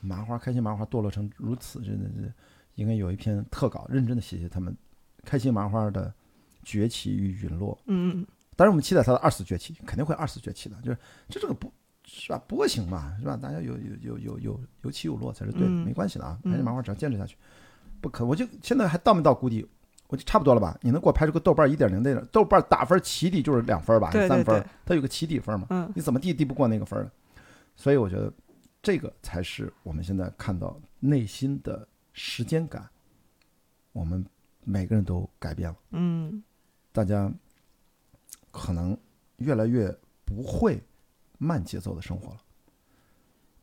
[0.00, 2.32] 麻花开心麻花堕落成如此，真的是
[2.76, 4.76] 应该有一篇特稿，认真的写写他们
[5.24, 6.14] 开心麻花的
[6.62, 7.76] 崛起与陨落。
[7.86, 8.24] 嗯
[8.54, 10.76] 当然，我们期待它的二次崛起，肯定会二次崛起的。
[10.82, 10.96] 就是
[11.28, 11.70] 这这个不
[12.06, 12.40] 是吧？
[12.48, 13.36] 波形嘛，是吧？
[13.36, 16.38] 大家有有有有有有起有落才是对没关系的啊。
[16.44, 17.36] 嗯开心麻花只要坚持下去，
[18.00, 19.68] 不可我就现在还到没到谷底？
[20.08, 20.78] 我就差不多了吧？
[20.82, 25.66] 你能给我拍出个豆瓣一点零那种，豆瓣打分起底就是两分吧，三分，它有个起底分嘛？
[25.70, 27.10] 嗯你怎么地地不过那个分儿呢？
[27.74, 28.32] 所以我觉得
[28.80, 32.88] 这个才是我们现在看到内心的时间感，
[33.92, 34.24] 我们
[34.62, 35.76] 每个人都改变了。
[35.90, 36.40] 嗯
[36.92, 37.28] 大家
[38.52, 38.96] 可能
[39.38, 39.92] 越来越
[40.24, 40.80] 不会
[41.38, 42.40] 慢节奏的生活了，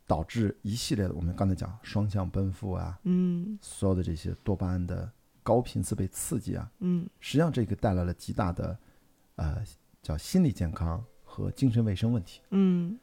[0.05, 3.57] 导致一系列的我们刚才讲双向奔赴啊，嗯。
[3.61, 7.09] 所有的这些多巴胺的高频次被刺激啊，嗯。
[7.19, 8.77] 实际上这个带来了极大的
[9.35, 9.63] 呃
[10.01, 12.41] 叫心理健康和精神卫生问题。
[12.51, 12.99] 嗯。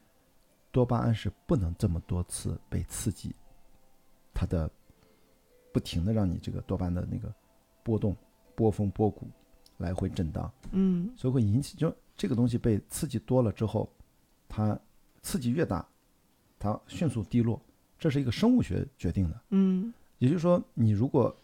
[0.71, 3.35] 多巴胺是不能这么多次被刺激，
[4.33, 4.71] 它的
[5.73, 7.35] 不停的让你这个多巴胺的那个
[7.83, 8.17] 波动、
[8.55, 9.29] 波峰、波谷
[9.79, 11.11] 来回震荡，嗯。
[11.17, 13.93] 所以会引起就这个东西被刺激多了之后，
[14.51, 14.79] 它
[15.23, 15.89] 刺激越大，
[16.59, 17.59] 它迅速低落，
[17.99, 19.41] 这是一个生物学决定的。
[19.51, 21.35] 嗯也就是说，你如果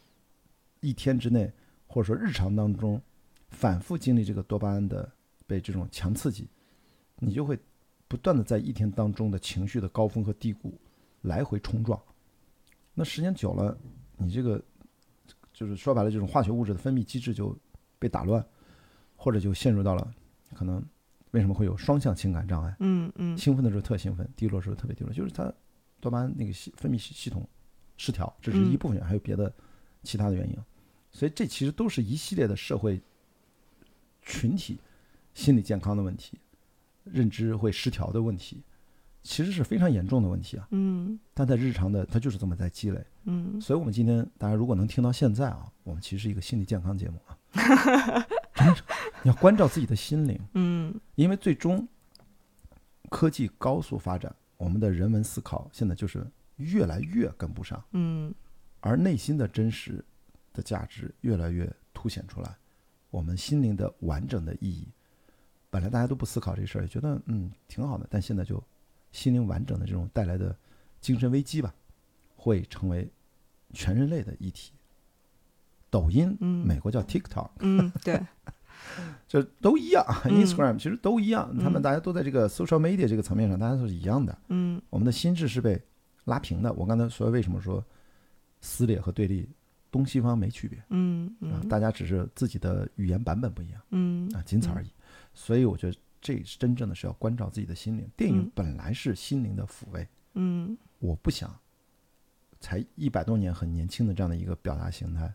[0.80, 1.50] 一天之内，
[1.86, 3.00] 或者说日常当中，
[3.48, 5.10] 反复经历这个多巴胺的
[5.46, 6.46] 被这种强刺激，
[7.20, 7.58] 你就会
[8.06, 10.78] 不断的在一天当中的情绪的高峰和低谷
[11.22, 11.98] 来回冲撞。
[12.92, 13.78] 那时间久了，
[14.18, 14.62] 你这个
[15.54, 17.56] 就是说白了，这种化学物质的分泌机制就
[17.98, 18.44] 被打乱，
[19.16, 20.14] 或者就陷入到了
[20.52, 20.84] 可能
[21.36, 22.74] 为什么会有双向情感障碍？
[22.80, 25.52] 嗯嗯兴奋的时候特兴奋，低落的时候特别低落，就是他
[26.00, 27.46] 多巴胺那个系分泌系系统
[27.98, 29.52] 失调，这是一嗯部分原因，还有别的
[30.02, 30.56] 其他的原因。
[31.12, 32.98] 所以这其实都是一系列的社会
[34.22, 34.78] 群体
[35.34, 36.38] 心理健康的问题，
[37.04, 38.62] 认知会失调的问题，
[39.22, 40.66] 其实是非常严重的问题啊。
[40.70, 43.04] 嗯但在日常的，它就是这么在积累。
[43.24, 47.36] 嗯所以，我们今天大家如果能听到现在啊，我们其实是一个心理健康节目啊，
[49.22, 50.40] 你要关照自己的心灵。
[50.54, 51.00] 嗯。
[51.14, 51.86] 因为最终
[53.10, 56.26] 科技高速发展，我们的人文思考现在就是
[56.56, 58.34] 越来越跟不上，嗯。
[58.80, 60.04] 而内心的真实
[60.52, 62.56] 的价值越来越凸显出来，
[63.10, 64.86] 我们心灵的完整的意义，
[65.70, 68.62] 本来大家都不思考这事儿，也觉得嗯挺好的，但现在就
[69.10, 70.56] 心灵完整的这种带来的
[71.00, 71.74] 精神危机吧，
[72.36, 73.10] 会成为
[73.72, 74.72] 全人类的议题。
[75.96, 76.66] 抖音，嗯。
[76.66, 78.20] 美国叫 TikTok，嗯，对，
[79.26, 84.36] 就都一样嗯，Instagram 其实都一样，他们嗯大家都在这个 social media 这个层面上，大家都是一样的。
[84.48, 84.80] 嗯。
[84.90, 85.80] 我们的心智是被
[86.24, 86.70] 拉平的。
[86.74, 87.82] 我刚才说为什么说
[88.60, 89.48] 撕裂和对立，
[89.90, 91.68] 东西方没区别嗯啊，嗯。
[91.68, 94.88] 大家只是自己的语言版本不一样嗯啊，仅此而已。
[95.32, 98.06] 所以我觉得这是真正的是要关照自己的心灵。
[98.16, 100.76] 电影嗯本来是心灵的抚慰，嗯。
[100.98, 101.54] 我不想
[102.58, 105.32] 才一百多年很年轻的这样的一个表达形态，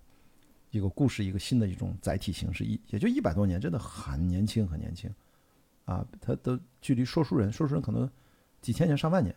[0.71, 5.13] 一个故事，一个新的一种载体形式，一也就一百多年，真的很年轻，很年轻
[5.85, 6.05] 啊！
[6.19, 8.09] 它都距离说书人，说书人可能
[8.61, 9.35] 几千年、上万年。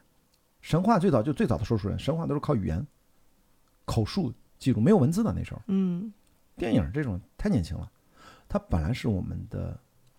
[0.63, 2.87] 神话最早就最早的说书人，神话都是靠语言、
[3.85, 5.61] 口述记录，没有文字的那时候。
[5.67, 6.13] 嗯
[6.57, 7.91] 电影这种太年轻了，
[8.49, 9.79] 它本来是我们的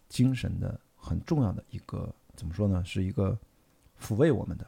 [0.10, 2.84] 精神的很重要的一个怎么说呢？
[2.84, 3.40] 是一个
[4.00, 4.68] 抚慰我们的，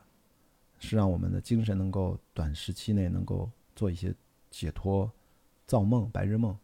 [0.79, 4.15] 是让我们的精神能够短时期内能够做一些
[4.49, 5.11] 解脱、
[5.67, 6.57] 造梦、白日梦。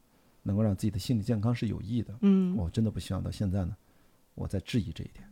[0.45, 2.13] 能够让自己的心理健康是有益的。
[2.19, 3.73] 嗯我真的不希望到现在呢，
[4.35, 5.25] 我在质疑这一点，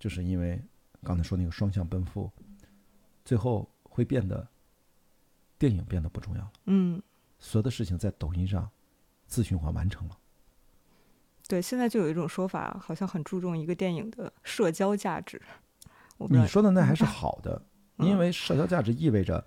[0.00, 0.60] 就是因为
[1.04, 2.28] 刚才说那个双向奔赴，
[3.24, 4.44] 最后会变得
[5.56, 7.00] 电影变得不重要了，嗯，
[7.38, 8.68] 所有的事情在抖音上
[9.28, 10.18] 自循环完成了。
[11.46, 15.40] 对，现在就有一种说法，好像很注重一个电影的社交价值。
[16.18, 17.64] 你说的那还是 好的，
[17.98, 19.46] 嗯因为社交价值意味着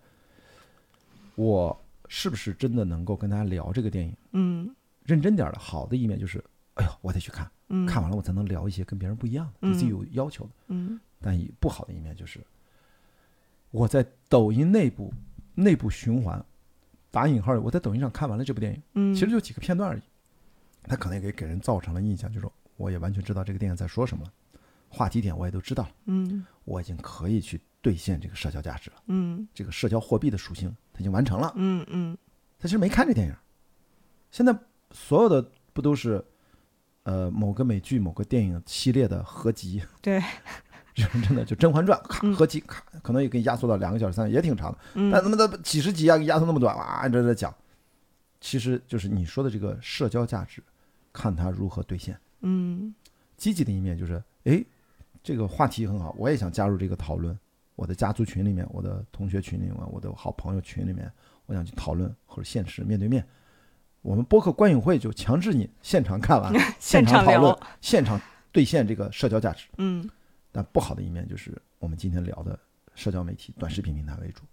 [1.35, 4.13] 我是不是真的能够跟大家聊这个电影。
[4.33, 4.75] 嗯。
[5.05, 9.71] 认真点儿的好的一面就是，哎呦，我得去看，嗯，看完了我才能聊一些跟别人不一样的、嗯。
[9.71, 10.51] 对自己有要求的。
[10.67, 10.99] 嗯。
[11.21, 12.39] 但以不好的一面就是，
[13.71, 15.13] 我在抖音内部
[15.55, 16.43] 内部循环，
[17.11, 20.01] 打引号，我在抖音上看完了这部电影，嗯，其实就几个片段而已，
[20.83, 24.31] 他可能也给给人造成了印象，就是我也完全知道这个电影在说什么了，
[24.89, 26.45] 话题点我也都知道了，嗯。
[26.65, 31.51] 我已经可以去兑现这个社交价值了，嗯这个社交货币的属性它已经完成了。
[31.55, 32.17] 嗯嗯
[32.57, 33.33] 他其实没看这电影，
[34.31, 34.53] 现在
[34.91, 36.21] 所有的不都是，
[37.03, 39.81] 呃，某个美剧、某个电影系列的合集？
[40.01, 40.21] 对，
[40.93, 47.55] 就是真的就《甄嬛传》咔嗯合集咔，可能也给你压缩到两个小时、三个，也挺长的，嗯，但他妈的几十集啊，给压缩那么短，哇，这在讲，
[48.41, 50.61] 其实就是你说的这个社交价值，
[51.13, 52.19] 看它如何兑现。
[52.41, 52.93] 嗯
[53.37, 54.61] 积极的一面就是，哎，
[55.23, 57.39] 这个话题很好，我也想加入这个讨论。
[57.79, 61.09] 我的家族群里面，我的同学群里面，我的好朋友群里面，
[61.45, 63.25] 我想去讨论或者现实面对面。
[64.01, 68.19] 我们播客观影会就强制你现场看完， 现场讨论，，现场
[68.51, 69.65] 兑现这个社交价值。
[69.77, 70.09] 嗯。
[70.51, 72.59] 但不好的一面就是我们今天聊的
[72.95, 74.43] 社交媒体、短视频平台为主，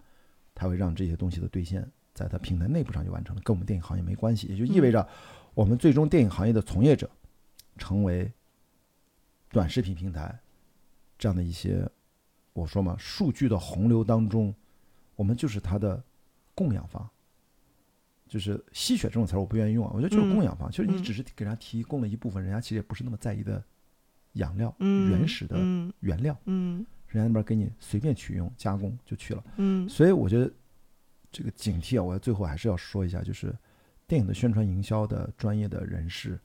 [0.55, 1.85] 它会让这些东西的兑现
[2.15, 5.05] 在它平台内部上就完成了，跟我们电影行业没关系，也就意味着
[5.53, 7.11] 我们最终电影行业的从业者
[7.77, 8.31] 成为
[9.51, 10.39] 短视频平台
[11.19, 11.89] 这样的一些，
[12.61, 14.55] 我说嘛，数据的洪流当中，
[15.15, 16.03] 我们就是它的
[16.55, 17.09] 供养方。
[18.29, 23.63] 就是吸血这种词儿我不愿意用啊，我觉得就是供养方，就是你嗯只是给人家提供了一部分人家其实也不是那么在意的
[24.33, 29.45] 养料、嗯，原始的嗯原料，嗯人家那边给你随便取用加工就去了。
[29.59, 30.53] 嗯所以我觉得
[31.31, 33.57] 这个警惕啊，我最后还是要说一下，就是
[34.09, 36.37] 电影的宣传营销的专业的人士，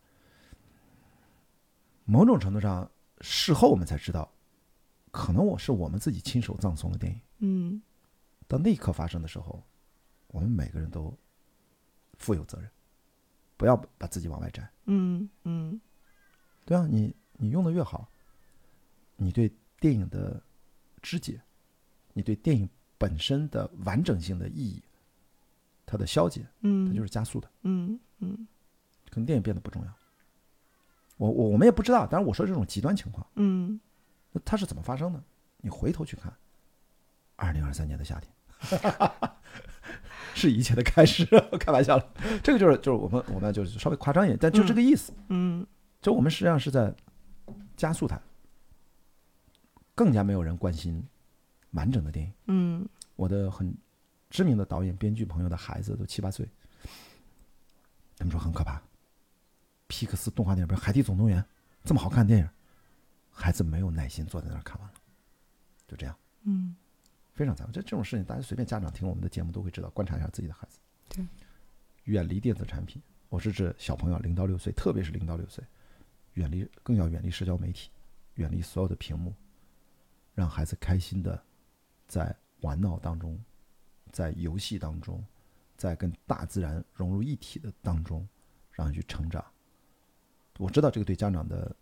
[2.06, 2.88] 某种程度上
[3.22, 4.32] 事后我们才知道，
[5.12, 7.22] 可能我是我们自己亲手葬送的电影。
[7.40, 7.82] 嗯。
[8.48, 9.64] 当那一刻发生的时候，
[10.28, 11.14] 我们每个人都
[12.18, 12.70] 负有责任，
[13.58, 14.70] 不要把自己往外摘。
[14.86, 15.80] 嗯嗯。
[16.66, 18.10] 对啊，你你用的越好，
[19.16, 20.42] 你对电影的
[21.02, 21.42] 肢解，
[22.14, 24.84] 你对电影本身的完整性的意义，
[25.86, 28.48] 它的消解，嗯，它就是加速的，嗯嗯。
[29.10, 29.94] 可能电影变得不重要。
[31.18, 33.80] 我我我们也不知道，当然我说这种极端情况，嗯
[34.32, 35.24] 那它是怎么发生的？
[35.58, 36.34] 你回头去看，
[37.36, 38.34] 二零二三年的夏天，
[40.34, 41.26] 是一切的开始。
[41.60, 42.14] 开玩笑了，
[42.44, 45.14] 这个就是就是我们我们就是稍微夸张一点，但就这个意思。
[45.30, 45.66] 嗯
[46.02, 46.94] 就我们实际上是在
[47.78, 48.20] 加速它，
[49.94, 51.06] 更加没有人关心
[51.72, 52.34] 完整的电影。
[52.48, 53.72] 嗯我的很
[54.32, 56.50] 知名的导演、编剧朋友的孩子都七八岁，
[58.18, 58.82] 他们说很可怕。
[59.88, 61.40] 皮克斯动画电影，比如《海底总动员》
[61.84, 62.50] 这么好看的电影，
[63.32, 64.94] 孩子没有耐心坐在那儿看完了，
[65.88, 66.76] 就这样，嗯
[67.34, 67.72] 非常残酷。
[67.72, 70.80] 这这种事情，大家随便家长听我们的节目都会知道，观察一下自己的孩子。
[71.10, 71.26] 对，
[72.04, 75.64] 远离电子产品，我是指小朋友零到六岁，特别是零到六岁，
[76.34, 77.90] 远离更要远离社交媒体，
[78.36, 79.34] 远离所有的屏幕，
[80.34, 81.42] 让孩子开心的
[82.08, 83.42] 在玩闹当中，
[84.12, 85.26] 在游戏当中，
[85.78, 88.28] 在跟大自然融入一体的当中，
[88.72, 89.44] 让他去成长。
[90.58, 91.74] 我知道这个对家长的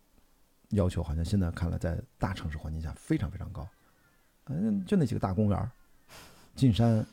[0.70, 3.68] 要求，好像现在看来在大城市环境下非常非常高。
[4.46, 5.70] 嗯，就那几个大公园儿，
[6.56, 7.06] 进山，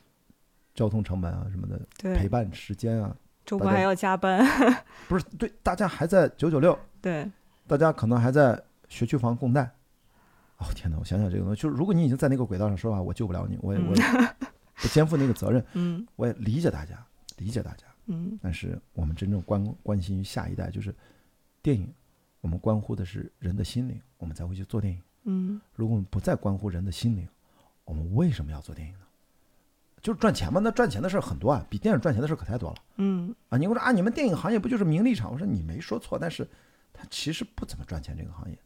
[0.74, 1.80] 交通成本啊什么的，
[2.14, 3.14] 陪，伴时间啊，
[3.44, 4.44] 周末还要加班，
[5.08, 7.30] 不是对大家还在九九六，对，
[7.66, 9.70] 大家可能还在学区房供贷。
[10.58, 10.96] 哦天哪！
[10.98, 14.02] 我想想这个东西，就是如果你已经在那个轨道上，说实话，我救不了你，我也我也
[14.76, 17.06] 不肩负那个责任，嗯我也理解大家，
[17.36, 17.84] 理解大家。
[18.06, 20.94] 嗯但是我们真正关关心于下一代，就是
[21.60, 21.92] 电影，
[22.46, 25.02] 我们关乎的是人的心灵，我们才会去做电影。
[25.24, 27.28] 嗯如果我们不再关乎人的心灵，
[27.84, 29.00] 我们为什么要做电影呢？
[30.00, 30.60] 就是赚钱嘛？
[30.60, 33.58] 那赚钱的事儿很多啊，比电影赚钱的事儿可太多了嗯啊！
[33.58, 35.32] 你跟我说啊，你们电影行业不就是名利场？
[35.32, 36.48] 我说你没说错，但是
[36.92, 38.56] 它其实不怎么赚钱，这个行业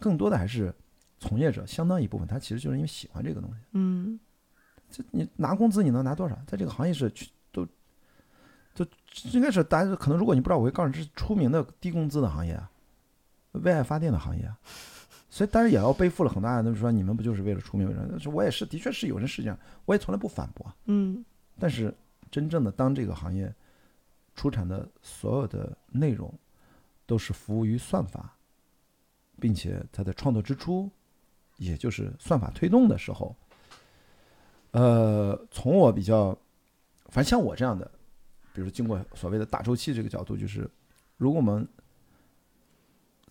[0.00, 0.74] 更多的还是
[1.20, 3.60] 从业者相当一部分，他其实就是因为喜欢这个东西。
[3.70, 4.18] 嗯
[4.90, 6.36] 这你拿工资你能拿多少？
[6.44, 7.64] 在这个行业是去都
[8.74, 8.84] 都
[9.32, 12.68] 应该是大家可能，如果你不知道，我会告诉你，这是出名的低工资的行业啊，
[13.52, 14.58] 为爱发电的行业啊。
[15.30, 18.20] 所以当然也要背负了很大的，说你们不就是为了出名为人？
[18.32, 20.76] 我也是，的确是有人是这样，我也从来不反驳啊。
[20.84, 21.24] 嗯
[21.58, 21.94] 但是
[22.30, 23.54] 真正的当这个行业
[24.34, 26.32] 出产的所有的内容
[27.06, 28.36] 都是服务于算法，
[29.40, 30.90] 并且它的创作之初，
[31.56, 33.34] 也就是算法推动的时候，
[34.72, 36.36] 呃，从我比较，
[37.06, 37.90] 反正像我这样的，
[38.52, 40.70] 比如经过所谓的大周期这个角度，就是
[41.16, 41.66] 如果我们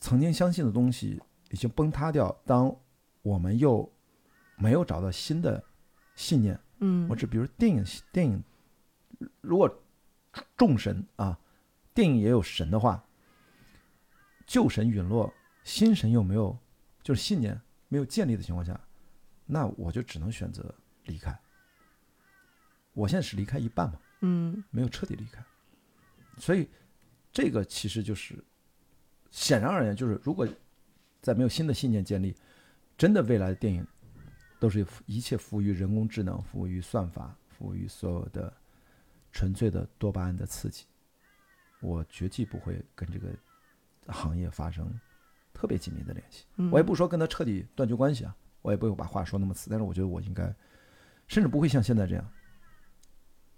[0.02, 1.22] 曾经相信的东西
[1.52, 2.76] 已经崩塌掉，当
[3.22, 3.90] 我们又
[4.57, 5.64] 没有找到新的
[6.15, 7.07] 信念，嗯。
[7.07, 8.44] 我只比如电影电影，
[9.40, 9.84] 如果
[10.57, 11.40] 众神啊，
[11.94, 13.06] 电影也有神的话，
[14.48, 15.32] 旧神陨落，
[15.64, 16.57] 新神又没有，
[17.03, 18.80] 就是信念没有建立的情况下，
[19.45, 20.73] 那我就只能选择
[21.06, 21.40] 离开。
[22.94, 24.64] 我现在是离开一半嘛，嗯。
[24.72, 25.44] 没有彻底离开，
[26.38, 26.68] 所以
[27.32, 28.44] 这个其实就是
[29.32, 30.48] 显然而言，就是如果
[31.22, 32.36] 在没有新的信念建立，
[32.98, 33.86] 真的未来的电影
[34.60, 38.53] 都是一切服务于人工智能、服务于算法、服务于所有的
[39.32, 40.86] 纯粹的多巴胺的刺激，
[41.80, 43.30] 我绝技不会跟这个
[44.08, 44.88] 行业发生
[45.53, 46.45] 特别紧密的联系。
[46.58, 50.53] 嗯，我也不说跟他彻底断绝关系啊，我也不会把话说那么死，但是我觉得我应该，
[51.28, 52.32] 甚至不会像现在这样，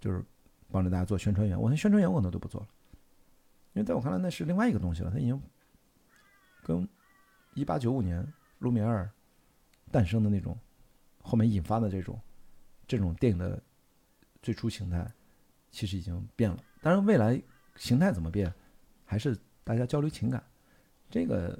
[0.00, 0.24] 就是
[0.70, 1.60] 帮着大家做宣传员。
[1.60, 2.68] 我连宣传员我可能都不做了，
[3.72, 5.40] 因为在我看来那是另外一个东西了，它已经
[6.64, 6.88] 跟
[7.54, 8.26] 一八九五年
[8.58, 9.08] 卢米埃尔
[9.92, 10.58] 诞生的那种，
[11.22, 12.18] 后面引发的这种
[12.88, 13.62] 这种电影的
[14.42, 15.08] 最初形态，
[15.70, 16.58] 其实已经变了。
[16.82, 17.40] 当然，未来
[17.76, 18.52] 形态怎么变，
[19.04, 20.42] 还是大家交流情感。
[21.08, 21.56] 这个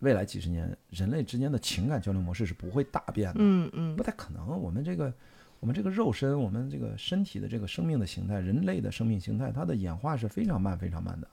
[0.00, 4.46] 未来几十年，人类之间的情感交流模式是不会大变的，嗯嗯不太可能。
[4.60, 5.12] 我们这个，
[5.58, 11.28] 我们这个肉身，我们这个身体的这个生命的形态，人类的生命形态，它的演化是非常慢、非常慢的。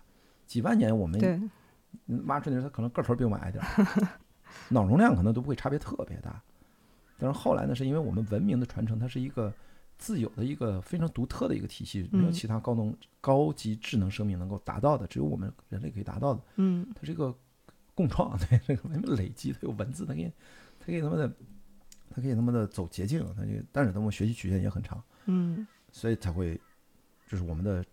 [0.45, 1.39] 几万年，我们对，
[2.26, 4.10] 挖出来的时候，它可能个头比我们矮点儿，
[4.69, 6.41] 脑容量可能都不会差别特别大。
[7.18, 9.52] 但是后来呢，是因为我们文明的传承，它是一个
[9.98, 16.41] 自有的一个非常独特的一个体系，没有嗯其他高能、高级智能生命能够达到的，只有我们人类可以达到的。
[16.57, 17.36] 嗯它是一个
[17.95, 20.32] 共创， 对这个什么累积，它有文字，它可以，
[20.80, 21.28] 它可以他妈的，
[22.11, 26.60] 它可以他妈的走捷径，它就，但是他们学习曲线也很长，嗯所以才会，
[27.28, 27.84] 就是我们的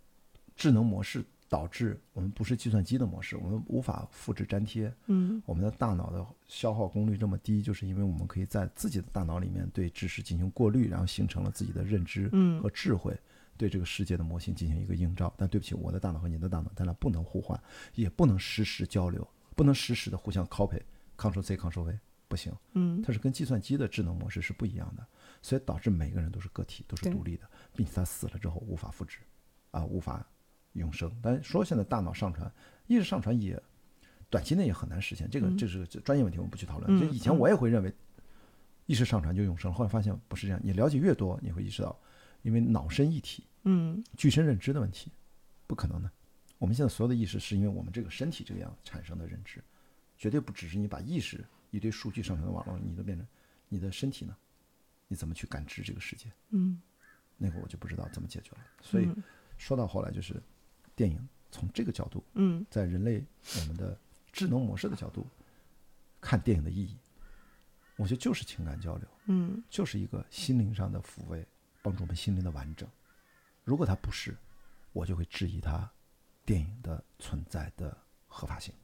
[0.54, 5.42] 智能模式导致我们不是计算机的模式，我们无法复制粘贴，嗯。
[5.46, 12.60] 我们的大脑的消耗功率这么低，就是因为我们可以在自己的大脑里面对知识进行过滤，然后形成了自己的认知嗯。
[12.60, 13.16] 和智慧，
[13.56, 15.32] 对这个世界的模型进行一个映照。
[15.36, 17.60] 但对不起，我的大脑和你的大脑，咱俩不能互换，
[17.94, 23.00] 也不能实时交流，不能实时的互相 copy，Ctrl C Ctrl V，不行，嗯。
[23.02, 25.06] 它是跟计算机的智能模式是不一样的，
[25.40, 29.18] 所以导致每个人都是个体，都是独立的，并且他死了之后无法复制，
[29.70, 30.26] 啊，无法
[30.74, 31.10] 永生。
[31.20, 32.52] 但说现在大脑上传、
[32.86, 33.60] 意识上传也
[34.30, 36.96] 短期内也很难实现，这个嗯这是个专业问题，我们不去讨论。
[36.96, 37.92] 嗯就以前嗯我也会认为
[38.86, 40.60] 意识上传就永生，后来发现不是这样。
[40.62, 41.98] 你了解越多，你会意识到，
[42.42, 45.10] 因为脑身一体、嗯具身认知的问题，
[45.66, 46.10] 不可能的。
[46.58, 49.62] 我们现在所有的意识是因为我们这个身体这个样产生的认知，
[50.16, 53.26] 绝对不只是你把意识一堆数据上传到网络，你都变成
[53.68, 54.36] 你的身体呢？
[55.06, 56.32] 你怎么去感知这个世界？
[56.50, 56.80] 嗯
[57.36, 58.58] 那个我就不知道怎么解决了。
[58.80, 59.08] 所以
[59.58, 60.40] 说到后来，就是
[60.96, 63.24] 电影从这个角度，嗯在人类
[63.60, 63.98] 我们的
[64.32, 65.26] 智能模式的角度
[66.20, 66.96] 看电影的意义，
[67.96, 71.46] 我觉得就是情感交流，嗯就是一个心灵上的抚慰，
[71.82, 72.88] 帮助我们心灵的完整。
[73.62, 74.36] 如果它不是，
[74.92, 75.90] 我就会质疑它
[76.44, 77.96] 电影的存在的
[78.26, 78.74] 合法性，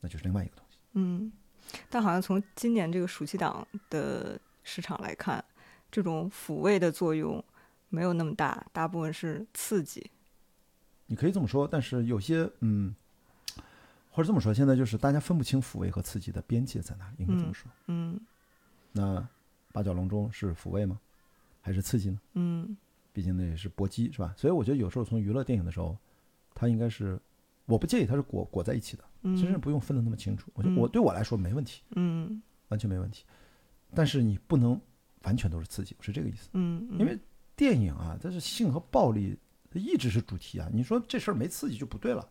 [0.00, 0.78] 那就是另外一个东西。
[0.92, 1.32] 嗯，
[1.88, 5.44] 但好像从今年这个暑期档的市场来看，
[5.90, 7.42] 这种抚慰的作用
[7.88, 10.10] 没有那么大，大部分是刺激。
[11.08, 12.94] 你可以这么说，但是有些嗯，
[14.10, 17.68] 或者这么说，现在就是大家分不清抚慰和刺激的边界在哪里，应该这么说。
[17.88, 18.20] 嗯
[18.92, 19.26] 那
[19.72, 21.00] 八角笼中是抚慰吗？
[21.60, 22.20] 还是刺激呢？
[22.34, 22.76] 嗯
[23.12, 24.32] 毕竟那也是搏击，是吧？
[24.36, 25.96] 所以我觉得有时候从娱乐电影的时候，
[26.54, 27.20] 它应该是，
[27.66, 30.50] 我不介意它是裹裹在一起的，嗯，其实不用分得那么清楚。
[30.54, 33.24] 我觉得嗯我对我来说没问题，嗯完全没问题。
[33.94, 34.78] 但是你不能
[35.22, 36.48] 完全都是刺激，我是这个意思。
[36.52, 37.18] 嗯，因为
[37.56, 39.36] 电影啊，它是性和暴力，
[39.70, 40.68] 它一直是主题啊。
[40.72, 42.28] 你说这事儿没刺激就不对了。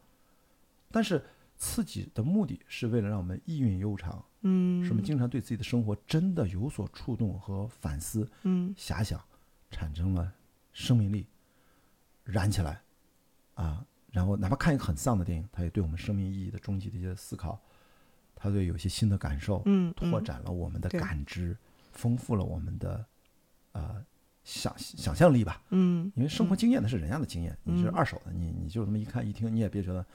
[0.90, 1.24] 但是
[1.58, 9.22] 刺激的目的是为了让我们意蕴悠长，嗯，使我们经常对自己的生活真的有所触动和反思、嗯遐想，
[9.70, 10.34] 产生了
[10.72, 11.28] 生命力，
[12.24, 12.82] 燃起来
[13.56, 13.86] 啊。
[14.12, 17.60] 然后哪怕看一个很丧的电影，它也对我们生命意义的终极的一些思考，
[18.34, 21.56] 它对有一些新的感受，嗯拓展了我们的感知，
[21.92, 23.06] 丰富了我们的
[23.74, 24.04] 呃
[24.48, 25.62] 想想象力吧。
[25.72, 30.06] 嗯，因为生活经验那是人家的经验，你是嗯二手的，你你就这么一看一听，你也别觉得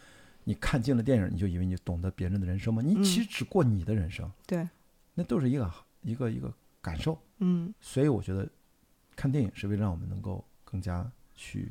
[0.44, 2.80] 你看尽了电影，你就以为你懂得别人的人生吗？
[2.80, 4.66] 你嗯其实只过你的人生，对，
[5.12, 6.50] 那都是一个一个一个
[6.80, 7.18] 感受。
[7.40, 8.48] 嗯所以我觉得
[9.14, 11.70] 看电影是为了让我们能够更加去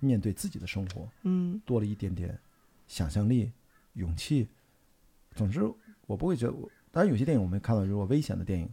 [0.00, 2.36] 面对自己的生活嗯多了一点点
[2.88, 3.52] 想象力、
[3.92, 4.48] 勇气。
[5.36, 5.62] 总之，
[6.08, 6.68] 我不会觉得我。
[6.90, 8.68] 当然，有些电影我们看到，如果危险的电影，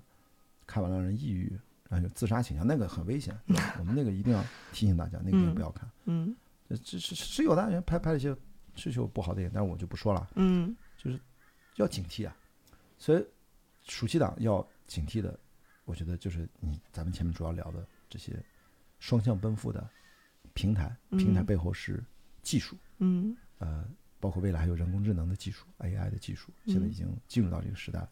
[0.66, 1.56] 看完了让人抑郁，
[1.90, 3.38] 然后有自杀倾向，那个很危险。
[3.80, 5.90] 我们那个一定要提醒大家，那个不要看。
[6.06, 6.36] 嗯
[6.68, 8.36] 这这是是有的，人拍拍了一些
[8.76, 11.20] 是有不好的电影，但是我就不说了，嗯就是
[11.76, 12.36] 要警惕啊。
[12.98, 13.26] 所以
[13.84, 15.40] 暑期档要警惕的，
[15.86, 18.44] 我觉得就是你咱们前面主要聊的这些
[19.00, 19.90] 双向奔赴的
[20.54, 22.04] 平台，平台嗯背后是
[22.42, 23.88] 技术，嗯呃，
[24.20, 28.10] 包括未来还有人工智能的技术、AI 的技术，现在已嗯经进入到这个时代了。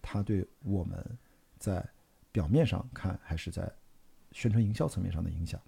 [0.00, 1.04] 它对我们
[1.58, 1.86] 在
[2.32, 3.70] 表面上看还是在
[4.32, 5.60] 宣传营销层面上的影响，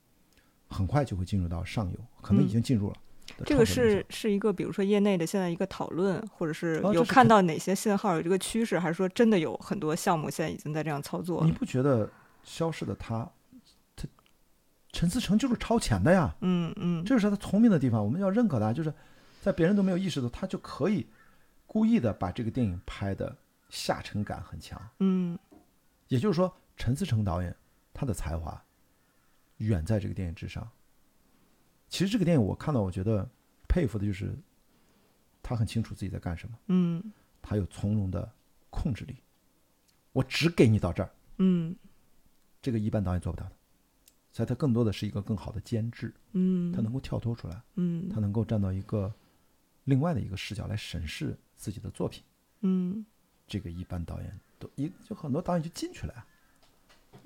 [0.69, 2.97] 很快就会进入到上游，可能已嗯经进入了。
[3.39, 11.45] 的这个是是一个，比如说业内的现在一个讨论，或者是有看到哪些信号有这个趋势，还是说真的有很多项目现在已经在这样操作？
[11.45, 12.11] 你不觉得
[12.43, 13.31] 消失的他，
[13.95, 14.09] 他
[14.91, 16.35] 陈思诚就是超前的呀？
[16.41, 18.93] 嗯嗯这就是他聪明的地方，我们要认可他，就是
[19.41, 21.07] 在别人都没有意识到，他就可以
[21.67, 23.35] 故意的把这个电影拍的
[23.71, 24.81] 下沉感很强。
[24.99, 25.39] 嗯
[26.13, 27.57] 也就是说，陈思诚导演
[27.95, 28.63] 他的才华
[29.57, 30.71] 远在这个电影之上。
[31.89, 33.27] 其实这个电影我看到，我觉得
[33.67, 34.37] 佩服的就是
[35.43, 37.03] 他很清楚自己在干什么，嗯
[37.41, 38.31] 他有从容的
[38.69, 39.17] 控制力。
[40.13, 41.75] 我只给你到这儿，嗯
[42.61, 43.53] 这个一般导演做不到的。
[44.33, 49.11] 所以他更多的是一个更好的监制，嗯，他能够跳脱出来，嗯他能够站到一个
[49.85, 52.23] 另外的一个视角来审视自己的作品。
[52.61, 53.03] 嗯
[53.47, 56.25] 这个一般导演都一就很多导演就进去了呀，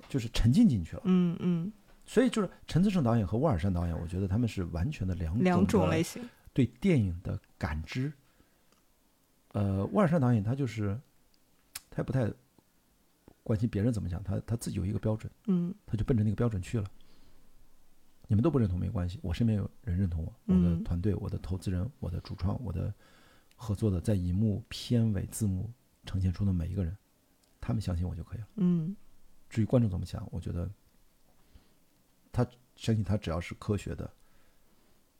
[0.09, 1.01] 就是沉浸进去了。
[1.05, 1.71] 嗯嗯
[2.05, 6.27] 所以就是陈思诚导演和沃尔善导演，我觉得他们是完全的两两种类型。
[6.53, 8.11] 对电影的感知。
[9.49, 10.99] 呃，沃尔善导演他就是
[11.89, 12.31] 他也不太
[13.43, 16.89] 关心别人怎么想，他他自己有一个标准，嗯他就奔着那个标准去了。
[18.27, 22.93] 你们都不认同没关系，我身边有人认同我，我的嗯团队、我的投资人、我的主创、我的
[23.55, 25.69] 合作的在银幕片尾字幕
[26.05, 26.95] 呈现出的每一个人，
[27.67, 28.47] 他们相信我就可以了。
[28.55, 28.95] 嗯
[29.49, 30.71] 至于观众怎么想，我觉得
[32.31, 34.09] 他相信他只要是科学的，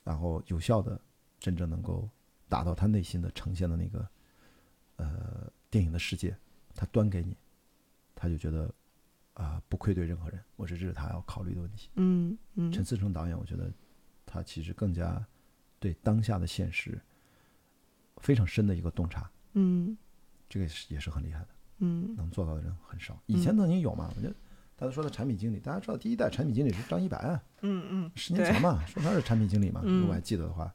[0.01, 0.97] 然后有效的，
[1.39, 2.09] 真正能够
[2.47, 4.09] 达到他内心的呈现的那个
[4.95, 6.37] 呃电影的世界，
[6.73, 7.35] 他端给你，
[8.15, 8.73] 他就觉得
[9.33, 10.41] 啊、不愧对任何人。
[10.55, 11.89] 我这这是他要考虑的问题。
[11.95, 13.69] 嗯嗯陈思诚导演，我觉得
[14.25, 15.21] 他其实更加
[15.81, 16.97] 对当下的现实
[18.17, 19.97] 非常深的一个洞察，嗯
[20.47, 21.49] 这个是也是很厉害的。
[21.79, 23.19] 嗯能做到的人很少。
[23.25, 24.11] 以前曾经有嘛？
[24.15, 24.35] 我觉得
[24.75, 30.73] 大家说的产品经理，大家知道第一代产品经理是张一白啊，嗯嗯，十年前嘛，说他是产品经理嘛，嗯如果还记得的话，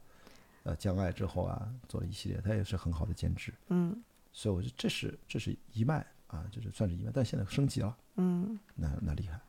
[0.63, 9.39] 呃，江爱之后啊，做了一系列，他也是很好的兼职，嗯所以我觉得这是这是一脉啊，就是算是一脉，但现在升级了，嗯那那厉害，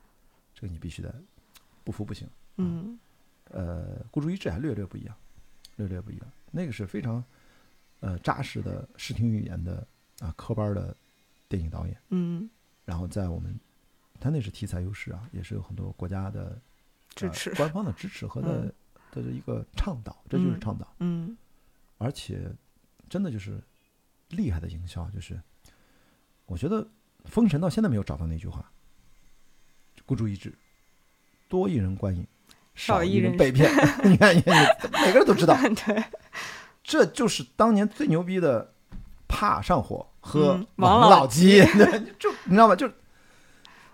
[0.53, 1.13] 这个你必须得
[1.83, 2.27] 不服不行。
[2.57, 2.97] 嗯
[3.51, 5.15] 呃，孤注一掷还略略不一样，
[5.75, 7.23] 略略不一样，那个是非常
[7.99, 9.85] 呃扎实的视听语言的
[10.19, 10.95] 啊科班的
[11.55, 11.97] 电影导演。
[12.09, 12.49] 嗯，
[12.83, 13.57] 然后在我们，
[14.19, 16.59] 他那是题材优势啊，也是有很多国家的呃
[17.15, 17.53] 支持。
[17.55, 18.73] 官方的支持和的
[19.11, 21.37] 的一个倡导，这就是嗯倡导，嗯
[21.97, 22.51] 而且
[23.09, 23.63] 真的就是
[24.29, 25.39] 厉害的营销，就是
[26.45, 26.83] 我觉得
[27.23, 28.69] 《封神》到现在没有找到那句话，
[30.05, 30.53] 孤注一掷，
[31.47, 32.27] 多一人观影，
[32.75, 33.71] 少一人人被骗。
[34.03, 35.55] 你看，你看，你每个人都知道，
[35.85, 36.03] 对，
[36.83, 38.73] 这就是当年最牛逼的
[39.27, 42.75] 怕上火和嗯王王老吉，对， 就你知道吗？
[42.75, 42.89] 就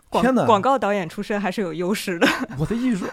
[0.07, 2.25] 广天哪广告导演出身还是有优势的。
[2.57, 3.09] 我的意思说，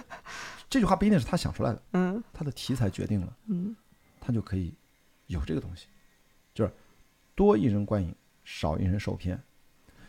[0.70, 3.74] 这句话不一定是他想出来的，嗯他的题材决定了，嗯
[4.20, 4.72] 他就可以
[5.26, 5.86] 有这个东西，
[6.54, 6.72] 就是
[7.34, 8.14] 多一人观影，
[8.44, 9.42] 少一人受骗。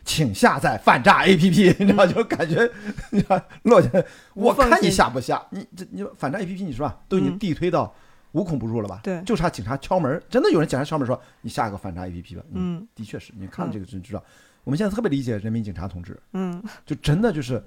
[0.04, 2.70] 请下载反诈 APP， 你知道，就感觉，
[3.10, 3.90] 你看，落下，
[4.34, 7.92] 我看你下不下，你这你反诈 APP 你是吧，都已经嗯递推到
[8.32, 9.00] 无孔不入了吧？
[9.02, 9.22] 对。
[9.22, 12.44] 就差警察敲门，真的有人警察敲门说你下个反诈 APP 吧？
[12.52, 12.86] 嗯。
[12.94, 14.22] 的确是你看了这个就知道，
[14.64, 16.62] 我们现在特别理解人民警察同志，嗯。
[16.84, 17.62] 就真的就是，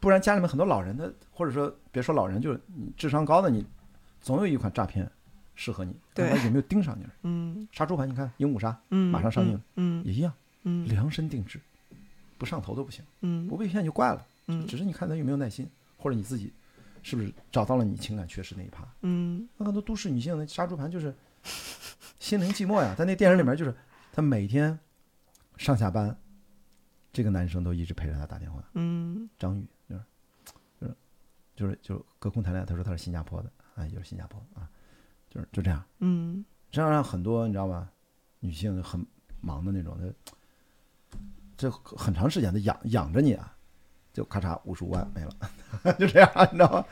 [0.00, 3.64] 不然家里面很多老人，的或者说别说老人，就是你智商高的你，
[4.20, 5.10] 总有一款诈骗
[5.54, 6.28] 适合你，对。
[6.28, 7.06] 看他有没有盯上你。
[7.22, 7.66] 嗯。
[7.72, 9.60] 杀猪盘，你看《鹦鹉杀》嗯，马上上映。
[9.76, 10.04] 嗯。
[10.04, 10.32] 也一样，
[10.62, 10.86] 嗯。
[10.88, 11.60] 量身定制，
[12.38, 13.48] 不上头都不行，嗯。
[13.48, 14.24] 不被骗就怪了。
[14.46, 14.66] 嗯。
[14.66, 16.52] 只是你看他有没有耐心，或者你自己
[17.04, 18.84] 是不是找到了你情感缺失那一趴。
[19.02, 21.14] 嗯那很多都市女性的杀猪盘就是
[22.18, 23.72] 心灵寂寞呀，在那电影里面就是
[24.12, 24.76] 她每天
[25.56, 26.16] 上下班，
[27.12, 28.64] 这个男生都一直陪着她打电话。
[28.74, 30.04] 嗯张宇就是
[30.78, 30.96] 就是
[31.54, 34.68] 就是就是隔空谈恋爱，他说他是新加坡的，哎，就是新加坡啊，
[35.30, 37.88] 就是就这样，嗯这样让很多你知道吗？
[38.40, 39.04] 女性很
[39.40, 41.18] 忙的那种她，
[41.56, 43.53] 这很长时间的养养着你啊，
[44.14, 46.86] 就咔嚓五十五万没了，就这样，你知道吗？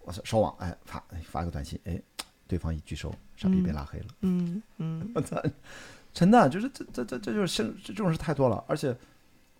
[0.00, 2.00] 我说收网，哎，发哎发个短信，哎，
[2.46, 4.06] 对方一拒收，傻逼被拉黑了。
[4.22, 5.38] 嗯嗯 我操，
[6.14, 8.96] 真的就是这这这这就是现这这种事太多了，而且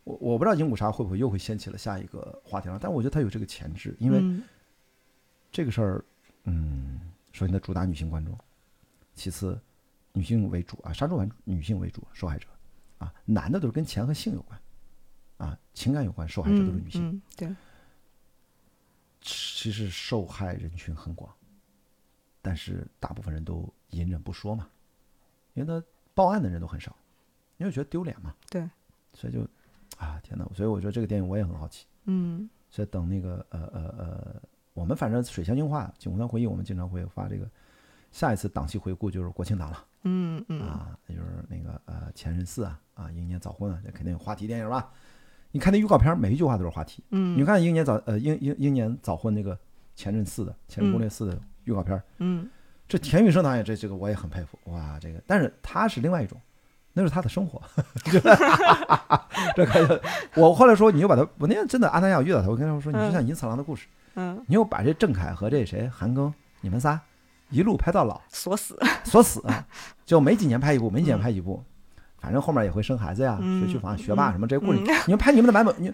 [0.05, 4.43] 我我不知道鹦鹉鲨会不会又会掀起了下一个话题了，但我觉得它有这个潜质，因为嗯
[5.53, 6.05] 这个事儿，
[6.45, 6.99] 嗯，
[7.33, 8.35] 首先它主打女性观众，
[9.15, 9.61] 其次
[10.13, 12.47] 女性为主啊，杀猪盘女性为主受害者
[12.97, 14.59] 啊，男的都是跟钱和性有关
[15.39, 17.09] 啊，情感有关，受害者都是女性。
[17.09, 17.57] 嗯嗯对，
[19.21, 21.33] 其实受害人群很广，
[22.43, 24.69] 但是大部分人都隐忍不说嘛，
[25.55, 25.85] 因为他
[26.15, 26.95] 报案的人都很少，
[27.57, 28.35] 因为觉得丢脸嘛。
[28.51, 28.69] 对，
[29.15, 29.41] 所以就
[29.97, 30.45] 啊天哪！
[30.55, 31.87] 所以我觉得这个电影我也很好奇。
[32.05, 34.43] 嗯所以等那个呃呃呃，
[34.75, 37.49] 我们反正水乡映画警湖团回忆，我们经常会发这个
[38.13, 44.93] 下一次档期回顾就是国庆档了嗯嗯啊，那就是那个呃前任四啊啊英年早婚啊，这肯定有话题电影吧？
[45.51, 47.03] 你看那预告片，每一句话都是话题。
[47.09, 49.59] 你嗯看英年早呃英英英年早婚那个
[49.95, 52.49] 前任四的前任攻略四的预告片，嗯。
[52.89, 56.41] 这田雨生导演这这个我也很佩服哇，这个但是他是另外一种，
[56.95, 57.61] 那是他的生活，
[59.55, 60.01] 这开始
[60.35, 66.99] 我后来说你就把他，我那天真的阿南亚遇到他，我跟他说你就像银次郎的故事，嗯，你又把这郑恺和这谁韩庚你们仨
[67.51, 69.45] 一路拍到老，锁死，锁死，
[70.07, 71.63] 就没几年拍一部，没几年拍一部，
[72.21, 75.93] 反正后面也会生孩子呀，嗯学区房、学霸嗯什么这些故事，嗯你们拍你们的版本，你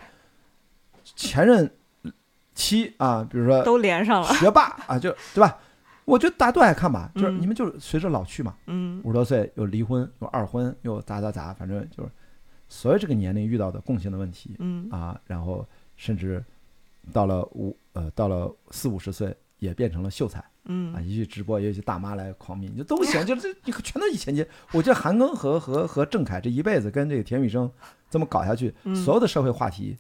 [1.16, 1.70] 前任
[2.54, 5.58] 妻啊，比如说都连上了，学霸啊，就对吧？
[6.04, 12.10] 我觉得大家都爱看吧，就是嗯你们就是随着老去嘛，嗯五十多岁又离婚又二婚又咋咋咋，反正就是
[12.68, 16.44] 所有这个年龄遇到的共性的问题嗯啊，然后甚至
[17.12, 19.34] 到了五呃到了四五十岁
[19.64, 20.44] 也变成了秀才。
[20.66, 24.46] 嗯啊，嗯一去直播也有一些大妈来狂迷，你就都行，就是这你全都以前接。
[24.72, 27.70] 我觉得韩庚和和和郑恺这一辈子跟这个田雨生
[28.08, 29.98] 这么搞下去，嗯所有的社会话题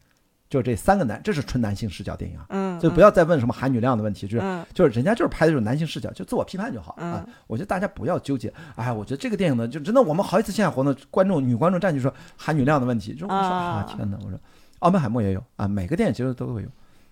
[0.48, 7.34] 就这三个男，这是纯男性视角电影啊，嗯，就不要再问什么含女量的问题，就是嗯就是人家就是拍的这种男性视角，就自我批判就好啊嗯。
[7.46, 8.50] 我觉得大家不要纠结。
[8.76, 14.38] 哎，我觉得这个电影呢，就真的我们好几次线下活动，观众女观众站起说含女量的问题，就我说啊啊天哪，我说
[14.78, 16.68] 奥本海默也有啊，每个电影其实都会有。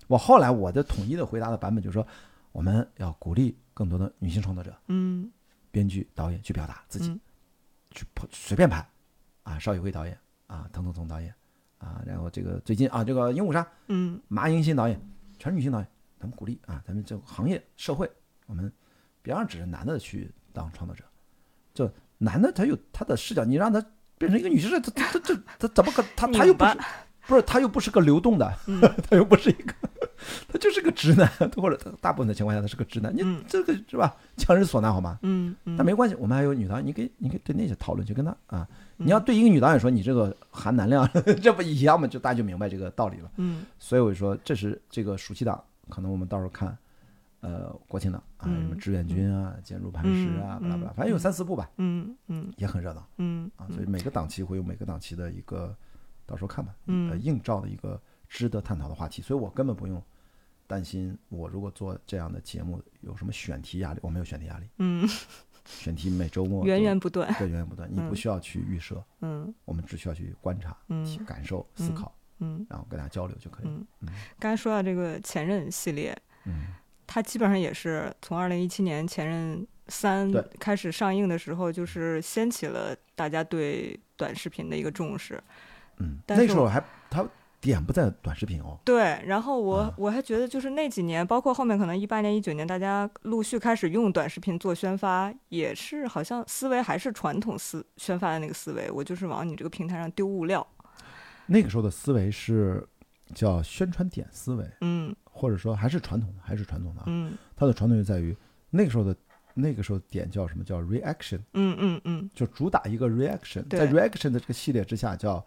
[0.07, 2.05] 我后来我的统一的回答的版本就是说，
[2.53, 4.73] 我们要鼓励更多的女性创作者。
[4.87, 5.29] 嗯
[5.71, 7.19] 编剧、导演去表达自己，嗯
[7.91, 8.87] 去拍随便拍，
[9.41, 10.17] 啊，邵艺辉导演
[10.47, 11.33] 啊，滕彤彤导演
[11.79, 15.01] 啊，然后这个最近啊，这个鹦鹉杀嗯马英新导演，
[15.39, 15.87] 全是女性导演，
[16.19, 18.09] 咱们鼓励啊，咱们这个行业社会，
[18.45, 18.71] 我们
[19.23, 21.03] 别让只是男的去当创作者，
[21.73, 23.83] 就男的他有他的视角，你让他
[24.19, 26.77] 变成一个女性他他这他怎么可他他又不是
[27.27, 28.79] 不是他又不是个流动的，嗯
[29.09, 29.73] 他又不是一个，
[30.47, 34.15] 他就是个直男，或者大部分的情况下他是个直男，你嗯这个是吧？
[34.37, 35.17] 强人所难好吗？
[35.21, 38.67] 嗯嗯，但没关系，我们还有女导演，你可以你可以对那些讨论，去跟他啊，
[38.97, 41.09] 嗯你要对一个女导演说你这个含男量，
[41.41, 42.07] 这不一样吗？
[42.07, 43.31] 就大家就明白这个道理了。
[43.37, 46.77] 嗯所以我就说，这是这个暑期档，可能我们到时候看，
[47.41, 53.67] 呃，国庆档啊，嗯什么志愿军啊、坚如磐石啊，巴拉巴拉，嗯反正有三四部吧，嗯嗯也很热闹嗯啊。
[53.73, 55.75] 所以每个档期会有每个档期的一个，
[56.25, 57.09] 到时候看吧，嗯。
[57.11, 59.21] 呃，映照的一个值得探讨的话题。
[59.21, 60.01] 所以我根本不用
[60.67, 65.07] 担心，我如果做这样的节目有什么选题压力，我没有选题压力，嗯，
[65.65, 69.53] 选题每周末源源不断，对源源不断，你不嗯需要去预设，嗯。
[69.65, 71.25] 我们只需要去观察、嗯。
[71.25, 72.65] 感受、思嗯考，嗯。
[72.69, 73.65] 然后跟大家交流就可以。
[73.65, 73.71] 了。
[73.73, 73.87] 嗯。
[74.01, 74.09] 嗯，
[74.39, 76.67] 刚才说到这个前任系列，嗯。
[77.05, 85.43] 它基本上也是从二零一七年《前任三》开始上映的时候，就是掀起了大家对短视频的一个重视。
[85.97, 87.25] 嗯，但是那时候还他
[87.61, 100.65] 点不在短视频哦，对，然后我、啊我还觉得就是那几年，包括后面可能一八年、一九年，大家陆续开始用短视频做宣发，也是好像思维还是传统思宣发的那个思维，我就是往你这个平台上丢物料。
[101.45, 102.85] 那个时候的思维是
[103.33, 107.05] 叫宣传点思维，嗯或者说还是传统的，还是传统的啊。
[107.07, 107.33] 嗯。
[107.55, 108.35] 它的传统就在于
[108.69, 109.15] 那个时候的
[109.53, 110.63] 那个时候点叫什么？
[110.63, 112.29] 叫 reaction，嗯嗯嗯。
[112.33, 115.43] 就主打一个 reaction，在 reaction 的这个系列之下叫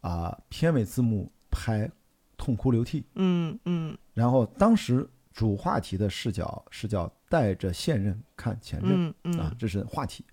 [0.00, 1.90] 啊、片尾字幕拍
[2.36, 9.08] 痛哭流涕，嗯嗯然后当时主话题的视角是叫带着现任看前任。
[9.08, 10.24] 嗯嗯，啊这是话题。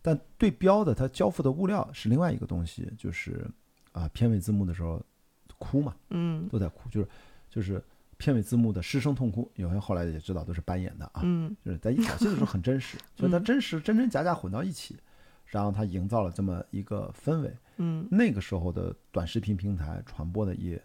[0.00, 3.48] 但对标的它交付的物料是另外一个东西，就是
[3.92, 5.00] 啊，片尾字幕的时候
[5.58, 7.08] 哭嘛，嗯都在哭，就是
[7.48, 7.82] 就是
[8.16, 14.96] 片尾字幕的失声痛哭，有人后来也知道都是扮演的啊，嗯 就是在一早期的时候很真实， 所以它嗯真实真真假假混到一起，
[15.46, 17.56] 然后它营造了这么一个氛围。
[17.82, 18.06] 嗯。
[18.10, 20.80] 那个时候的短视频平台传播的也，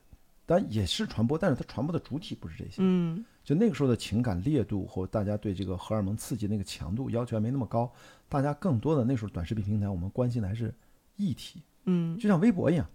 [0.46, 3.24] 当然也是传播，但是它传播的主体不是这些，嗯。
[3.44, 7.90] 就那个时候的情感烈度和大家对这个荷尔蒙刺激那个强度要求还没那么高，
[8.28, 10.74] 大家更多的那时候短视频平台我们关心的还是
[11.16, 12.18] 议题，嗯。
[12.18, 12.86] 就像微博一样，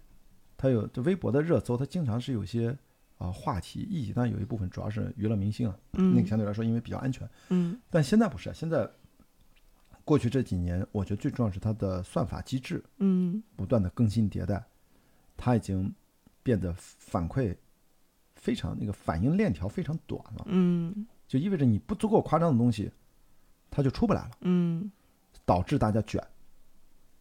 [0.57, 2.77] 它有这微博的热搜，它经常是有些
[3.17, 6.13] 啊、话题议题，但有一部分主要是娱乐明星啊，嗯。
[6.13, 7.27] 那个相对来说因为比较安全。
[7.49, 7.79] 嗯。
[7.89, 8.87] 但现在不是，啊现在
[10.05, 13.41] 过去这几年，我觉得最重要是它的算法机制嗯。
[13.55, 14.63] 不断的更新迭代，
[15.37, 15.93] 它已经
[16.41, 17.55] 变得反馈
[18.35, 21.05] 非常那个反应链条非常短了，嗯。
[21.27, 22.91] 就意味着你不足够夸张的东西，
[23.71, 24.91] 它就出不来了，嗯。
[25.45, 26.21] 导致大家卷，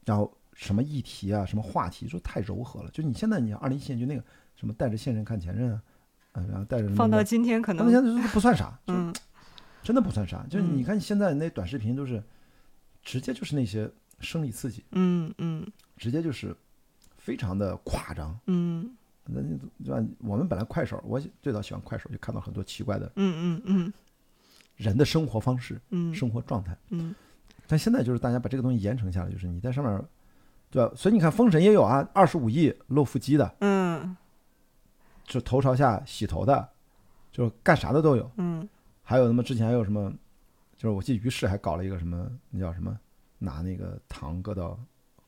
[0.04, 2.90] 然后什么议题啊，什么话题，说太柔和了。
[2.90, 5.82] 就你现在你二零一七年就那个什么带着现任看前任啊，
[6.32, 9.14] 嗯、然后带着放到今天可能放到现在都不算啥，就嗯。
[9.82, 10.44] 真的不算啥。
[10.48, 10.76] 就是嗯。
[10.76, 12.22] 你看现在那短视频都是
[13.03, 15.66] 直接就是那些生理刺激，嗯嗯
[15.97, 16.57] 直接就是
[17.16, 18.39] 非常的夸张。
[18.47, 20.09] 嗯那那对吧？
[20.19, 23.93] 我们本来快手，我最早喜欢快手，就看到很多奇怪的嗯嗯嗯
[24.77, 26.77] 人的生活方式、嗯生活状态。
[26.91, 27.15] 嗯
[27.69, 30.05] 但现在就是大家把这个东西严惩下来，就是你在上面，
[30.70, 30.93] 对吧？
[30.97, 34.16] 所以你看《封神》也有啊，二十五亿露腹肌的，嗯
[35.24, 36.69] 就头朝下洗头的，
[37.31, 38.31] 就是干啥的都有。
[38.37, 38.69] 嗯
[39.05, 40.12] 还有那么之前还有什么，
[40.82, 42.98] 就是我记得于适还搞了一个什么，那叫什么，
[43.38, 44.76] 拿那个糖搁到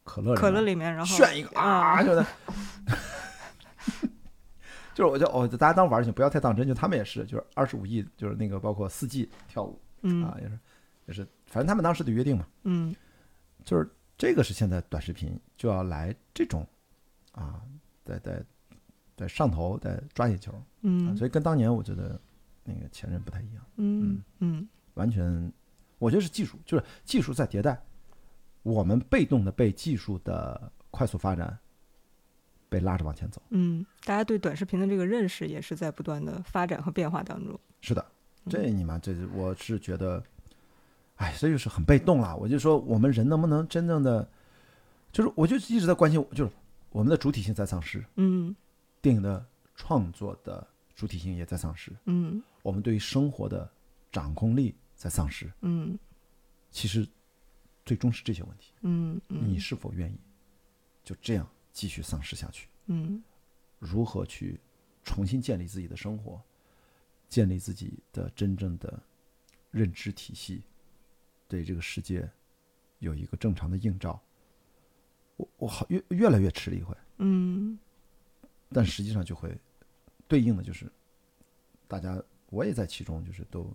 [0.03, 2.27] 可乐里可乐面里面然后炫一个啊，啊就是，
[4.95, 6.67] 就是我就哦，大家当玩儿就行，不要太当真。
[6.67, 10.59] 就他们也是，就是二十五亿，就是那个包括四季跳舞嗯啊，也是
[11.07, 12.93] 也是，反正他们当时的约定嘛，嗯
[13.65, 16.67] 就是这个是现在短视频就要来这种
[17.31, 17.63] 啊，
[18.05, 18.43] 在在
[19.17, 22.21] 在上头，在抓眼球，啊嗯所以跟当年我觉得
[22.65, 23.65] 那个前任不太一样。
[23.77, 25.53] 嗯嗯完全，
[25.99, 27.81] 我觉得是技术，就是技术在迭代，
[28.63, 31.59] 我们被动的被技术的快速发展
[32.69, 33.41] 被拉着往前走。
[33.51, 37.59] 嗯，大家对短视频的这个认识也是在不断的发展和变化当中。
[37.81, 38.05] 是的，
[38.45, 40.23] 嗯这你妈，这我是觉得，
[41.17, 42.37] 哎，这就是很被动了。
[42.37, 44.29] 我就说，我们人能不能真正的，
[45.13, 46.51] 就是我就一直在关心，就是
[46.91, 48.55] 我们的主体性在丧失，嗯
[49.01, 49.45] 电影的
[49.75, 53.71] 创作的主体性也在丧失，嗯我们对于生活的
[54.11, 55.53] 掌控力在丧失。
[55.61, 55.99] 嗯
[56.71, 57.07] 其实，
[57.85, 58.73] 最终是这些问题。
[58.83, 60.19] 嗯你是否愿意
[61.05, 62.69] 就这样继续丧失下去？
[62.87, 63.23] 嗯
[63.79, 64.59] 如何去
[65.05, 66.43] 重新建立自己的生活，
[67.29, 69.03] 建立自己的真正的
[69.71, 70.63] 认知体系，
[71.47, 72.29] 对这个世界
[72.99, 74.21] 有一个正常的映照？
[75.37, 77.79] 我我好越越来越吃力会，嗯
[78.71, 79.57] 但实际上就会
[80.27, 80.91] 对应的就是
[81.87, 83.71] 大家我也在其中，就是都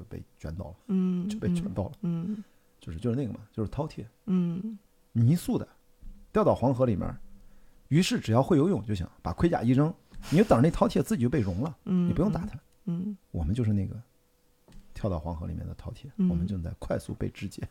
[0.00, 2.42] 就被卷到了，嗯就被卷到了，嗯
[2.80, 4.02] 就是就是那个嘛，就是饕餮。
[4.24, 4.78] 嗯
[5.12, 5.68] 泥塑的，
[6.32, 7.14] 掉到黄河里面，
[7.88, 9.92] 于是只要会游泳就行，把盔甲一扔，
[10.30, 12.58] 你就等着那饕餮自己就被融了，嗯，你不用打它。
[12.86, 14.00] 嗯我们就是那个
[14.94, 17.68] 跳到黄河里面的饕餮，嗯我们正在快速被肢解，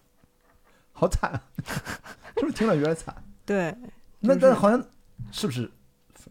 [0.91, 1.43] 好惨啊！
[2.37, 3.15] 是不是听着有点惨？
[3.45, 3.75] 对，
[4.19, 4.85] 那就是但好像
[5.31, 5.69] 是不是？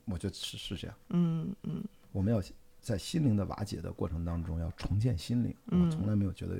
[0.04, 0.96] 我觉得是是这样。
[1.08, 2.40] 嗯嗯我们要
[2.80, 5.54] 在心灵的瓦解的过程当中，要重建心灵。
[5.66, 6.56] 嗯我从来没有觉得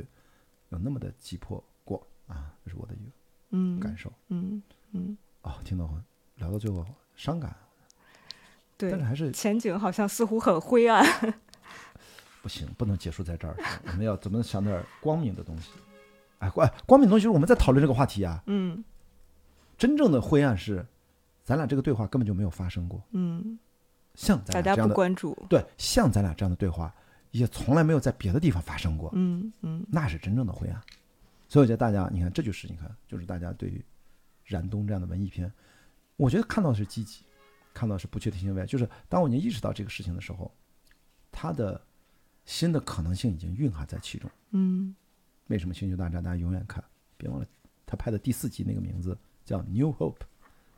[0.71, 3.11] 有那么的急迫过啊，这是我的一个
[3.51, 4.63] 嗯感受嗯
[4.93, 5.55] 嗯，哦。
[5.65, 5.91] 听到
[6.37, 6.85] 聊到最后
[7.17, 7.57] 伤感，
[8.77, 11.05] 对但是，还是前景好像似乎很灰暗。
[12.43, 13.57] 不行，不能结束在这儿。
[13.87, 15.71] 我们要怎么想点光明的东西？
[16.39, 18.43] 哎，光光明的东西就是我们在讨论这个话题啊。
[18.47, 18.85] 嗯
[19.77, 20.85] 真正的灰暗是，
[21.45, 23.03] 咱俩这个对话根本就没有发生过。
[23.11, 23.59] 嗯，
[24.19, 25.37] 像咱这样的，不关注。
[25.49, 26.93] 对，像咱俩这样的对话，
[27.31, 29.11] 也从来没有在别的地方发生过。
[29.15, 30.83] 嗯嗯那是真正的灰暗。
[31.49, 33.83] 所以我觉得大家，你看，这就是你看，就是大家对于
[34.45, 35.51] 燃冬这样的文艺片，
[36.17, 37.23] 我觉得看到的是积极，
[37.73, 38.67] 看到的是不确定性未来。
[38.67, 40.53] 就是当我已经意识到这个事情的时候，
[41.31, 41.81] 它的
[42.45, 44.29] 新的可能性已经蕴含在其中。
[44.51, 44.95] 嗯
[45.47, 46.83] 为什么《星球大战》大家永远看？
[47.17, 47.47] 别忘了，
[47.87, 50.19] 他拍的第四集那个名字叫《New Hope》，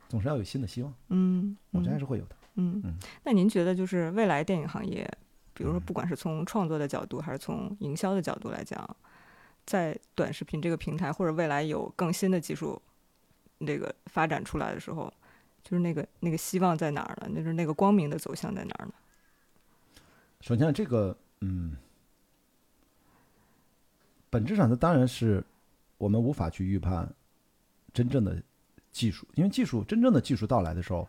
[0.07, 0.93] 总是要有新的希望。
[1.09, 2.35] 嗯，我觉得还是会有的。
[2.55, 5.09] 嗯嗯，那您觉得就是未来电影行业，
[5.53, 8.85] 比如说嗯不管是从创作的角度，还是从营销的角度来讲，
[9.65, 12.81] 在短视频这个平台，或者未来有更新的技术
[13.65, 15.11] 这个发展出来的时候，
[15.63, 17.35] 就是那个那个希望在哪儿呢？
[17.35, 18.93] 就是那个光明的走向在哪儿呢？
[20.41, 21.77] 首先，这个嗯，
[24.29, 25.43] 本质上它当然是
[25.97, 27.13] 我们无法去预判
[27.93, 28.41] 真正的
[28.91, 31.07] 技术，因为技术真正的技术到来的时候，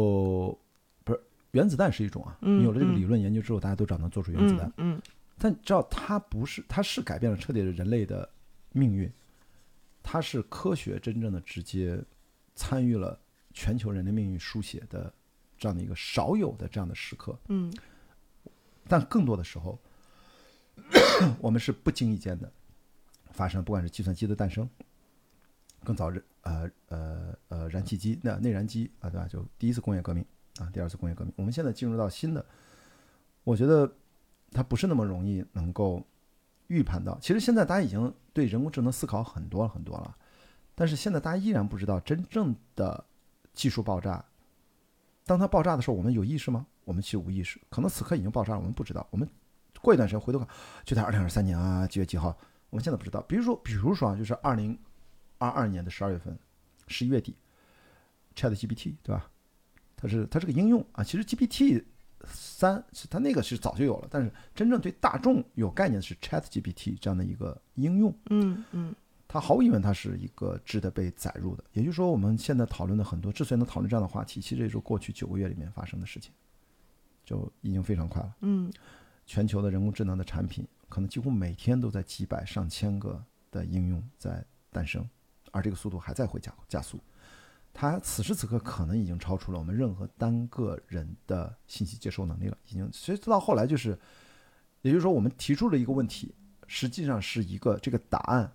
[0.00, 0.58] 哦，
[1.04, 1.20] 不是
[1.52, 5.00] 原子弹是一种啊，嗯你有了这个嗯理论研究之后，大家都知道能做出原子弹，嗯
[5.38, 8.28] 但知道它不是，它是改变了彻底的人类的
[8.72, 9.10] 命运，
[10.02, 12.02] 它是科学真正的直接
[12.54, 13.18] 参与了
[13.52, 15.12] 全球人类命运书写的
[15.58, 17.38] 这样的一个少有的这样的时刻。
[17.48, 17.72] 嗯
[18.88, 19.78] 但更多的时候，
[21.40, 22.50] 我们是不经意间的
[23.30, 24.68] 发生，不管是计算机的诞生，
[25.84, 29.26] 更早燃呃呃呃燃气机那内燃机啊，对吧？
[29.26, 30.24] 就第一次工业革命
[30.58, 32.44] 啊，第二次工业革命，我们现在进入到新的
[33.42, 33.92] 我觉得
[34.52, 36.00] 它不是那么容易能够
[36.68, 37.18] 预判到。
[37.20, 40.16] 其实现在大家已经对人工智能思考很多很多了，
[40.74, 43.04] 但是现在大家依然不知道真正的
[43.52, 44.24] 技术爆炸，
[45.24, 46.66] 当它爆炸的时候，我们有意识吗？
[46.84, 49.04] 我们其实无意识，可能此刻已经爆炸了，我们不知道。
[49.10, 49.28] 我们
[49.82, 50.48] 过一段时间回头看，
[50.84, 52.28] 就在二零二三年啊几月几号，
[52.70, 53.20] 我们现在不知道。
[53.22, 54.78] 比如说，比如说啊，就是二零
[55.38, 56.38] 二二年的十二月份，
[56.88, 57.36] 十一月底
[58.34, 59.30] ，Chat GPT 对吧？
[59.96, 61.82] 它是它是个应用啊，其实 GPT
[62.26, 68.14] 三是它那个是早就有了，但是真正对大众有概念的是 Chat GPT 这样的一个应用。
[68.30, 68.94] 嗯嗯
[69.28, 71.64] 它毫无疑问，它是一个值得被载入的。
[71.72, 76.32] 也就是说，我们现在讨论的很多，之所以能讨论这样的话题，其实也是过去九个月里面发生的事情，
[77.24, 78.36] 就已经非常快了。
[78.42, 78.72] 嗯
[79.26, 85.04] 全球的人工智能的产品，可能几乎每天都在几百上千个的应用在诞生，
[85.56, 87.00] 而这个速度还在会加加速。
[87.72, 92.90] 它此时此刻可能已经超出了我们任何单个人的信息接收能力了，已经。
[92.92, 93.98] 所以到后来就是，
[94.80, 96.34] 也就是说，我们提出了一个问题，
[96.66, 98.50] 实际上是一个这个答案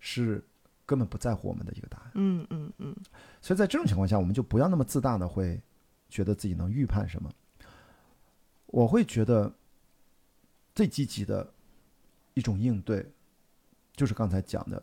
[0.00, 0.42] 是
[0.86, 2.12] 根本不在乎我们的一个答案。
[2.14, 2.96] 嗯嗯嗯
[3.42, 5.60] 所以在这种情况下，我们就不要那么自大的会
[6.08, 7.30] 觉得自己能预判什么。
[8.68, 9.54] 我会觉得
[10.74, 11.52] 最积极的
[12.32, 13.12] 一种应对，
[13.94, 14.82] 就是刚才讲的，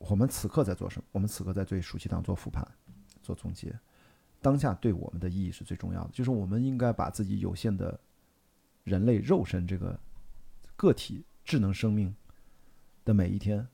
[0.00, 1.04] 我们此刻在做什么？
[1.12, 2.66] 我们此刻在对暑期档做复盘、
[3.22, 3.78] 做总结。
[4.40, 8.00] 当下对我们的意义是最重要的，就是我们应该把自己有限的
[8.84, 10.00] 人类肉身这个
[10.74, 12.14] 个体智能生命
[13.04, 13.66] 的每一天，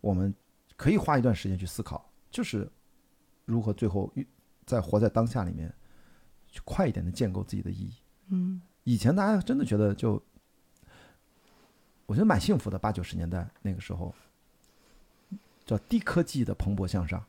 [0.00, 0.32] 我们
[0.76, 2.70] 可以花一段时间去思考，就是
[3.44, 4.12] 如何最后
[4.64, 5.74] 在活在当下里面，
[6.46, 7.94] 去快一点的建构自己的意义。
[8.28, 10.22] 嗯以前大家真的觉得就，
[12.06, 14.14] 我觉得蛮幸福的，八九十年代那个时候，
[15.76, 17.24] 叫低科技的蓬勃向上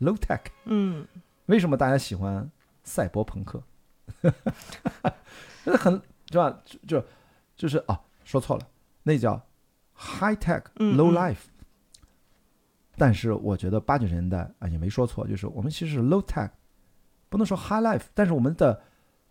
[0.00, 0.40] ，low tech。
[0.64, 1.06] 嗯
[1.46, 2.50] 为什么大家喜欢
[2.82, 3.62] 赛博朋克？
[5.64, 6.60] 那 很是吧？
[6.64, 7.06] 就就
[7.56, 8.68] 就是啊，说错了，
[9.04, 9.40] 那叫
[9.94, 11.44] high tech 嗯 low 嗯 life。
[12.96, 16.50] 但是我觉得八九十年代啊也没说错，就是我们其实是 low tech，
[17.28, 18.82] 不能说 high life，但是我们的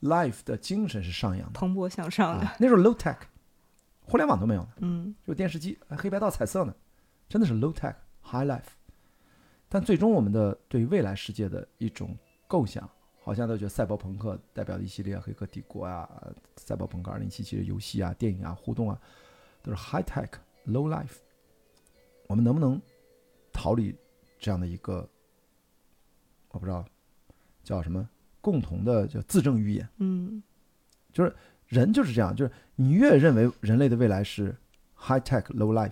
[0.02, 1.60] life 的精神是上扬的。
[1.60, 3.18] 蓬勃向上的啊，那时候 low tech，
[4.02, 6.74] 互联网都没有呢，嗯就电视机黑白道彩色呢，
[7.28, 8.70] 真的是 low tech high life。
[9.70, 12.16] 但最终我们的对于未来世界的一种
[12.48, 12.90] 构想，
[13.22, 16.10] 好像都觉得赛博朋克代表的一系列黑客帝国啊、
[16.56, 19.00] 赛博朋克二零七七的游戏啊、电影啊、互动啊，
[19.62, 20.30] 都是 high tech
[20.66, 21.18] low life。
[22.28, 22.82] 我们能不能
[23.52, 23.94] 逃离
[24.40, 25.08] 这样的一个，
[26.52, 26.86] 我不知道
[27.64, 28.10] 叫什么
[28.40, 29.90] 共同的叫自证预言？
[29.98, 30.42] 嗯
[31.12, 31.36] 就是
[31.68, 34.56] 人就是这样，就是你越认为人类的未来是
[34.96, 35.92] high tech low life，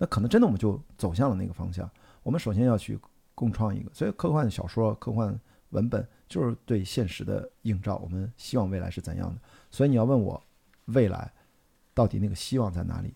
[0.00, 1.88] 那可能真的我们就走向了那个方向。
[2.22, 2.98] 我们首先要去
[3.34, 5.38] 共创一个，所以科幻小说、科幻
[5.70, 7.96] 文本就是对现实的映照。
[7.98, 9.38] 我们希望未来是怎样的？
[9.70, 10.42] 所以你要问我
[10.86, 11.30] 未来
[11.92, 13.14] 到底那个希望在哪里？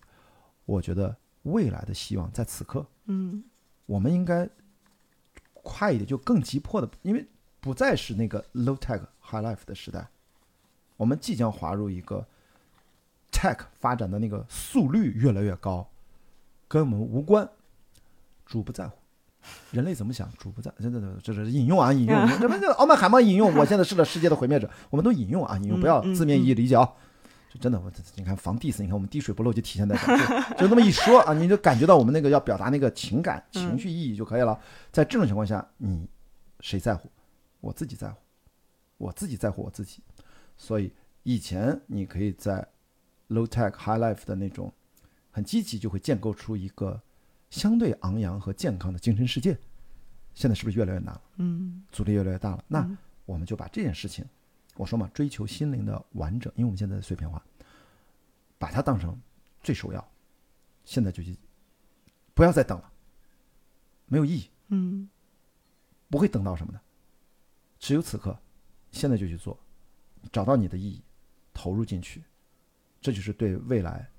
[0.65, 2.85] 我觉得未来的希望在此刻。
[3.05, 3.43] 嗯
[3.87, 4.47] 我们应该
[5.53, 7.27] 快一点，就更急迫的，因为
[7.59, 10.07] 不再是那个 low tech high life 的时代，
[10.97, 12.27] 我们即将滑入一个
[13.31, 15.87] tech 发展的那个速率越来越高，
[16.75, 17.49] 跟我们无关，
[18.45, 18.97] 主不在乎。
[19.71, 26.85] 人类怎么想，主不在，真的，这是引用啊，引用，这不这奥本海默引用，我现在是个世界的毁灭者，我们都引用啊，引用，不要字面意义理解啊。
[27.49, 29.95] 就真的，我你看防 diss，你看我们滴水不漏就体现在
[30.57, 34.59] 这就那么一说啊，你就感觉到我们那个要表达那个情感、情绪意义就可以了。
[34.91, 36.05] 在这种情况下，你
[36.59, 37.09] 谁在乎？
[37.61, 38.17] 我自己在乎，
[38.97, 40.03] 我自己在乎我自己。
[40.57, 40.91] 所以
[41.23, 42.67] 以前你可以在
[43.29, 44.73] low tech high life 的那种
[45.35, 47.03] 很积极，就会建构出一个
[47.49, 49.59] 相对昂扬和健康的精神世界。
[50.33, 51.21] 现在是不是越来越难了？
[51.39, 52.63] 嗯阻力越来越大了。
[52.69, 54.23] 那嗯我们就把这件事情，
[54.75, 57.45] 我说嘛，追求心灵的完整，因为我们现在的碎片化，
[58.57, 59.19] 把它当成
[59.61, 60.09] 最首要。
[60.85, 61.37] 现在就去，
[62.33, 62.89] 不要再等了，
[64.05, 65.09] 没有意义，嗯
[66.09, 66.79] 不会等到什么的。
[67.77, 68.39] 只有此刻，
[68.89, 69.59] 现在就去做，
[70.31, 71.03] 找到你的意义，
[71.53, 72.23] 投入进去，
[73.01, 74.09] 这就是对未来，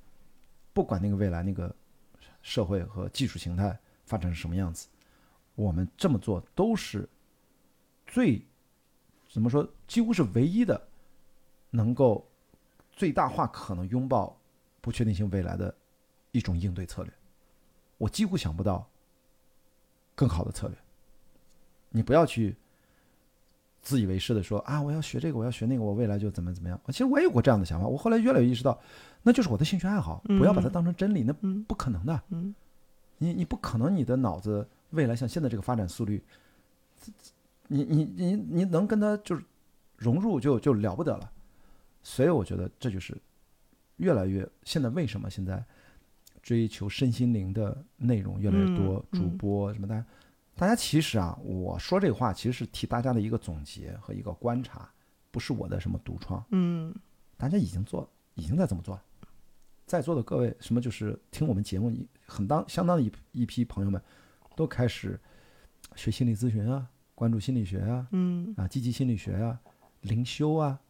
[0.77, 1.75] 不管那个未来那个
[2.43, 4.89] 社会和技术形态发展成什么样子，
[5.55, 7.09] 我们这么做都是
[8.07, 8.45] 最
[9.27, 10.87] 怎么说，几乎是唯一的
[11.71, 12.29] 能够
[12.91, 14.39] 最大化可能拥抱
[14.83, 15.75] 不确定性未来的
[16.31, 17.13] 一种应对策略。
[17.97, 18.87] 我几乎想不到
[20.15, 20.77] 更好的策略。
[21.89, 22.55] 你不要去
[23.87, 26.81] 自以为是的说啊，我要学这个，我要学那个，我未来就怎么怎么样。
[26.89, 28.77] 其实我也有过这样的想法，我后来越来越意识到，
[29.23, 32.21] 那就是我的兴趣爱好，不要把它当成真理，那嗯不可能的。
[32.31, 32.53] 嗯
[33.19, 36.21] 你你不可能，你的脑子未来像现在这个发展速率，
[37.69, 39.45] 你你你你能跟他就是
[39.97, 41.31] 融入就就了不得了。
[42.03, 43.17] 所以我觉得这就是
[43.97, 45.65] 越来越现在为什么现在
[46.43, 50.05] 追求身心灵的内容越来越多，主播什么的，
[50.57, 54.91] 大家其实啊，我说这个话其实是替大家的一个总结和一个观察，
[55.31, 56.95] 不是我的什么独创，嗯
[57.37, 59.03] 大家已经做，已经在这么做了。
[59.85, 64.03] 在座的各位，什么就是听我们节目，你很当相当的一一批朋友们，
[64.57, 65.21] 都开始
[65.95, 69.61] 学心理咨询啊，关注心理学啊，嗯啊，积极心理学啊，
[70.01, 70.81] 灵修啊，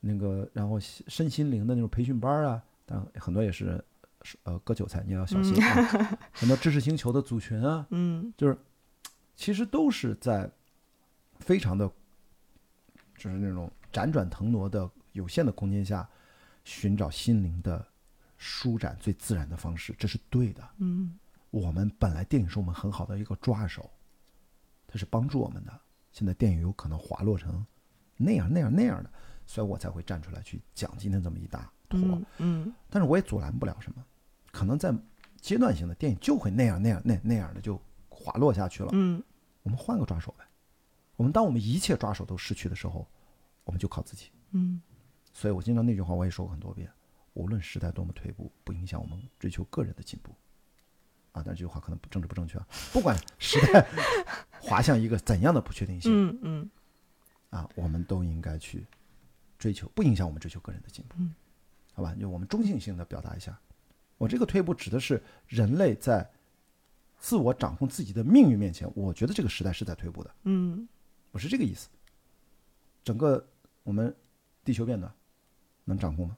[0.00, 3.82] 那个然后身心灵的那种培训班啊，当然很多也是
[4.42, 6.18] 呃割韭菜，你要小心、啊。
[6.32, 8.58] 很多知识星球的组群啊， 嗯就是
[9.34, 10.50] 其实都是在
[11.40, 11.86] 非常的，
[13.16, 16.08] 就是那种辗转腾挪的有限的空间下，
[16.64, 17.84] 寻找心灵的
[18.38, 20.68] 舒展最自然的方式，这是对的。
[20.78, 21.18] 嗯
[21.50, 23.90] 我们本来电影是我们很好的一个抓手，
[24.86, 25.80] 它是帮助我们的。
[26.10, 27.64] 现在电影有可能滑落成
[28.16, 29.10] 那样那样那样的，
[29.44, 32.00] 所以我才会站出来去讲今天这么一大坨。
[32.00, 34.02] 嗯嗯但是我也阻拦不了什么，
[34.50, 34.94] 可能在
[35.40, 37.78] 阶段性的电影就会那样那样那那样的就
[38.22, 38.90] 滑落下去了。
[38.92, 39.22] 嗯
[39.62, 40.44] 我们换个抓手呗。
[41.16, 43.06] 我们当我们一切抓手都失去的时候，
[43.64, 44.30] 我们就靠自己。
[44.52, 44.80] 嗯
[45.32, 46.90] 所以我经常那句话我也说过很多遍：
[47.34, 50.32] 无论时代多么退步，不影响我们追求个人的进步。
[51.32, 52.66] 啊，但这句话可能不政治不正确啊。
[52.92, 53.86] 不管时代
[54.60, 56.70] 滑向一个怎样的不确定性嗯嗯
[57.50, 58.86] 啊，我们都应该去
[59.58, 61.14] 追求，不影响我们追求个人的进步。
[61.18, 61.34] 嗯
[61.94, 63.58] 好吧，就我们中性性的表达一下。
[64.18, 66.30] 我这个退步指的是人类在
[67.22, 70.34] 自我掌控自己的命运面前，我觉得这个时代是在退步的。
[70.42, 70.86] 嗯
[71.30, 71.88] 我是这个意思。
[73.04, 73.48] 整个
[73.84, 74.14] 我们
[74.64, 75.10] 地球变暖
[75.84, 76.36] 能掌控吗？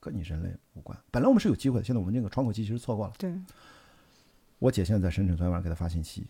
[0.00, 0.98] 跟你人类无关。
[1.12, 3.14] 本来我们是有机会的，现在我们这个窗口期其实错过了。
[3.16, 3.32] 对，
[4.58, 6.26] 我姐现在在深圳，昨天晚上给她发信息，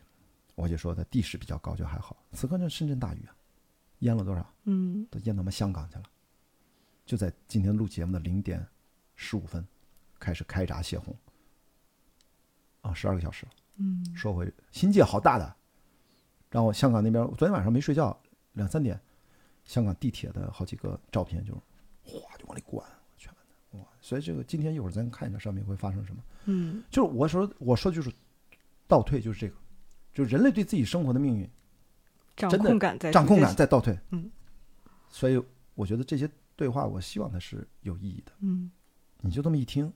[0.54, 2.22] 我姐说她地势比较高，就还好。
[2.32, 3.34] 此刻那深圳大雨啊，
[4.00, 4.54] 淹了多少？
[4.64, 6.02] 嗯都淹到我们香港去了。
[7.06, 8.64] 就在今天录节目的零点
[9.16, 9.66] 十五分，
[10.18, 11.16] 开始开闸泄洪。
[12.84, 13.52] 啊，十二个小时了。
[13.76, 15.56] 嗯说回新界好大的，
[16.50, 18.16] 然后香港那边，昨天晚上没睡觉，
[18.52, 19.00] 两三点，
[19.64, 21.60] 香港地铁的好几个照片就是
[22.04, 22.86] 哗就往里灌，
[23.16, 23.84] 全的哇！
[24.00, 26.22] 所以这个今天一会儿咱看一下上面会发生什么。
[26.44, 28.12] 嗯就是我说我说的就是
[28.86, 29.56] 倒退，就是这个，
[30.12, 31.50] 就是人类对自己生活的命运
[32.36, 33.98] 掌控感在掌控感在倒退。
[34.10, 34.30] 嗯，
[35.08, 35.42] 所以
[35.74, 38.32] 我觉得这些对话，我希望它是有意义的。
[38.40, 38.70] 嗯
[39.20, 39.92] 你就这么一听，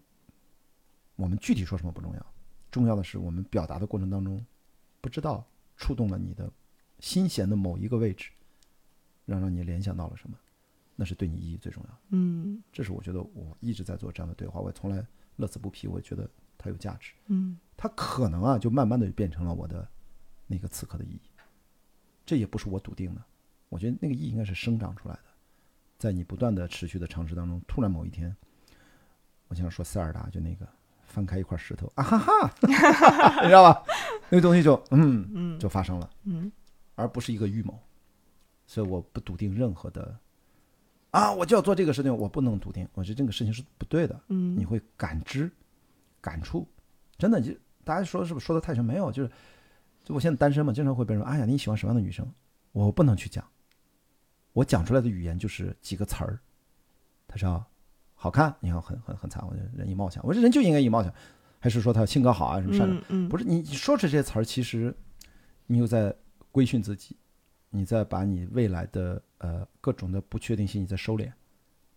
[1.14, 2.26] 我们具体说什么不重要，
[2.70, 4.44] 重要的是我们表达的过程当中，
[5.00, 5.46] 不知道
[5.76, 6.50] 触动了你的
[7.00, 8.30] 心弦的某一个位置，
[9.24, 10.36] 让让你联想到了什么，
[10.96, 11.98] 那是对你意义最重要的。
[12.10, 17.12] 嗯这是我觉得我一直在做这样的对话，我也从来乐此不疲，我也觉得它有价值。
[17.26, 19.88] 嗯它可能啊，就慢慢的变成了我的
[20.46, 21.20] 那个此刻的意义。
[22.26, 23.24] 这也不是我笃定的，
[23.68, 25.24] 我觉得那个意义应该是生长出来的，
[25.96, 28.36] 在你不断的持续的尝试当中，突然某一天，
[29.46, 30.68] 我想说塞尔达就那个
[31.18, 33.82] 翻开一块石头啊哈哈， 你知道吧？
[34.30, 36.50] 那个东西就嗯嗯就发生了，嗯
[36.94, 37.76] 而不是一个预谋。
[38.68, 40.16] 所以我不笃定任何的
[41.10, 44.20] 啊，我就要做这个事情，我不能笃定，我觉得这个事情是不对的。
[44.28, 45.50] 嗯你会感知、
[46.20, 46.64] 感触，
[47.16, 48.84] 真的就大家说是不是说的太深？
[48.84, 49.30] 没有，就是
[50.04, 52.24] 就我现在单身嘛，经常会被人说，哎呀，你喜欢什么样的女生？
[52.70, 53.44] 我不能去讲，
[54.52, 56.38] 我讲出来的语言就是几个词儿，
[57.26, 57.64] 他说
[58.20, 61.14] 好看，你看很很很惨，我这人以貌相，我这人就应该以貌相，
[61.60, 62.98] 还是说他性格好啊什么善良？
[63.02, 64.92] 嗯嗯不是你你说出这些词儿，其实
[65.68, 66.12] 你又在
[66.50, 67.16] 规训自己，
[67.70, 71.32] 你在把你未来的呃各种的不确定性你在收敛。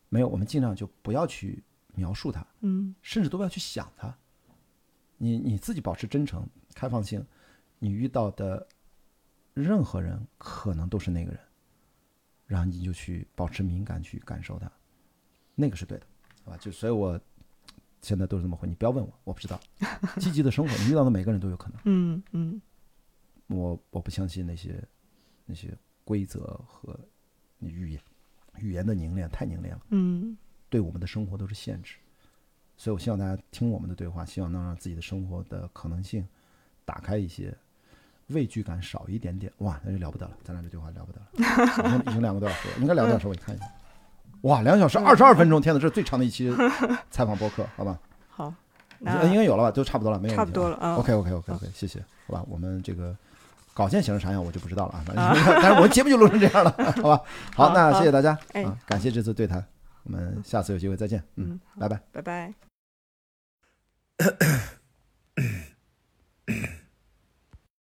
[0.09, 1.63] 没有，我们尽量就不要去
[1.95, 4.15] 描述它，嗯甚至都不要去想它。
[5.17, 7.25] 你你自己保持真诚、开放性，
[7.79, 8.67] 你遇到的
[9.55, 11.39] 任何人可能都是那个人，
[12.45, 14.71] 然后你就去保持敏感去感受他，
[15.55, 16.05] 那个是对的，
[16.43, 16.57] 好吧？
[16.59, 17.19] 就所以，我
[18.01, 19.59] 现在都是这么回，你不要问我，我不知道。
[20.19, 21.79] 积极的生活，你遇到的每个人都有可能。
[21.85, 22.61] 嗯嗯
[23.47, 24.81] 我我不相信那些
[25.45, 26.97] 那些规则和
[27.57, 28.01] 你语言
[28.59, 29.81] 语言的凝练太凝练了。
[29.89, 30.37] 嗯
[30.69, 31.95] 对我们的生活都是限制。
[32.77, 36.27] 所以我希望大家听我们的对话，希望能让自己的生活的可能性
[36.83, 37.55] 打开一些，
[38.27, 39.51] 畏惧感少一点点。
[39.59, 43.65] 哇，那就了不得了，咱俩这对话了不得了， 已经两个多小时了，应该两个多小时，我看一下。
[44.41, 46.51] 哇，两个小时二十二分钟，天哪，这是最长的一期
[47.11, 47.97] 采访播客，好吧？
[48.29, 48.45] 好，
[49.05, 49.71] 呃那应该有了吧？
[49.71, 52.43] 都差不多了，没有问题差不多了啊 OK OK OK OK，谢谢，好吧？
[52.47, 53.15] 我们这个
[53.73, 55.25] 稿件写成啥样我就不知道了啊，反 正
[55.61, 57.21] 但是我们节目就录成这样了，好吧？
[57.55, 59.63] 好，好那谢谢大家哎啊，感谢这次对谈，
[60.03, 62.01] 我们下次有机会再见，嗯嗯，拜拜。
[62.11, 62.53] 拜拜。